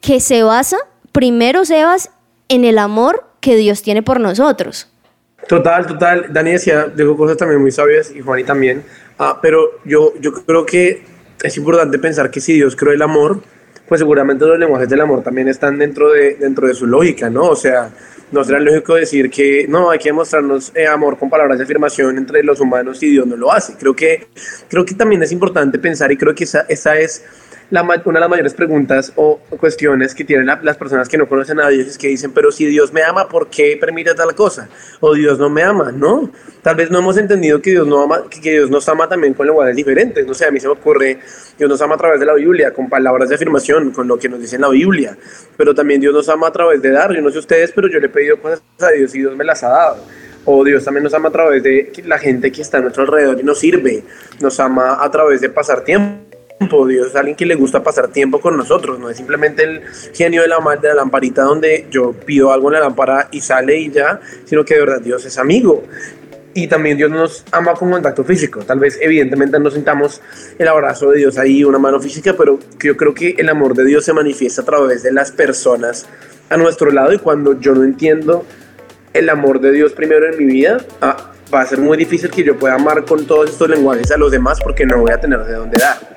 que 0.00 0.20
se 0.20 0.42
basa, 0.42 0.76
primero, 1.12 1.64
Sebas, 1.64 2.10
en 2.48 2.64
el 2.64 2.78
amor 2.78 3.24
que 3.40 3.56
Dios 3.56 3.82
tiene 3.82 4.02
por 4.02 4.20
nosotros. 4.20 4.88
Total, 5.48 5.86
total. 5.86 6.26
Dani 6.32 6.52
decía, 6.52 6.86
dijo 6.86 7.16
cosas 7.16 7.36
también 7.36 7.60
muy 7.60 7.70
sabias 7.70 8.10
y 8.14 8.20
Juan 8.20 8.44
también. 8.44 8.82
Ah, 9.18 9.38
pero 9.40 9.80
yo, 9.84 10.12
yo 10.20 10.32
creo 10.32 10.66
que 10.66 11.02
es 11.42 11.56
importante 11.56 11.98
pensar 11.98 12.30
que 12.30 12.40
si 12.40 12.54
Dios 12.54 12.74
creó 12.74 12.92
el 12.92 13.02
amor, 13.02 13.40
pues 13.88 14.00
seguramente 14.00 14.46
los 14.46 14.58
lenguajes 14.58 14.88
del 14.88 15.00
amor 15.00 15.22
también 15.22 15.48
están 15.48 15.78
dentro 15.78 16.10
de, 16.10 16.36
dentro 16.36 16.66
de 16.66 16.74
su 16.74 16.86
lógica, 16.86 17.28
¿no? 17.28 17.42
O 17.44 17.56
sea, 17.56 17.90
no 18.32 18.42
será 18.42 18.58
lógico 18.58 18.94
decir 18.94 19.30
que 19.30 19.66
no, 19.68 19.90
hay 19.90 19.98
que 19.98 20.08
demostrarnos 20.08 20.72
eh, 20.74 20.86
amor 20.86 21.18
con 21.18 21.28
palabras 21.28 21.58
de 21.58 21.64
afirmación 21.64 22.16
entre 22.16 22.42
los 22.42 22.60
humanos 22.60 23.02
y 23.02 23.10
Dios 23.10 23.26
no 23.26 23.36
lo 23.36 23.52
hace. 23.52 23.74
Creo 23.74 23.94
que, 23.94 24.26
creo 24.68 24.84
que 24.84 24.94
también 24.94 25.22
es 25.22 25.32
importante 25.32 25.78
pensar 25.78 26.10
y 26.10 26.16
creo 26.16 26.34
que 26.34 26.44
esa, 26.44 26.60
esa 26.68 26.98
es 26.98 27.24
una 27.82 28.18
de 28.18 28.20
las 28.20 28.28
mayores 28.28 28.54
preguntas 28.54 29.12
o 29.16 29.38
cuestiones 29.58 30.14
que 30.14 30.24
tienen 30.24 30.46
las 30.46 30.76
personas 30.76 31.08
que 31.08 31.18
no 31.18 31.28
conocen 31.28 31.58
a 31.60 31.68
Dios 31.68 31.88
es 31.88 31.98
que 31.98 32.08
dicen, 32.08 32.32
pero 32.32 32.52
si 32.52 32.66
Dios 32.66 32.92
me 32.92 33.02
ama, 33.02 33.28
¿por 33.28 33.48
qué 33.48 33.76
permite 33.80 34.14
tal 34.14 34.34
cosa? 34.34 34.68
O 35.00 35.14
Dios 35.14 35.38
no 35.38 35.50
me 35.50 35.62
ama, 35.62 35.90
¿no? 35.90 36.30
Tal 36.62 36.76
vez 36.76 36.90
no 36.90 37.00
hemos 37.00 37.16
entendido 37.16 37.60
que 37.60 37.72
Dios, 37.72 37.86
no 37.86 38.02
ama, 38.02 38.24
que 38.30 38.52
Dios 38.52 38.70
nos 38.70 38.88
ama 38.88 39.08
también 39.08 39.34
con 39.34 39.46
lenguajes 39.46 39.74
diferentes. 39.74 40.24
No 40.26 40.34
sé, 40.34 40.46
a 40.46 40.50
mí 40.50 40.60
se 40.60 40.68
me 40.68 40.74
ocurre, 40.74 41.18
Dios 41.58 41.68
nos 41.68 41.80
ama 41.82 41.96
a 41.96 41.98
través 41.98 42.20
de 42.20 42.26
la 42.26 42.34
Biblia, 42.34 42.72
con 42.72 42.88
palabras 42.88 43.28
de 43.28 43.34
afirmación, 43.34 43.90
con 43.90 44.06
lo 44.06 44.18
que 44.18 44.28
nos 44.28 44.40
dice 44.40 44.54
en 44.56 44.62
la 44.62 44.68
Biblia. 44.68 45.16
Pero 45.56 45.74
también 45.74 46.00
Dios 46.00 46.14
nos 46.14 46.28
ama 46.28 46.48
a 46.48 46.52
través 46.52 46.80
de 46.80 46.90
dar. 46.90 47.12
Yo 47.12 47.22
no 47.22 47.30
sé 47.30 47.38
ustedes, 47.38 47.72
pero 47.72 47.88
yo 47.88 47.98
le 47.98 48.06
he 48.06 48.10
pedido 48.10 48.38
cosas 48.40 48.62
a 48.80 48.90
Dios 48.90 49.14
y 49.14 49.18
Dios 49.18 49.36
me 49.36 49.44
las 49.44 49.62
ha 49.64 49.68
dado 49.68 49.96
o 50.46 50.62
Dios 50.62 50.84
también 50.84 51.04
nos 51.04 51.14
ama 51.14 51.30
a 51.30 51.32
través 51.32 51.62
de 51.62 51.90
la 52.04 52.18
gente 52.18 52.52
que 52.52 52.60
está 52.60 52.76
a 52.76 52.80
nuestro 52.82 53.04
alrededor 53.04 53.40
y 53.40 53.42
nos 53.42 53.58
sirve, 53.58 54.04
nos 54.40 54.60
ama 54.60 55.02
a 55.02 55.10
través 55.10 55.40
de 55.40 55.48
pasar 55.48 55.84
tiempo 55.84 56.33
Dios 56.60 57.08
es 57.08 57.16
alguien 57.16 57.36
que 57.36 57.46
le 57.46 57.54
gusta 57.54 57.82
pasar 57.82 58.08
tiempo 58.08 58.40
con 58.40 58.56
nosotros, 58.56 58.98
no 58.98 59.10
es 59.10 59.16
simplemente 59.16 59.64
el 59.64 59.82
genio 60.12 60.42
de 60.42 60.48
la, 60.48 60.58
de 60.80 60.88
la 60.88 60.94
lamparita 60.94 61.42
donde 61.42 61.86
yo 61.90 62.12
pido 62.12 62.52
algo 62.52 62.68
en 62.68 62.74
la 62.74 62.80
lámpara 62.80 63.28
y 63.32 63.40
sale 63.40 63.78
y 63.78 63.90
ya, 63.90 64.20
sino 64.44 64.64
que 64.64 64.74
de 64.74 64.80
verdad 64.80 65.00
Dios 65.00 65.24
es 65.24 65.38
amigo. 65.38 65.84
Y 66.56 66.68
también 66.68 66.96
Dios 66.96 67.10
nos 67.10 67.44
ama 67.50 67.74
con 67.74 67.90
contacto 67.90 68.22
físico. 68.22 68.60
Tal 68.60 68.78
vez, 68.78 68.96
evidentemente, 69.00 69.58
no 69.58 69.72
sintamos 69.72 70.20
el 70.56 70.68
abrazo 70.68 71.10
de 71.10 71.18
Dios 71.18 71.36
ahí, 71.36 71.64
una 71.64 71.80
mano 71.80 71.98
física, 71.98 72.34
pero 72.38 72.60
yo 72.78 72.96
creo 72.96 73.12
que 73.12 73.34
el 73.38 73.48
amor 73.48 73.74
de 73.74 73.84
Dios 73.84 74.04
se 74.04 74.12
manifiesta 74.12 74.62
a 74.62 74.64
través 74.64 75.02
de 75.02 75.12
las 75.12 75.32
personas 75.32 76.06
a 76.50 76.56
nuestro 76.56 76.92
lado. 76.92 77.12
Y 77.12 77.18
cuando 77.18 77.58
yo 77.58 77.74
no 77.74 77.82
entiendo 77.82 78.46
el 79.12 79.30
amor 79.30 79.60
de 79.60 79.72
Dios 79.72 79.94
primero 79.94 80.32
en 80.32 80.38
mi 80.38 80.44
vida, 80.44 80.78
ah, 81.00 81.32
va 81.52 81.62
a 81.62 81.66
ser 81.66 81.80
muy 81.80 81.96
difícil 81.96 82.30
que 82.30 82.44
yo 82.44 82.56
pueda 82.56 82.76
amar 82.76 83.04
con 83.04 83.26
todos 83.26 83.50
estos 83.50 83.68
lenguajes 83.68 84.12
a 84.12 84.16
los 84.16 84.30
demás 84.30 84.60
porque 84.62 84.86
no 84.86 84.98
voy 84.98 85.10
a 85.10 85.20
tener 85.20 85.40
de 85.44 85.54
dónde 85.54 85.78
dar. 85.80 86.13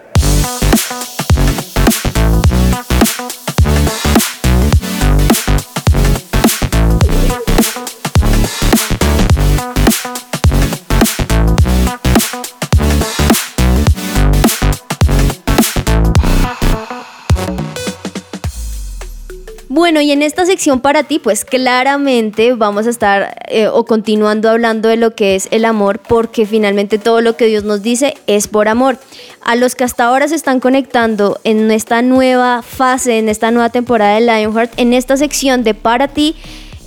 Y 20.01 20.11
en 20.11 20.21
esta 20.21 20.45
sección 20.45 20.79
para 20.79 21.03
ti, 21.03 21.19
pues 21.19 21.45
claramente 21.45 22.53
vamos 22.53 22.87
a 22.87 22.89
estar 22.89 23.35
eh, 23.47 23.67
o 23.67 23.85
continuando 23.85 24.49
hablando 24.49 24.89
de 24.89 24.97
lo 24.97 25.15
que 25.15 25.35
es 25.35 25.47
el 25.51 25.65
amor, 25.65 25.99
porque 25.99 26.45
finalmente 26.45 26.99
todo 26.99 27.21
lo 27.21 27.35
que 27.35 27.45
Dios 27.45 27.63
nos 27.63 27.81
dice 27.81 28.15
es 28.27 28.47
por 28.47 28.67
amor. 28.67 28.99
A 29.41 29.55
los 29.55 29.75
que 29.75 29.83
hasta 29.83 30.05
ahora 30.05 30.27
se 30.27 30.35
están 30.35 30.59
conectando 30.59 31.39
en 31.43 31.71
esta 31.71 32.01
nueva 32.01 32.61
fase, 32.61 33.17
en 33.17 33.29
esta 33.29 33.51
nueva 33.51 33.69
temporada 33.69 34.15
de 34.15 34.21
Lionheart, 34.21 34.71
en 34.77 34.93
esta 34.93 35.17
sección 35.17 35.63
de 35.63 35.73
para 35.73 36.07
ti, 36.07 36.35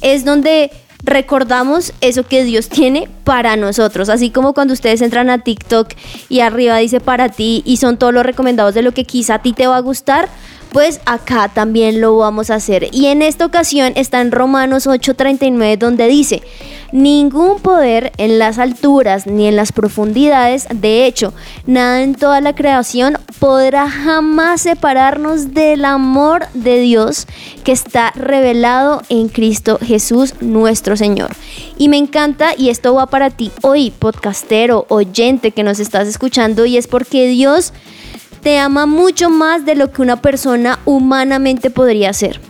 es 0.02 0.24
donde 0.24 0.70
recordamos 1.02 1.92
eso 2.00 2.24
que 2.24 2.44
Dios 2.44 2.68
tiene 2.68 3.08
para 3.24 3.56
nosotros. 3.56 4.08
Así 4.08 4.30
como 4.30 4.54
cuando 4.54 4.74
ustedes 4.74 5.00
entran 5.00 5.30
a 5.30 5.38
TikTok 5.38 5.88
y 6.28 6.40
arriba 6.40 6.76
dice 6.76 7.00
para 7.00 7.28
ti 7.28 7.62
y 7.64 7.78
son 7.78 7.98
todos 7.98 8.12
los 8.12 8.24
recomendados 8.24 8.74
de 8.74 8.82
lo 8.82 8.92
que 8.92 9.04
quizá 9.04 9.34
a 9.34 9.42
ti 9.42 9.52
te 9.52 9.66
va 9.66 9.76
a 9.76 9.80
gustar 9.80 10.28
pues 10.72 11.00
acá 11.06 11.48
también 11.48 12.00
lo 12.00 12.16
vamos 12.16 12.50
a 12.50 12.56
hacer. 12.56 12.88
Y 12.92 13.06
en 13.06 13.22
esta 13.22 13.46
ocasión 13.46 13.92
está 13.96 14.20
en 14.20 14.32
Romanos 14.32 14.86
8:39 14.86 15.76
donde 15.78 16.06
dice, 16.06 16.42
ningún 16.92 17.60
poder 17.60 18.12
en 18.16 18.38
las 18.38 18.58
alturas 18.58 19.26
ni 19.26 19.46
en 19.46 19.56
las 19.56 19.72
profundidades, 19.72 20.66
de 20.72 21.06
hecho, 21.06 21.32
nada 21.66 22.02
en 22.02 22.14
toda 22.14 22.40
la 22.40 22.54
creación 22.54 23.18
podrá 23.38 23.88
jamás 23.88 24.62
separarnos 24.62 25.54
del 25.54 25.84
amor 25.84 26.46
de 26.54 26.80
Dios 26.80 27.26
que 27.64 27.72
está 27.72 28.12
revelado 28.14 29.02
en 29.08 29.28
Cristo 29.28 29.78
Jesús 29.80 30.34
nuestro 30.40 30.96
Señor. 30.96 31.30
Y 31.78 31.88
me 31.88 31.96
encanta, 31.96 32.54
y 32.56 32.68
esto 32.68 32.94
va 32.94 33.06
para 33.06 33.30
ti 33.30 33.50
hoy, 33.62 33.90
podcastero, 33.90 34.86
oyente 34.88 35.52
que 35.52 35.62
nos 35.62 35.80
estás 35.80 36.06
escuchando, 36.08 36.66
y 36.66 36.76
es 36.76 36.86
porque 36.86 37.26
Dios 37.28 37.72
te 38.42 38.58
ama 38.58 38.86
mucho 38.86 39.30
más 39.30 39.64
de 39.64 39.74
lo 39.74 39.92
que 39.92 40.02
una 40.02 40.20
persona 40.20 40.78
humanamente 40.84 41.70
podría 41.70 42.10
hacer. 42.10 42.40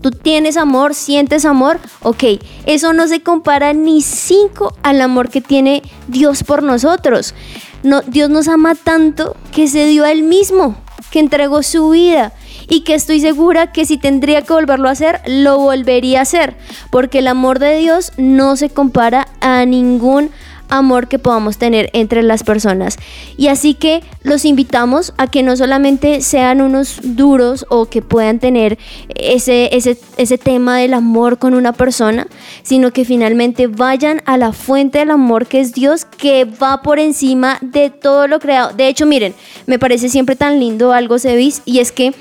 Tú 0.00 0.10
tienes 0.10 0.58
amor, 0.58 0.94
sientes 0.94 1.46
amor, 1.46 1.80
ok, 2.02 2.24
eso 2.66 2.92
no 2.92 3.08
se 3.08 3.22
compara 3.22 3.72
ni 3.72 4.02
cinco 4.02 4.76
al 4.82 5.00
amor 5.00 5.30
que 5.30 5.40
tiene 5.40 5.82
Dios 6.08 6.44
por 6.44 6.62
nosotros. 6.62 7.34
No, 7.82 8.02
Dios 8.02 8.28
nos 8.28 8.48
ama 8.48 8.74
tanto 8.74 9.34
que 9.50 9.66
se 9.66 9.86
dio 9.86 10.04
a 10.04 10.12
Él 10.12 10.22
mismo, 10.22 10.76
que 11.10 11.20
entregó 11.20 11.62
su 11.62 11.88
vida 11.88 12.34
y 12.68 12.80
que 12.80 12.94
estoy 12.94 13.20
segura 13.20 13.72
que 13.72 13.86
si 13.86 13.96
tendría 13.96 14.42
que 14.42 14.52
volverlo 14.52 14.88
a 14.88 14.92
hacer, 14.92 15.22
lo 15.26 15.58
volvería 15.58 16.18
a 16.18 16.22
hacer, 16.22 16.56
porque 16.90 17.20
el 17.20 17.28
amor 17.28 17.58
de 17.58 17.76
Dios 17.78 18.12
no 18.18 18.56
se 18.56 18.68
compara 18.68 19.28
a 19.40 19.64
ningún 19.64 20.30
amor 20.68 21.08
que 21.08 21.18
podamos 21.18 21.58
tener 21.58 21.90
entre 21.92 22.22
las 22.22 22.42
personas. 22.42 22.96
Y 23.36 23.48
así 23.48 23.74
que 23.74 24.02
los 24.22 24.44
invitamos 24.44 25.12
a 25.16 25.26
que 25.26 25.42
no 25.42 25.56
solamente 25.56 26.20
sean 26.20 26.60
unos 26.60 27.00
duros 27.02 27.66
o 27.68 27.86
que 27.86 28.02
puedan 28.02 28.38
tener 28.38 28.78
ese, 29.14 29.76
ese, 29.76 29.98
ese 30.16 30.38
tema 30.38 30.78
del 30.78 30.94
amor 30.94 31.38
con 31.38 31.54
una 31.54 31.72
persona, 31.72 32.26
sino 32.62 32.92
que 32.92 33.04
finalmente 33.04 33.66
vayan 33.66 34.22
a 34.26 34.36
la 34.36 34.52
fuente 34.52 34.98
del 34.98 35.10
amor 35.10 35.46
que 35.46 35.60
es 35.60 35.72
Dios, 35.72 36.04
que 36.04 36.44
va 36.44 36.82
por 36.82 36.98
encima 36.98 37.58
de 37.60 37.90
todo 37.90 38.26
lo 38.26 38.40
creado. 38.40 38.72
De 38.72 38.88
hecho, 38.88 39.06
miren, 39.06 39.34
me 39.66 39.78
parece 39.78 40.08
siempre 40.08 40.36
tan 40.36 40.60
lindo 40.60 40.92
algo, 40.92 41.18
Sevis, 41.18 41.62
y 41.64 41.78
es 41.78 41.92
que 41.92 42.14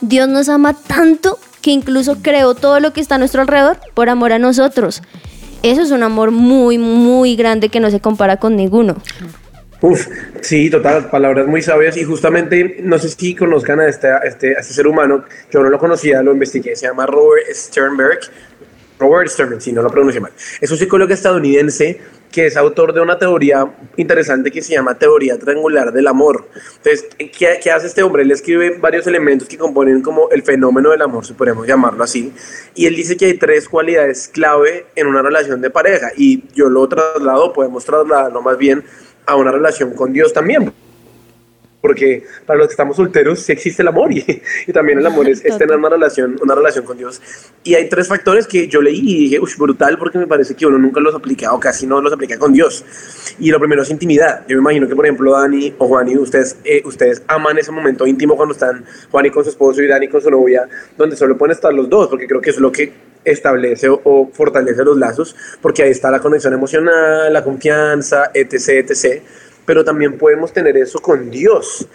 Dios 0.00 0.28
nos 0.28 0.48
ama 0.48 0.74
tanto 0.74 1.38
que 1.62 1.70
incluso 1.72 2.18
creó 2.22 2.54
todo 2.54 2.78
lo 2.78 2.92
que 2.92 3.00
está 3.00 3.16
a 3.16 3.18
nuestro 3.18 3.42
alrededor 3.42 3.80
por 3.94 4.08
amor 4.08 4.32
a 4.32 4.38
nosotros. 4.38 5.02
Eso 5.66 5.82
es 5.82 5.90
un 5.90 6.04
amor 6.04 6.30
muy, 6.30 6.78
muy 6.78 7.34
grande 7.34 7.70
que 7.70 7.80
no 7.80 7.90
se 7.90 7.98
compara 7.98 8.36
con 8.36 8.54
ninguno. 8.54 8.94
Uf, 9.80 10.06
sí, 10.40 10.70
total, 10.70 11.10
palabras 11.10 11.48
muy 11.48 11.60
sabias. 11.60 11.96
Y 11.96 12.04
justamente 12.04 12.76
no 12.84 13.00
sé 13.00 13.08
si 13.08 13.34
conozcan 13.34 13.80
a 13.80 13.88
este, 13.88 14.06
a 14.06 14.18
este, 14.18 14.52
este 14.52 14.72
ser 14.72 14.86
humano, 14.86 15.24
yo 15.50 15.64
no 15.64 15.68
lo 15.68 15.76
conocía, 15.80 16.22
lo 16.22 16.30
investigué, 16.30 16.76
se 16.76 16.86
llama 16.86 17.04
Robert 17.06 17.48
Sternberg, 17.52 18.20
Robert 19.00 19.28
Sternberg, 19.28 19.60
si 19.60 19.72
no 19.72 19.82
lo 19.82 19.90
pronuncio 19.90 20.20
mal, 20.20 20.30
es 20.60 20.70
un 20.70 20.78
psicólogo 20.78 21.12
estadounidense 21.12 22.00
que 22.36 22.44
es 22.44 22.56
autor 22.58 22.92
de 22.92 23.00
una 23.00 23.18
teoría 23.18 23.66
interesante 23.96 24.50
que 24.50 24.60
se 24.60 24.74
llama 24.74 24.98
teoría 24.98 25.38
triangular 25.38 25.90
del 25.90 26.06
amor. 26.06 26.46
Entonces, 26.76 27.08
¿qué, 27.16 27.58
¿qué, 27.62 27.70
hace 27.70 27.86
este 27.86 28.02
hombre? 28.02 28.24
Él 28.24 28.30
escribe 28.30 28.76
varios 28.78 29.06
elementos 29.06 29.48
que 29.48 29.56
componen 29.56 30.02
como 30.02 30.28
el 30.28 30.42
fenómeno 30.42 30.90
del 30.90 31.00
amor, 31.00 31.24
si 31.24 31.32
podemos 31.32 31.66
llamarlo 31.66 32.04
así, 32.04 32.34
y 32.74 32.84
él 32.84 32.94
dice 32.94 33.16
que 33.16 33.24
hay 33.24 33.38
tres 33.38 33.70
cualidades 33.70 34.28
clave 34.28 34.84
en 34.96 35.06
una 35.06 35.22
relación 35.22 35.62
de 35.62 35.70
pareja, 35.70 36.10
y 36.14 36.44
yo 36.52 36.68
lo 36.68 36.86
traslado, 36.86 37.54
podemos 37.54 37.86
trasladarlo 37.86 38.42
más 38.42 38.58
bien 38.58 38.84
a 39.24 39.34
una 39.34 39.50
relación 39.50 39.94
con 39.94 40.12
Dios 40.12 40.34
también. 40.34 40.74
Porque 41.80 42.24
para 42.44 42.58
los 42.58 42.68
que 42.68 42.72
estamos 42.72 42.96
solteros 42.96 43.40
sí 43.40 43.52
existe 43.52 43.82
el 43.82 43.88
amor 43.88 44.12
y, 44.12 44.24
y 44.66 44.72
también 44.72 44.98
el 44.98 45.06
amor 45.06 45.28
es, 45.28 45.42
tener 45.42 45.76
una 45.76 45.88
relación, 45.88 46.36
una 46.42 46.54
relación 46.54 46.84
con 46.84 46.98
Dios. 46.98 47.20
Y 47.62 47.74
hay 47.74 47.88
tres 47.88 48.08
factores 48.08 48.46
que 48.46 48.68
yo 48.68 48.80
leí 48.82 48.98
y 48.98 49.18
dije, 49.24 49.40
uy, 49.40 49.50
brutal, 49.58 49.96
porque 49.98 50.18
me 50.18 50.26
parece 50.26 50.54
que 50.54 50.66
uno 50.66 50.78
nunca 50.78 51.00
los 51.00 51.14
aplica 51.14 51.52
o 51.52 51.60
casi 51.60 51.86
no 51.86 52.00
los 52.00 52.12
aplica 52.12 52.38
con 52.38 52.52
Dios. 52.52 52.84
Y 53.38 53.50
lo 53.50 53.58
primero 53.58 53.82
es 53.82 53.90
intimidad. 53.90 54.46
Yo 54.48 54.56
me 54.56 54.62
imagino 54.62 54.88
que, 54.88 54.96
por 54.96 55.06
ejemplo, 55.06 55.32
Dani 55.32 55.74
o 55.78 55.86
Juani, 55.86 56.16
ustedes, 56.16 56.58
eh, 56.64 56.82
ustedes 56.84 57.22
aman 57.28 57.58
ese 57.58 57.70
momento 57.70 58.06
íntimo 58.06 58.36
cuando 58.36 58.54
están 58.54 58.84
Juani 59.10 59.30
con 59.30 59.44
su 59.44 59.50
esposo 59.50 59.82
y 59.82 59.86
Dani 59.86 60.08
con 60.08 60.20
su 60.20 60.30
novia, 60.30 60.68
donde 60.96 61.16
solo 61.16 61.36
pueden 61.36 61.54
estar 61.54 61.72
los 61.72 61.88
dos, 61.88 62.08
porque 62.08 62.26
creo 62.26 62.40
que 62.40 62.50
es 62.50 62.58
lo 62.58 62.72
que 62.72 62.92
establece 63.26 63.88
o, 63.88 64.30
fortalece 64.32 64.84
los 64.84 64.96
lazos, 64.96 65.36
porque 65.60 65.82
ahí 65.82 65.90
está 65.90 66.10
la 66.10 66.20
conexión 66.20 66.54
emocional, 66.54 67.32
la 67.32 67.42
confianza, 67.42 68.30
etc., 68.32 68.90
etc., 68.90 69.22
pero 69.66 69.84
también 69.84 70.16
podemos 70.16 70.52
tener 70.52 70.76
eso 70.76 71.00
con 71.00 71.30
Dios. 71.30 71.86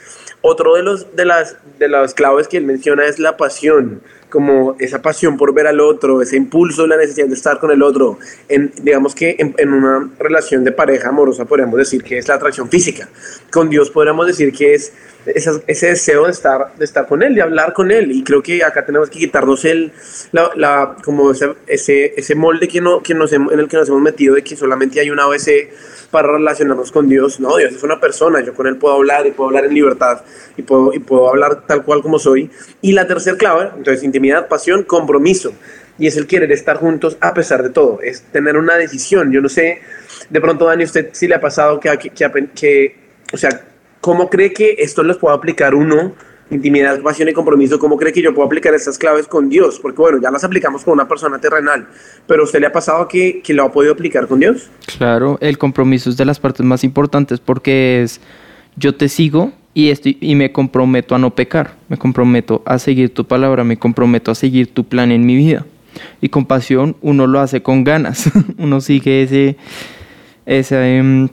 Otro 0.42 0.76
de, 0.76 0.84
los, 0.84 1.16
de, 1.16 1.26
las, 1.26 1.56
de 1.80 1.88
las 1.88 2.14
claves 2.14 2.48
que 2.48 2.58
él 2.58 2.66
menciona 2.66 3.06
es 3.06 3.20
la 3.20 3.38
pasión, 3.38 4.02
como 4.30 4.76
esa 4.80 5.02
pasión 5.02 5.38
por 5.38 5.54
ver 5.54 5.68
al 5.68 5.80
otro, 5.80 6.22
ese 6.22 6.36
impulso, 6.36 6.88
la 6.88 6.98
necesidad 6.98 7.28
de 7.28 7.36
estar 7.36 7.60
con 7.60 7.72
el 7.72 7.84
otro. 7.84 8.18
En, 8.50 8.72
digamos 8.82 9.14
que 9.14 9.36
en, 9.38 9.54
en, 9.58 9.72
una 9.72 10.10
relación 10.20 10.64
de 10.64 10.72
pareja 10.72 11.10
amorosa 11.10 11.46
podríamos 11.46 11.78
decir 11.78 12.04
que 12.04 12.18
es 12.18 12.28
la 12.28 12.36
atracción 12.36 12.70
física. 12.70 13.08
Con 13.52 13.70
Dios 13.70 13.92
podríamos 13.92 14.28
decir 14.28 14.52
que 14.52 14.74
es 14.74 14.94
ese, 15.26 15.88
deseo 15.88 16.26
de 16.26 16.32
estar, 16.32 16.74
de 16.76 16.86
estar 16.86 17.08
con 17.08 17.24
Él, 17.24 17.36
de 17.36 17.42
hablar 17.42 17.74
con 17.74 17.92
Él. 17.92 18.12
Y 18.12 18.24
creo 18.24 18.42
que 18.42 18.64
acá 18.64 18.86
tenemos 18.86 19.10
que 19.10 19.20
quitarnos 19.20 19.66
el, 19.66 19.92
la, 20.32 20.96
como 21.04 21.32
ese, 21.32 21.54
ese, 21.68 22.14
ese 22.18 22.36
molde 22.36 22.68
que 22.68 22.82
no, 22.82 23.02
que 23.02 23.14
nos, 23.14 23.32
en 23.34 23.48
el 23.52 23.68
que 23.68 23.78
nos 23.78 23.88
hemos 23.90 24.02
metido 24.02 24.36
de 24.36 24.44
que 24.44 24.56
solamente 24.56 25.00
hay 25.00 25.10
una 25.10 25.28
vez 25.28 25.50
para 26.10 26.34
relacionarnos 26.34 26.92
con 26.92 27.08
Dios. 27.08 27.40
No, 27.40 27.58
Dios 27.58 27.74
es 27.74 27.84
una 27.84 28.00
persona, 28.00 28.42
yo 28.42 28.54
con 28.54 28.68
Él 28.68 28.78
puedo 28.78 28.96
hablar 28.96 29.26
y 29.28 29.32
puedo 29.32 29.50
hablar 29.50 29.66
en 29.66 29.74
libertad 29.74 30.22
y 30.58 30.62
puedo, 30.64 30.94
y 30.94 31.00
puedo 31.00 31.30
hablar 31.30 31.66
tal 31.68 31.84
cual 31.84 32.02
como 32.02 32.20
soy. 32.20 32.50
Y 32.82 32.94
la 32.94 33.08
tercera 33.08 33.38
clave, 33.38 33.70
entonces 33.76 34.04
intimidad, 34.04 34.48
pasión, 34.48 34.84
compromiso. 34.84 35.54
Y 35.98 36.08
es 36.08 36.18
el 36.18 36.26
querer 36.26 36.52
estar 36.52 36.78
juntos 36.78 37.18
a 37.22 37.34
pesar 37.34 37.62
de 37.62 37.70
todo, 37.70 38.00
es 38.02 38.24
tener 38.32 38.58
una 38.58 38.76
decisión. 38.76 39.32
Yo 39.32 39.42
no 39.42 39.50
sé, 39.50 39.82
de 40.30 40.42
pronto 40.42 40.66
Dani, 40.66 40.84
usted 40.84 41.10
sí 41.12 41.28
le 41.28 41.36
ha 41.36 41.42
pasado 41.42 41.80
que, 41.80 41.96
que, 41.98 42.48
que 42.56 42.96
o 43.32 43.38
sea, 43.38 43.62
¿cómo 44.02 44.30
cree 44.30 44.52
que 44.52 44.76
esto 44.80 45.04
les 45.04 45.18
puede 45.18 45.36
aplicar 45.36 45.74
uno? 45.76 46.14
Intimidad, 46.50 47.00
pasión 47.02 47.30
y 47.30 47.34
compromiso, 47.34 47.80
¿cómo 47.80 47.96
cree 47.96 48.12
que 48.12 48.22
yo 48.22 48.34
puedo 48.34 48.46
aplicar 48.46 48.74
estas 48.74 48.98
claves 48.98 49.26
con 49.26 49.48
Dios? 49.48 49.80
Porque 49.80 50.02
bueno, 50.02 50.20
ya 50.22 50.30
las 50.30 50.44
aplicamos 50.44 50.84
con 50.84 50.96
una 50.96 51.08
persona 51.08 51.40
terrenal, 51.40 51.88
pero 52.28 52.44
¿usted 52.44 52.60
le 52.60 52.68
ha 52.68 52.74
pasado 52.74 53.08
que, 53.08 53.42
que 53.42 53.54
lo 53.54 53.64
ha 53.64 53.72
podido 53.72 53.94
aplicar 53.94 54.28
con 54.28 54.42
Dios? 54.42 54.70
Claro, 54.98 55.38
el 55.40 55.58
compromiso 55.58 56.10
es 56.10 56.18
de 56.18 56.26
las 56.26 56.42
partes 56.42 56.66
más 56.66 56.84
importantes 56.84 57.40
porque 57.40 58.02
es 58.04 58.20
yo 58.76 58.96
te 58.96 59.08
sigo 59.08 59.54
y, 59.74 59.90
estoy, 59.92 60.18
y 60.20 60.36
me 60.36 60.52
comprometo 60.52 61.16
a 61.16 61.20
no 61.20 61.34
pecar, 61.34 61.76
me 61.88 61.98
comprometo 61.98 62.62
a 62.66 62.80
seguir 62.80 63.14
tu 63.14 63.26
palabra, 63.26 63.64
me 63.64 63.78
comprometo 63.78 64.32
a 64.32 64.36
seguir 64.36 64.74
tu 64.74 64.84
plan 64.84 65.12
en 65.12 65.26
mi 65.26 65.36
vida. 65.36 65.66
Y 66.20 66.30
con 66.30 66.46
pasión 66.46 66.96
uno 67.02 67.28
lo 67.28 67.40
hace 67.40 67.62
con 67.62 67.84
ganas, 67.84 68.30
uno 68.58 68.82
sigue 68.82 69.24
ese, 69.24 69.56
ese 70.46 70.98
em, 70.98 71.30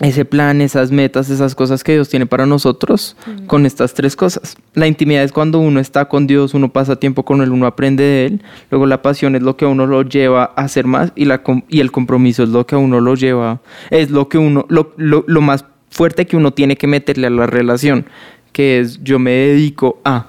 ese 0.00 0.24
plan, 0.24 0.60
esas 0.60 0.92
metas, 0.92 1.28
esas 1.28 1.56
cosas 1.56 1.82
que 1.82 1.92
Dios 1.92 2.08
tiene 2.08 2.26
para 2.26 2.46
nosotros 2.46 3.16
con 3.48 3.66
estas 3.66 3.94
tres 3.94 4.14
cosas. 4.14 4.56
La 4.74 4.86
intimidad 4.86 5.24
es 5.24 5.32
cuando 5.32 5.58
uno 5.58 5.80
está 5.80 6.04
con 6.04 6.28
Dios, 6.28 6.54
uno 6.54 6.72
pasa 6.72 6.96
tiempo 6.96 7.24
con 7.24 7.42
Él, 7.42 7.50
uno 7.50 7.66
aprende 7.66 8.04
de 8.04 8.26
Él. 8.26 8.42
Luego 8.70 8.86
la 8.86 9.02
pasión 9.02 9.34
es 9.34 9.42
lo 9.42 9.56
que 9.56 9.64
a 9.64 9.68
uno 9.68 9.86
lo 9.86 10.02
lleva 10.02 10.52
a 10.54 10.62
hacer 10.62 10.86
más 10.86 11.12
y, 11.16 11.24
la, 11.24 11.42
y 11.68 11.80
el 11.80 11.90
compromiso 11.90 12.44
es 12.44 12.50
lo 12.50 12.64
que 12.64 12.76
a 12.76 12.78
uno 12.78 13.00
lo 13.00 13.16
lleva, 13.16 13.60
es 13.90 14.10
lo 14.10 14.28
que 14.28 14.38
uno, 14.38 14.66
lo, 14.68 14.94
lo, 14.96 15.40
más 15.40 15.64
fuerte 15.90 16.26
que 16.26 16.36
uno 16.36 16.52
tiene 16.52 16.76
que 16.76 16.86
meterle 16.86 17.26
a 17.26 17.30
la 17.30 17.46
relación, 17.46 18.06
que 18.52 18.78
es 18.78 19.02
yo 19.02 19.18
me 19.18 19.32
dedico 19.32 20.00
a. 20.04 20.26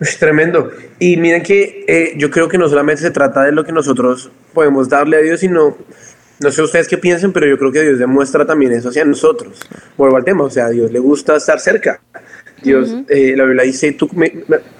Es 0.00 0.18
tremendo. 0.18 0.70
Y 0.98 1.16
miren 1.18 1.42
que 1.42 1.84
eh, 1.86 2.14
yo 2.16 2.30
creo 2.30 2.48
que 2.48 2.58
no 2.58 2.68
solamente 2.68 3.02
se 3.02 3.10
trata 3.10 3.44
de 3.44 3.52
lo 3.52 3.64
que 3.64 3.72
nosotros 3.72 4.30
podemos 4.54 4.88
darle 4.88 5.16
a 5.16 5.20
Dios, 5.20 5.40
sino 5.40 5.76
no 6.40 6.50
sé 6.50 6.62
ustedes 6.62 6.88
qué 6.88 6.98
piensen, 6.98 7.32
pero 7.32 7.46
yo 7.46 7.58
creo 7.58 7.72
que 7.72 7.82
Dios 7.82 7.98
demuestra 7.98 8.44
también 8.44 8.72
eso 8.72 8.90
hacia 8.90 9.04
nosotros. 9.04 9.58
Vuelvo 9.96 10.16
al 10.16 10.24
tema, 10.24 10.44
o 10.44 10.50
sea, 10.50 10.66
a 10.66 10.70
Dios 10.70 10.92
le 10.92 10.98
gusta 10.98 11.36
estar 11.36 11.60
cerca. 11.60 12.00
Dios, 12.62 12.94
eh, 13.08 13.34
la 13.36 13.44
Biblia 13.44 13.64
dice, 13.64 13.92
tú, 13.92 14.10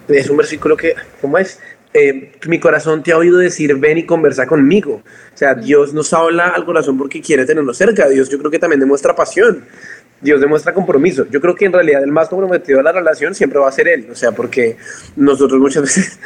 es 0.08 0.30
un 0.30 0.36
versículo 0.36 0.76
que, 0.76 0.94
¿cómo 1.20 1.38
es? 1.38 1.60
Eh, 1.94 2.32
mi 2.46 2.60
corazón 2.60 3.02
te 3.02 3.12
ha 3.12 3.16
oído 3.16 3.38
decir, 3.38 3.74
ven 3.76 3.96
y 3.96 4.04
conversa 4.04 4.46
conmigo. 4.46 5.02
O 5.34 5.36
sea, 5.36 5.54
Dios 5.54 5.94
nos 5.94 6.12
habla 6.12 6.48
al 6.48 6.64
corazón 6.66 6.98
porque 6.98 7.22
quiere 7.22 7.46
tenernos 7.46 7.76
cerca. 7.76 8.08
Dios 8.08 8.28
yo 8.28 8.38
creo 8.38 8.50
que 8.50 8.58
también 8.58 8.80
demuestra 8.80 9.14
pasión. 9.14 9.64
Dios 10.20 10.40
demuestra 10.40 10.74
compromiso. 10.74 11.26
Yo 11.30 11.40
creo 11.40 11.54
que 11.54 11.66
en 11.66 11.72
realidad 11.72 12.02
el 12.02 12.12
más 12.12 12.28
comprometido 12.28 12.80
a 12.80 12.82
la 12.82 12.92
relación 12.92 13.34
siempre 13.34 13.58
va 13.58 13.68
a 13.68 13.72
ser 13.72 13.88
Él. 13.88 14.08
O 14.10 14.14
sea, 14.14 14.32
porque 14.32 14.76
nosotros 15.16 15.58
muchas 15.58 15.82
veces 15.84 16.18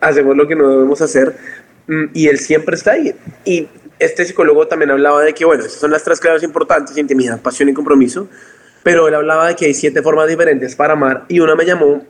hacemos 0.00 0.36
lo 0.36 0.46
que 0.46 0.54
no 0.54 0.70
debemos 0.70 1.00
hacer 1.02 1.34
mm, 1.88 2.04
y 2.14 2.28
Él 2.28 2.38
siempre 2.38 2.76
está 2.76 2.92
ahí. 2.92 3.14
Y 3.44 3.68
este 3.98 4.24
psicólogo 4.24 4.66
también 4.66 4.90
hablaba 4.90 5.22
de 5.22 5.34
que, 5.34 5.44
bueno, 5.44 5.64
esas 5.64 5.80
son 5.80 5.90
las 5.90 6.04
tres 6.04 6.20
claves 6.20 6.42
importantes, 6.42 6.96
intimidad, 6.96 7.40
pasión 7.40 7.68
y 7.68 7.74
compromiso, 7.74 8.28
pero 8.82 9.08
él 9.08 9.14
hablaba 9.14 9.48
de 9.48 9.56
que 9.56 9.66
hay 9.66 9.74
siete 9.74 10.02
formas 10.02 10.28
diferentes 10.28 10.74
para 10.76 10.94
amar 10.94 11.24
y 11.28 11.40
una 11.40 11.54
me 11.54 11.64
llamó, 11.64 12.04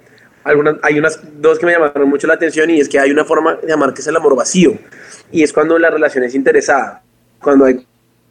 algunas, 0.44 0.76
hay 0.82 0.98
unas 0.98 1.20
dos 1.40 1.58
que 1.58 1.66
me 1.66 1.72
llamaron 1.72 2.08
mucho 2.08 2.26
la 2.26 2.34
atención 2.34 2.70
y 2.70 2.80
es 2.80 2.88
que 2.88 2.98
hay 2.98 3.10
una 3.10 3.24
forma 3.24 3.56
de 3.56 3.72
amar 3.72 3.94
que 3.94 4.00
es 4.00 4.06
el 4.06 4.16
amor 4.16 4.36
vacío 4.36 4.78
y 5.32 5.42
es 5.42 5.52
cuando 5.52 5.78
la 5.78 5.90
relación 5.90 6.24
es 6.24 6.34
interesada, 6.34 7.02
cuando 7.40 7.64
hay 7.64 7.86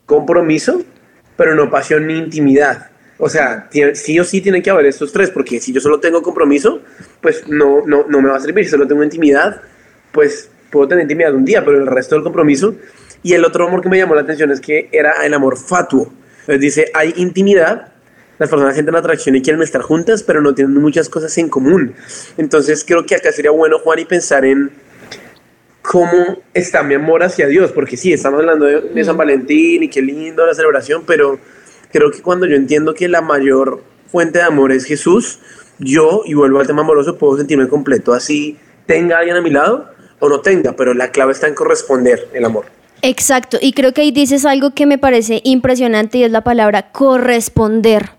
compromiso, 0.05 0.81
pero 1.35 1.55
no 1.55 1.69
pasión 1.69 2.07
ni 2.07 2.17
intimidad. 2.17 2.89
O 3.19 3.29
sea, 3.29 3.67
sí 3.93 4.19
o 4.19 4.23
sí 4.23 4.41
tienen 4.41 4.61
que 4.61 4.69
haber 4.69 4.85
estos 4.85 5.11
tres, 5.11 5.31
porque 5.31 5.59
si 5.59 5.73
yo 5.73 5.81
solo 5.81 5.99
tengo 5.99 6.21
compromiso, 6.21 6.81
pues 7.19 7.47
no, 7.47 7.83
no, 7.85 8.05
no 8.07 8.21
me 8.21 8.29
va 8.29 8.37
a 8.37 8.39
servir. 8.39 8.63
Si 8.65 8.71
solo 8.71 8.87
tengo 8.87 9.03
intimidad, 9.03 9.59
pues 10.11 10.51
puedo 10.71 10.87
tener 10.87 11.03
intimidad 11.03 11.33
un 11.33 11.43
día, 11.43 11.65
pero 11.65 11.77
el 11.77 11.87
resto 11.87 12.15
del 12.15 12.23
compromiso 12.23 12.75
y 13.23 13.33
el 13.33 13.45
otro 13.45 13.67
amor 13.67 13.81
que 13.81 13.89
me 13.89 13.97
llamó 13.97 14.15
la 14.15 14.21
atención 14.21 14.51
es 14.51 14.61
que 14.61 14.89
era 14.91 15.25
el 15.25 15.33
amor 15.33 15.57
fatuo. 15.57 16.11
Entonces 16.41 16.61
dice, 16.61 16.91
hay 16.93 17.13
intimidad, 17.17 17.93
las 18.39 18.49
personas 18.49 18.73
sienten 18.75 18.95
atracción 18.95 19.35
y 19.35 19.41
quieren 19.41 19.61
estar 19.61 19.81
juntas, 19.81 20.23
pero 20.23 20.41
no 20.41 20.53
tienen 20.53 20.75
muchas 20.75 21.09
cosas 21.09 21.37
en 21.37 21.49
común. 21.49 21.93
Entonces 22.37 22.85
creo 22.87 23.05
que 23.05 23.15
acá 23.15 23.31
sería 23.31 23.51
bueno, 23.51 23.79
Juan, 23.79 23.99
y 23.99 24.05
pensar 24.05 24.45
en 24.45 24.71
cómo 25.81 26.41
está 26.53 26.83
mi 26.83 26.95
amor 26.95 27.23
hacia 27.23 27.47
Dios, 27.47 27.71
porque 27.71 27.95
sí, 27.95 28.11
estamos 28.11 28.41
hablando 28.41 28.65
de, 28.65 29.05
San 29.05 29.15
Valentín 29.15 29.83
y 29.83 29.89
qué 29.89 30.01
lindo 30.01 30.45
la 30.45 30.53
celebración, 30.53 31.03
pero 31.07 31.39
creo 31.91 32.11
que 32.11 32.21
cuando 32.21 32.45
yo 32.45 32.55
entiendo 32.55 32.93
que 32.93 33.07
la 33.07 33.21
mayor 33.21 33.81
fuente 34.11 34.39
de 34.39 34.45
amor 34.45 34.73
es 34.73 34.83
Jesús, 34.83 35.39
yo, 35.79 36.23
y 36.25 36.33
vuelvo 36.33 36.59
al 36.59 36.67
tema 36.67 36.81
amoroso, 36.81 37.17
puedo 37.17 37.37
sentirme 37.37 37.69
completo, 37.69 38.13
así 38.13 38.57
tenga 38.85 39.19
alguien 39.19 39.37
a 39.37 39.41
mi 39.41 39.49
lado 39.49 39.89
o 40.19 40.27
no 40.27 40.41
tenga, 40.41 40.73
pero 40.73 40.93
la 40.93 41.11
clave 41.11 41.31
está 41.31 41.47
en 41.47 41.53
corresponder 41.53 42.27
el 42.33 42.43
amor. 42.43 42.65
Exacto, 43.01 43.57
y 43.61 43.73
creo 43.73 43.93
que 43.93 44.01
ahí 44.01 44.11
dices 44.11 44.45
algo 44.45 44.71
que 44.71 44.85
me 44.85 44.97
parece 44.97 45.41
impresionante 45.43 46.17
y 46.17 46.23
es 46.23 46.31
la 46.31 46.43
palabra 46.43 46.91
corresponder, 46.91 48.11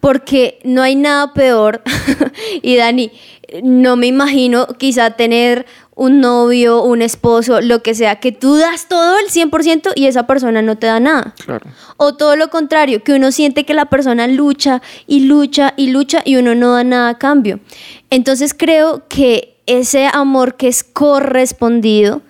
porque 0.00 0.58
no 0.64 0.82
hay 0.82 0.96
nada 0.96 1.32
peor, 1.34 1.82
y 2.62 2.76
Dani, 2.76 3.12
no 3.62 3.96
me 3.96 4.06
imagino 4.06 4.66
quizá 4.78 5.10
tener 5.10 5.66
un 5.94 6.20
novio, 6.20 6.82
un 6.82 7.00
esposo, 7.00 7.60
lo 7.62 7.82
que 7.82 7.94
sea, 7.94 8.20
que 8.20 8.30
tú 8.30 8.56
das 8.56 8.86
todo 8.86 9.18
el 9.18 9.28
100% 9.28 9.92
y 9.94 10.06
esa 10.06 10.26
persona 10.26 10.60
no 10.60 10.76
te 10.76 10.86
da 10.86 11.00
nada. 11.00 11.34
O 11.96 12.14
todo 12.14 12.36
lo 12.36 12.50
contrario, 12.50 13.02
que 13.02 13.14
uno 13.14 13.32
siente 13.32 13.64
que 13.64 13.72
la 13.72 13.86
persona 13.86 14.26
lucha 14.26 14.82
y 15.06 15.20
lucha 15.20 15.72
y 15.76 15.88
lucha 15.88 16.20
y 16.24 16.36
uno 16.36 16.54
no 16.54 16.74
da 16.74 16.84
nada 16.84 17.08
a 17.08 17.18
cambio. 17.18 17.60
Entonces 18.10 18.52
creo 18.52 19.04
que 19.08 19.56
ese 19.64 20.06
amor 20.06 20.56
que 20.56 20.68
es 20.68 20.84
correspondido, 20.84 22.20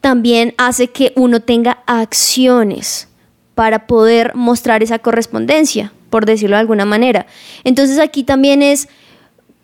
también 0.00 0.54
hace 0.58 0.88
que 0.88 1.12
uno 1.16 1.40
tenga 1.40 1.82
acciones 1.86 3.08
para 3.54 3.86
poder 3.86 4.34
mostrar 4.34 4.82
esa 4.82 5.00
correspondencia, 5.00 5.92
por 6.10 6.26
decirlo 6.26 6.56
de 6.56 6.60
alguna 6.60 6.84
manera. 6.84 7.26
Entonces 7.64 7.98
aquí 7.98 8.22
también 8.22 8.62
es, 8.62 8.88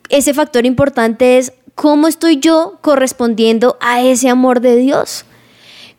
ese 0.08 0.34
factor 0.34 0.66
importante 0.66 1.38
es 1.38 1.52
cómo 1.74 2.08
estoy 2.08 2.38
yo 2.38 2.78
correspondiendo 2.80 3.76
a 3.80 4.02
ese 4.02 4.28
amor 4.28 4.60
de 4.60 4.76
Dios. 4.76 5.24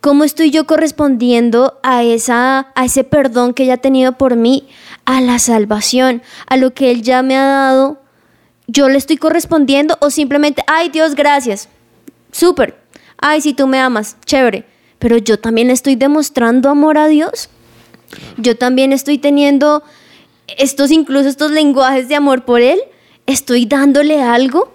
¿Cómo 0.02 0.24
estoy 0.24 0.52
yo 0.52 0.68
correspondiendo 0.68 1.80
a, 1.82 2.04
esa, 2.04 2.68
a 2.76 2.86
ese 2.86 3.04
perdón 3.04 3.54
que 3.54 3.64
ella 3.64 3.76
ha 3.76 3.78
tenido 3.78 4.12
por 4.12 4.36
mí, 4.36 4.68
a 5.06 5.22
la 5.22 5.40
salvación, 5.40 6.22
a 6.48 6.58
lo 6.58 6.74
que 6.74 6.92
Él 6.92 7.02
ya 7.02 7.24
me 7.24 7.36
ha 7.36 7.46
dado? 7.46 8.02
¿Yo 8.68 8.90
le 8.90 8.98
estoy 8.98 9.18
correspondiendo 9.18 9.98
o 10.02 10.10
simplemente, 10.10 10.64
ay 10.68 10.90
Dios, 10.90 11.16
gracias? 11.16 11.70
Súper, 12.32 12.78
ay, 13.18 13.41
si 13.41 13.53
tú 13.53 13.68
me 13.68 13.80
amas, 13.80 14.18
chévere, 14.26 14.66
pero 14.99 15.18
yo 15.18 15.39
también 15.39 15.70
estoy 15.70 15.95
demostrando 15.95 16.70
amor 16.70 16.97
a 16.97 17.07
Dios. 17.07 17.49
Yo 18.38 18.57
también 18.57 18.93
estoy 18.93 19.18
teniendo 19.18 19.84
estos, 20.57 20.91
incluso 20.91 21.28
estos 21.28 21.51
lenguajes 21.51 22.07
de 22.07 22.16
amor 22.16 22.45
por 22.45 22.61
Él. 22.61 22.80
Estoy 23.26 23.66
dándole 23.66 24.22
algo. 24.22 24.74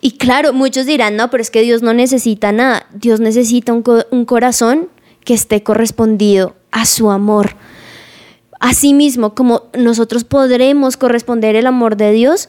Y 0.00 0.12
claro, 0.12 0.52
muchos 0.52 0.86
dirán, 0.86 1.16
no, 1.16 1.30
pero 1.30 1.42
es 1.42 1.50
que 1.50 1.62
Dios 1.62 1.82
no 1.82 1.94
necesita 1.94 2.52
nada. 2.52 2.86
Dios 2.92 3.20
necesita 3.20 3.72
un, 3.72 3.84
un 4.10 4.24
corazón 4.24 4.88
que 5.24 5.34
esté 5.34 5.62
correspondido 5.62 6.54
a 6.70 6.86
su 6.86 7.10
amor. 7.10 7.56
Asimismo, 8.60 9.34
como 9.34 9.64
nosotros 9.76 10.24
podremos 10.24 10.96
corresponder 10.96 11.56
el 11.56 11.66
amor 11.66 11.96
de 11.96 12.12
Dios, 12.12 12.48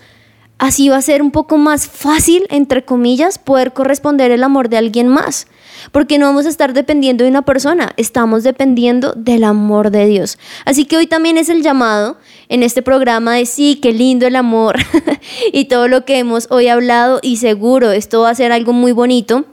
así 0.58 0.90
va 0.90 0.98
a 0.98 1.02
ser 1.02 1.22
un 1.22 1.32
poco 1.32 1.58
más 1.58 1.88
fácil, 1.88 2.46
entre 2.50 2.84
comillas, 2.86 3.38
poder 3.38 3.74
corresponder 3.74 4.32
el 4.32 4.44
amor 4.44 4.70
de 4.70 4.78
alguien 4.78 5.08
más. 5.08 5.48
Porque 5.92 6.18
no 6.18 6.26
vamos 6.26 6.46
a 6.46 6.50
estar 6.50 6.74
dependiendo 6.74 7.24
de 7.24 7.30
una 7.30 7.44
persona, 7.44 7.94
estamos 7.98 8.44
dependiendo 8.44 9.14
del 9.14 9.44
amor 9.44 9.92
de 9.92 10.06
Dios. 10.08 10.38
Así 10.64 10.86
que 10.86 10.98
hoy 10.98 11.08
también 11.08 11.38
es 11.38 11.50
el 11.50 11.62
llamado 11.62 12.18
en 12.50 12.64
este 12.64 12.82
programa 12.82 13.36
de 13.36 13.46
sí, 13.46 13.80
qué 13.82 13.92
lindo 13.92 14.26
el 14.26 14.36
amor 14.36 14.78
y 15.54 15.66
todo 15.66 15.88
lo 15.88 16.06
que 16.06 16.18
hemos 16.18 16.48
hoy 16.50 16.70
hablado 16.70 17.20
y 17.22 17.38
seguro 17.38 17.92
esto 17.92 18.22
va 18.22 18.30
a 18.30 18.36
ser 18.36 18.52
algo 18.52 18.74
muy 18.74 18.94
bonito 18.94 19.46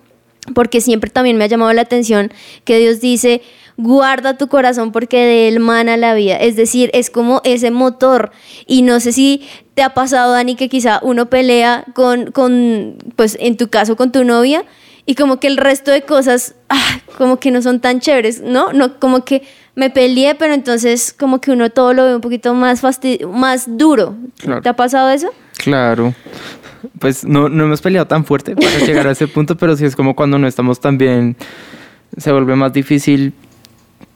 porque 0.54 0.80
siempre 0.80 1.10
también 1.10 1.36
me 1.36 1.44
ha 1.44 1.48
llamado 1.48 1.72
la 1.72 1.82
atención 1.82 2.32
que 2.64 2.78
Dios 2.78 3.00
dice, 3.00 3.42
guarda 3.82 4.38
tu 4.38 4.48
corazón 4.48 4.92
porque 4.92 5.18
de 5.18 5.48
él 5.48 5.60
mana 5.60 5.96
la 5.96 6.14
vida. 6.14 6.36
Es 6.36 6.56
decir, 6.56 6.90
es 6.94 7.10
como 7.10 7.40
ese 7.44 7.70
motor. 7.70 8.30
Y 8.66 8.82
no 8.82 9.00
sé 9.00 9.12
si 9.12 9.46
te 9.74 9.82
ha 9.82 9.92
pasado, 9.92 10.32
Dani, 10.32 10.54
que 10.54 10.68
quizá 10.68 11.00
uno 11.02 11.26
pelea 11.26 11.84
con, 11.94 12.30
con 12.30 12.96
pues 13.16 13.36
en 13.40 13.56
tu 13.56 13.68
caso, 13.68 13.96
con 13.96 14.12
tu 14.12 14.24
novia, 14.24 14.64
y 15.04 15.16
como 15.16 15.40
que 15.40 15.48
el 15.48 15.56
resto 15.56 15.90
de 15.90 16.02
cosas, 16.02 16.54
ah, 16.68 17.00
como 17.18 17.40
que 17.40 17.50
no 17.50 17.60
son 17.60 17.80
tan 17.80 17.98
chéveres, 17.98 18.40
¿no? 18.40 18.72
No, 18.72 19.00
como 19.00 19.24
que 19.24 19.42
me 19.74 19.90
peleé, 19.90 20.36
pero 20.36 20.54
entonces 20.54 21.12
como 21.12 21.40
que 21.40 21.50
uno 21.50 21.70
todo 21.70 21.92
lo 21.92 22.04
ve 22.04 22.14
un 22.14 22.20
poquito 22.20 22.54
más 22.54 22.82
más 23.28 23.64
duro. 23.66 24.14
¿Te 24.62 24.68
ha 24.68 24.76
pasado 24.76 25.10
eso? 25.10 25.28
Claro. 25.56 26.14
Pues 26.98 27.24
no, 27.24 27.48
no 27.48 27.64
hemos 27.64 27.80
peleado 27.80 28.06
tan 28.06 28.24
fuerte 28.24 28.54
para 28.54 28.78
llegar 28.78 29.06
a 29.08 29.12
ese 29.12 29.26
punto, 29.26 29.56
pero 29.56 29.76
sí 29.76 29.84
es 29.84 29.96
como 29.96 30.14
cuando 30.14 30.38
no 30.38 30.46
estamos 30.46 30.80
tan 30.80 30.98
bien, 30.98 31.36
se 32.16 32.30
vuelve 32.30 32.54
más 32.54 32.72
difícil 32.72 33.34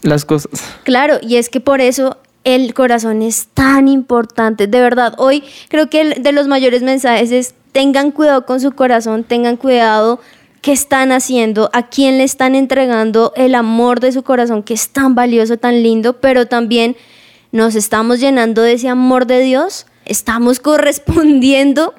las 0.06 0.24
cosas. 0.24 0.62
Claro, 0.84 1.18
y 1.20 1.36
es 1.36 1.48
que 1.48 1.60
por 1.60 1.80
eso 1.80 2.18
el 2.44 2.74
corazón 2.74 3.22
es 3.22 3.48
tan 3.54 3.88
importante. 3.88 4.66
De 4.66 4.80
verdad, 4.80 5.14
hoy 5.18 5.42
creo 5.68 5.90
que 5.90 6.00
el 6.00 6.22
de 6.22 6.32
los 6.32 6.46
mayores 6.46 6.82
mensajes 6.82 7.32
es 7.32 7.54
tengan 7.72 8.10
cuidado 8.10 8.46
con 8.46 8.60
su 8.60 8.72
corazón, 8.72 9.24
tengan 9.24 9.56
cuidado 9.56 10.20
qué 10.62 10.72
están 10.72 11.12
haciendo, 11.12 11.70
a 11.72 11.88
quién 11.88 12.18
le 12.18 12.24
están 12.24 12.54
entregando 12.54 13.32
el 13.36 13.54
amor 13.54 14.00
de 14.00 14.12
su 14.12 14.22
corazón, 14.22 14.62
que 14.62 14.74
es 14.74 14.88
tan 14.88 15.14
valioso, 15.14 15.58
tan 15.58 15.82
lindo, 15.82 16.14
pero 16.20 16.46
también 16.46 16.96
nos 17.52 17.74
estamos 17.74 18.18
llenando 18.20 18.62
de 18.62 18.72
ese 18.72 18.88
amor 18.88 19.26
de 19.26 19.40
Dios, 19.40 19.86
estamos 20.04 20.58
correspondiendo 20.60 21.94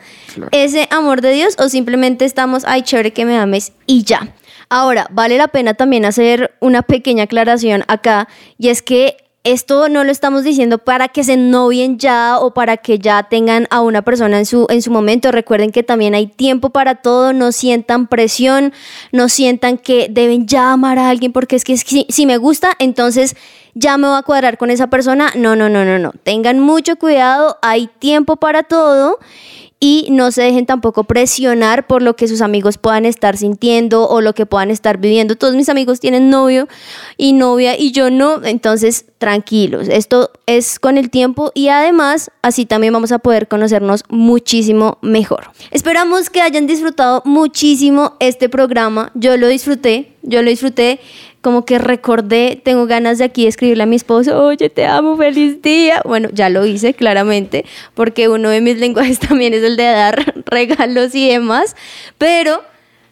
ese 0.51 0.87
amor 0.91 1.21
de 1.21 1.31
Dios 1.31 1.55
o 1.59 1.69
simplemente 1.69 2.25
estamos, 2.25 2.63
ay, 2.65 2.81
chévere 2.81 3.13
que 3.13 3.25
me 3.25 3.37
ames 3.37 3.73
y 3.85 4.03
ya. 4.03 4.33
Ahora, 4.69 5.07
vale 5.11 5.37
la 5.37 5.47
pena 5.47 5.73
también 5.73 6.05
hacer 6.05 6.55
una 6.59 6.81
pequeña 6.81 7.23
aclaración 7.23 7.83
acá, 7.87 8.27
y 8.57 8.69
es 8.69 8.81
que 8.81 9.17
esto 9.47 9.87
no 9.87 10.03
lo 10.03 10.11
estamos 10.11 10.43
diciendo 10.43 10.77
para 10.77 11.07
que 11.07 11.23
se 11.23 11.37
novien 11.37 11.99
ya 11.99 12.37
o 12.37 12.53
para 12.53 12.75
que 12.75 12.99
ya 12.99 13.23
tengan 13.23 13.65
a 13.69 13.79
una 13.79 14.01
persona 14.01 14.39
en 14.39 14.45
su, 14.45 14.67
en 14.69 14.81
su 14.81 14.91
momento. 14.91 15.31
Recuerden 15.31 15.71
que 15.71 15.83
también 15.83 16.15
hay 16.15 16.27
tiempo 16.27 16.71
para 16.71 16.95
todo, 16.95 17.31
no 17.31 17.53
sientan 17.53 18.07
presión, 18.07 18.73
no 19.13 19.29
sientan 19.29 19.77
que 19.77 20.07
deben 20.09 20.47
ya 20.47 20.73
amar 20.73 20.99
a 20.99 21.09
alguien 21.09 21.31
porque 21.31 21.55
es 21.55 21.63
que 21.63 21.77
si, 21.77 22.05
si 22.09 22.25
me 22.25 22.35
gusta, 22.35 22.71
entonces 22.77 23.37
ya 23.73 23.97
me 23.97 24.09
voy 24.09 24.17
a 24.17 24.23
cuadrar 24.23 24.57
con 24.57 24.69
esa 24.69 24.87
persona. 24.87 25.31
No, 25.33 25.55
no, 25.55 25.69
no, 25.69 25.85
no, 25.85 25.97
no. 25.97 26.11
Tengan 26.23 26.59
mucho 26.59 26.97
cuidado, 26.97 27.57
hay 27.61 27.87
tiempo 27.87 28.35
para 28.35 28.63
todo 28.63 29.17
y 29.79 30.07
no 30.09 30.31
se 30.31 30.41
dejen 30.41 30.65
tampoco 30.65 31.03
presionar 31.03 31.85
por 31.85 32.01
lo 32.01 32.15
que 32.15 32.27
sus 32.27 32.41
amigos 32.41 32.77
puedan 32.77 33.05
estar 33.05 33.37
sintiendo 33.37 34.07
o 34.07 34.21
lo 34.21 34.33
que 34.33 34.45
puedan 34.45 34.71
estar 34.71 34.97
viviendo. 34.97 35.35
Todos 35.35 35.55
mis 35.55 35.69
amigos 35.69 35.99
tienen 35.99 36.29
novio 36.29 36.67
y 37.15 37.33
novia 37.33 37.77
y 37.77 37.91
yo 37.91 38.09
no, 38.09 38.43
entonces 38.43 39.05
tranquilos, 39.19 39.87
esto 39.87 40.31
es 40.45 40.79
con 40.79 40.97
el 40.97 41.09
tiempo 41.09 41.51
y 41.53 41.69
además 41.69 42.31
así 42.41 42.65
también 42.65 42.93
vamos 42.93 43.11
a 43.11 43.19
poder 43.19 43.47
conocernos 43.47 44.03
muchísimo 44.09 44.97
mejor. 45.01 45.51
Esperamos 45.71 46.29
que 46.29 46.41
hayan 46.41 46.67
disfrutado 46.67 47.21
muchísimo 47.25 48.15
este 48.19 48.49
programa, 48.49 49.11
yo 49.15 49.37
lo 49.37 49.47
disfruté, 49.47 50.13
yo 50.23 50.41
lo 50.41 50.49
disfruté 50.49 50.99
como 51.47 51.63
que 51.63 51.77
recordé, 51.77 52.59
tengo 52.61 52.87
ganas 52.87 53.19
de 53.19 53.23
aquí 53.23 53.47
escribirle 53.47 53.83
a 53.83 53.85
mi 53.85 53.95
esposo, 53.95 54.37
oye, 54.43 54.69
te 54.69 54.85
amo, 54.85 55.15
feliz 55.15 55.61
día. 55.61 56.01
Bueno, 56.03 56.27
ya 56.33 56.49
lo 56.49 56.65
hice 56.65 56.93
claramente, 56.93 57.63
porque 57.93 58.27
uno 58.27 58.49
de 58.49 58.59
mis 58.59 58.77
lenguajes 58.81 59.17
también 59.17 59.53
es 59.53 59.63
el 59.63 59.77
de 59.77 59.85
dar 59.85 60.33
regalos 60.45 61.15
y 61.15 61.29
demás, 61.29 61.77
pero 62.17 62.63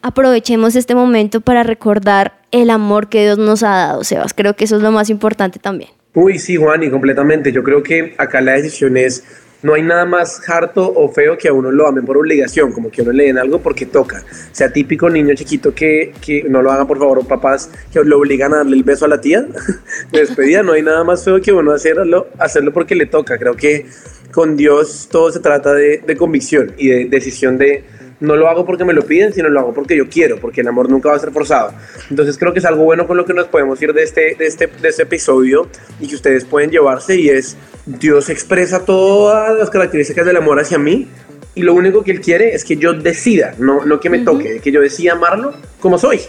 aprovechemos 0.02 0.76
este 0.76 0.94
momento 0.94 1.40
para 1.40 1.62
recordar 1.62 2.34
el 2.50 2.68
amor 2.68 3.08
que 3.08 3.22
Dios 3.22 3.38
nos 3.38 3.62
ha 3.62 3.74
dado, 3.74 4.04
Sebas. 4.04 4.34
Creo 4.34 4.54
que 4.54 4.64
eso 4.66 4.76
es 4.76 4.82
lo 4.82 4.92
más 4.92 5.08
importante 5.08 5.58
también. 5.58 5.88
Uy, 6.12 6.38
sí, 6.38 6.56
Juan, 6.56 6.82
y 6.82 6.90
completamente. 6.90 7.52
Yo 7.52 7.64
creo 7.64 7.82
que 7.82 8.14
acá 8.18 8.42
la 8.42 8.52
decisión 8.52 8.98
es 8.98 9.24
no 9.62 9.74
hay 9.74 9.82
nada 9.82 10.04
más 10.04 10.40
harto 10.48 10.92
o 10.94 11.08
feo 11.08 11.36
que 11.38 11.48
a 11.48 11.52
uno 11.52 11.70
lo 11.70 11.86
amen 11.86 12.04
por 12.04 12.16
obligación, 12.16 12.72
como 12.72 12.90
que 12.90 13.02
uno 13.02 13.12
le 13.12 13.24
den 13.24 13.38
algo 13.38 13.60
porque 13.60 13.86
toca. 13.86 14.24
Sea 14.52 14.72
típico 14.72 15.08
niño 15.08 15.34
chiquito 15.34 15.74
que, 15.74 16.12
que 16.20 16.44
no 16.44 16.62
lo 16.62 16.70
hagan 16.70 16.86
por 16.86 16.98
favor, 16.98 17.26
papás 17.26 17.70
que 17.92 18.02
lo 18.04 18.18
obligan 18.18 18.52
a 18.54 18.58
darle 18.58 18.76
el 18.76 18.84
beso 18.84 19.04
a 19.06 19.08
la 19.08 19.20
tía 19.20 19.42
de 20.12 20.20
despedida. 20.20 20.62
No 20.62 20.72
hay 20.72 20.82
nada 20.82 21.04
más 21.04 21.24
feo 21.24 21.40
que 21.40 21.52
uno 21.52 21.72
hacerlo, 21.72 22.28
hacerlo 22.38 22.72
porque 22.72 22.94
le 22.94 23.06
toca. 23.06 23.38
Creo 23.38 23.56
que 23.56 23.86
con 24.32 24.56
Dios 24.56 25.08
todo 25.10 25.32
se 25.32 25.40
trata 25.40 25.72
de, 25.72 26.02
de 26.06 26.16
convicción 26.16 26.72
y 26.76 26.88
de 26.88 27.04
decisión 27.06 27.58
de 27.58 27.84
no 28.20 28.36
lo 28.36 28.48
hago 28.48 28.64
porque 28.64 28.84
me 28.84 28.92
lo 28.92 29.02
piden, 29.02 29.32
sino 29.32 29.48
lo 29.48 29.60
hago 29.60 29.74
porque 29.74 29.96
yo 29.96 30.08
quiero, 30.08 30.38
porque 30.38 30.62
el 30.62 30.68
amor 30.68 30.90
nunca 30.90 31.10
va 31.10 31.16
a 31.16 31.18
ser 31.18 31.32
forzado. 31.32 31.72
Entonces 32.10 32.38
creo 32.38 32.52
que 32.52 32.60
es 32.60 32.64
algo 32.64 32.84
bueno 32.84 33.06
con 33.06 33.16
lo 33.16 33.24
que 33.24 33.34
nos 33.34 33.46
podemos 33.46 33.80
ir 33.82 33.92
de 33.92 34.02
este, 34.02 34.34
de 34.34 34.46
este, 34.46 34.66
de 34.66 34.88
este 34.88 35.02
episodio 35.02 35.68
y 36.00 36.08
que 36.08 36.14
ustedes 36.14 36.44
pueden 36.44 36.70
llevarse 36.70 37.16
y 37.16 37.28
es 37.28 37.56
Dios 37.84 38.30
expresa 38.30 38.84
todas 38.84 39.56
las 39.58 39.70
características 39.70 40.26
del 40.26 40.36
amor 40.36 40.60
hacia 40.60 40.78
mí 40.78 41.08
y 41.54 41.62
lo 41.62 41.74
único 41.74 42.04
que 42.04 42.12
Él 42.12 42.20
quiere 42.20 42.54
es 42.54 42.64
que 42.64 42.76
yo 42.76 42.92
decida, 42.92 43.54
no, 43.58 43.84
no 43.84 44.00
que 44.00 44.10
me 44.10 44.18
toque, 44.18 44.60
que 44.60 44.72
yo 44.72 44.80
decida 44.80 45.12
amarlo 45.12 45.54
como 45.80 45.98
soy 45.98 46.20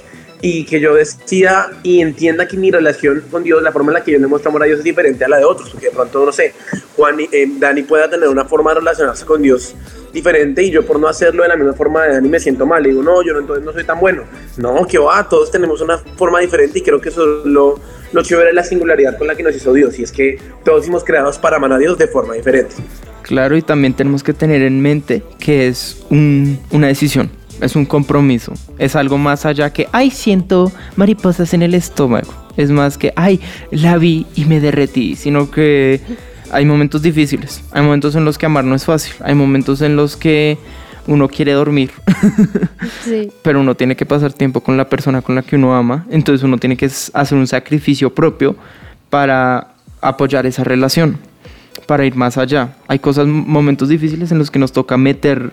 y 0.41 0.65
que 0.65 0.79
yo 0.79 0.93
decida 0.93 1.71
y 1.83 2.01
entienda 2.01 2.47
que 2.47 2.57
mi 2.57 2.69
relación 2.69 3.23
con 3.31 3.43
Dios, 3.43 3.61
la 3.63 3.71
forma 3.71 3.91
en 3.91 3.95
la 3.95 4.03
que 4.03 4.11
yo 4.11 4.19
demuestro 4.19 4.49
amor 4.49 4.63
a 4.63 4.65
Dios 4.65 4.79
es 4.79 4.83
diferente 4.83 5.25
a 5.25 5.27
la 5.27 5.37
de 5.37 5.45
otros, 5.45 5.69
porque 5.69 5.87
de 5.87 5.91
pronto, 5.91 6.25
no 6.25 6.31
sé, 6.31 6.53
Juan 6.95 7.17
eh, 7.19 7.47
Dani 7.57 7.83
pueda 7.83 8.09
tener 8.09 8.29
una 8.29 8.45
forma 8.45 8.73
de 8.73 8.79
relacionarse 8.79 9.25
con 9.25 9.41
Dios 9.41 9.75
diferente 10.13 10.63
y 10.63 10.71
yo 10.71 10.85
por 10.85 10.99
no 10.99 11.07
hacerlo 11.07 11.43
de 11.43 11.49
la 11.49 11.55
misma 11.55 11.73
forma 11.73 12.03
de 12.03 12.13
Dani 12.13 12.29
me 12.29 12.39
siento 12.39 12.65
mal, 12.65 12.85
y 12.85 12.91
digo, 12.91 13.01
no, 13.01 13.23
yo 13.23 13.33
no, 13.33 13.39
entonces 13.39 13.65
no 13.65 13.73
soy 13.73 13.83
tan 13.83 13.99
bueno. 13.99 14.23
No, 14.57 14.85
que 14.85 14.99
va, 14.99 15.27
todos 15.27 15.49
tenemos 15.49 15.81
una 15.81 15.97
forma 15.97 16.39
diferente 16.39 16.79
y 16.79 16.81
creo 16.81 17.01
que 17.01 17.09
eso 17.09 17.39
es 17.39 17.45
lo, 17.45 17.79
lo 18.11 18.23
chévere 18.23 18.49
de 18.49 18.53
la 18.53 18.63
singularidad 18.63 19.17
con 19.17 19.27
la 19.27 19.35
que 19.35 19.43
nos 19.43 19.55
hizo 19.55 19.73
Dios, 19.73 19.97
y 19.97 20.03
es 20.03 20.11
que 20.11 20.39
todos 20.63 20.83
fuimos 20.83 21.03
creados 21.03 21.39
para 21.39 21.57
amar 21.57 21.73
a 21.73 21.77
Dios 21.79 21.97
de 21.97 22.07
forma 22.07 22.35
diferente. 22.35 22.75
Claro, 23.23 23.57
y 23.57 23.61
también 23.61 23.93
tenemos 23.93 24.23
que 24.23 24.33
tener 24.33 24.61
en 24.61 24.81
mente 24.81 25.21
que 25.39 25.67
es 25.67 26.05
una 26.09 26.87
decisión 26.87 27.29
es 27.61 27.75
un 27.75 27.85
compromiso. 27.85 28.53
Es 28.77 28.95
algo 28.95 29.17
más 29.17 29.45
allá 29.45 29.71
que, 29.71 29.87
ay, 29.91 30.11
siento 30.11 30.71
mariposas 30.95 31.53
en 31.53 31.61
el 31.61 31.73
estómago. 31.73 32.33
Es 32.55 32.71
más 32.71 32.97
que, 32.97 33.13
ay, 33.15 33.39
la 33.71 33.97
vi 33.97 34.25
y 34.35 34.45
me 34.45 34.59
derretí, 34.59 35.15
sino 35.15 35.51
que 35.51 36.01
hay 36.51 36.65
momentos 36.65 37.01
difíciles. 37.01 37.63
Hay 37.71 37.83
momentos 37.83 38.15
en 38.15 38.25
los 38.25 38.37
que 38.37 38.45
amar 38.45 38.63
no 38.63 38.75
es 38.75 38.85
fácil. 38.85 39.13
Hay 39.23 39.35
momentos 39.35 39.81
en 39.81 39.95
los 39.95 40.17
que 40.17 40.57
uno 41.07 41.27
quiere 41.27 41.53
dormir. 41.53 41.91
sí. 43.03 43.31
Pero 43.41 43.59
uno 43.59 43.75
tiene 43.75 43.95
que 43.95 44.05
pasar 44.05 44.33
tiempo 44.33 44.61
con 44.61 44.77
la 44.77 44.89
persona 44.89 45.21
con 45.21 45.35
la 45.35 45.41
que 45.41 45.55
uno 45.55 45.75
ama. 45.75 46.05
Entonces 46.09 46.43
uno 46.43 46.57
tiene 46.57 46.77
que 46.77 46.85
hacer 46.85 47.37
un 47.37 47.47
sacrificio 47.47 48.13
propio 48.13 48.55
para 49.09 49.73
apoyar 50.01 50.45
esa 50.45 50.63
relación, 50.63 51.17
para 51.85 52.05
ir 52.05 52.15
más 52.15 52.37
allá. 52.37 52.75
Hay 52.87 52.99
cosas, 52.99 53.27
momentos 53.27 53.89
difíciles 53.89 54.31
en 54.31 54.37
los 54.37 54.51
que 54.51 54.59
nos 54.59 54.71
toca 54.71 54.97
meter 54.97 55.51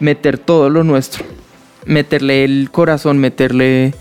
meter 0.00 0.38
todo 0.38 0.68
lo 0.70 0.82
nuestro, 0.82 1.24
meterle 1.86 2.44
el 2.44 2.70
corazón, 2.70 3.18
meterle 3.18 3.94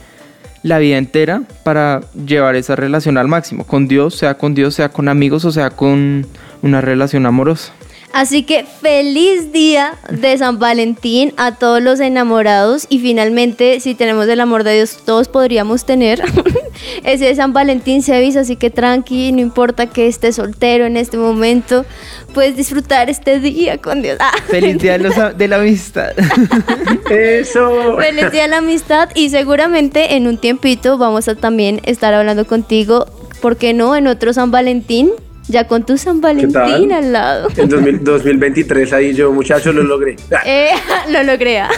la 0.63 0.79
vida 0.79 0.97
entera 0.97 1.43
para 1.63 2.01
llevar 2.25 2.55
esa 2.55 2.75
relación 2.75 3.17
al 3.17 3.27
máximo, 3.27 3.65
con 3.65 3.87
Dios, 3.87 4.15
sea 4.15 4.35
con 4.35 4.55
Dios, 4.55 4.75
sea 4.75 4.89
con 4.89 5.07
amigos 5.07 5.45
o 5.45 5.51
sea 5.51 5.69
con 5.69 6.25
una 6.61 6.81
relación 6.81 7.25
amorosa. 7.25 7.73
Así 8.11 8.43
que 8.43 8.65
feliz 8.65 9.51
día 9.51 9.93
de 10.09 10.37
San 10.37 10.57
Valentín 10.59 11.33
a 11.37 11.55
todos 11.55 11.81
los 11.81 11.99
enamorados 11.99 12.87
y 12.89 12.99
finalmente 12.99 13.79
si 13.79 13.93
tenemos 13.93 14.27
el 14.27 14.39
amor 14.39 14.63
de 14.63 14.75
Dios 14.75 14.99
todos 15.05 15.27
podríamos 15.27 15.85
tener 15.85 16.23
ese 17.03 17.33
San 17.35 17.53
Valentín 17.53 18.01
se 18.01 18.15
avisa, 18.15 18.41
así 18.41 18.55
que 18.55 18.69
tranqui, 18.69 19.31
no 19.31 19.41
importa 19.41 19.87
que 19.87 20.07
esté 20.07 20.31
soltero 20.31 20.85
en 20.85 20.97
este 20.97 21.17
momento, 21.17 21.85
puedes 22.33 22.55
disfrutar 22.55 23.09
este 23.09 23.39
día 23.39 23.77
con 23.77 24.01
Dios. 24.01 24.17
Ah. 24.19 24.31
Feliz 24.47 24.77
día 24.79 24.97
de, 24.97 25.47
la 25.47 25.57
amistad. 25.57 26.11
Eso. 27.09 27.97
Feliz 27.97 28.31
día 28.31 28.43
de 28.43 28.47
la 28.49 28.57
amistad 28.57 29.09
y 29.15 29.29
seguramente 29.29 30.15
en 30.15 30.27
un 30.27 30.37
tiempito 30.37 30.97
vamos 30.97 31.27
a 31.27 31.35
también 31.35 31.81
estar 31.85 32.13
hablando 32.13 32.45
contigo, 32.45 33.05
¿por 33.41 33.57
qué 33.57 33.73
no? 33.73 33.95
En 33.95 34.07
otro 34.07 34.33
San 34.33 34.51
Valentín 34.51 35.11
Ya 35.49 35.67
con 35.67 35.83
tu 35.83 35.97
San 35.97 36.21
Valentín 36.21 36.91
al 36.91 37.11
lado. 37.11 37.49
En 37.57 37.69
2023 38.03 38.93
ahí 38.93 39.13
yo, 39.15 39.33
muchachos, 39.33 39.73
lo 39.73 39.83
logré. 39.83 40.15
Eh, 40.45 40.69
lo 41.09 41.23
logré. 41.23 41.59
Ah. 41.59 41.69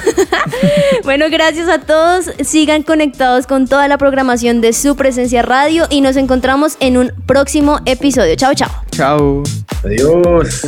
bueno, 1.04 1.26
gracias 1.32 1.68
a 1.68 1.80
todos. 1.80 2.32
Sigan 2.42 2.84
conectados 2.84 3.48
con 3.48 3.68
toda 3.68 3.88
la 3.88 3.98
programación 3.98 4.62
de 4.62 4.74
su 4.74 4.96
presencia 4.96 5.42
radio 5.42 5.88
y 5.90 6.02
nos 6.02 6.16
encontramos 6.18 6.78
en 6.80 6.98
un 6.98 7.12
próximo 7.26 7.80
episodio. 7.86 8.36
Chao, 8.36 8.54
chao. 8.54 8.70
Chao. 8.92 9.44
Adiós. 9.84 10.68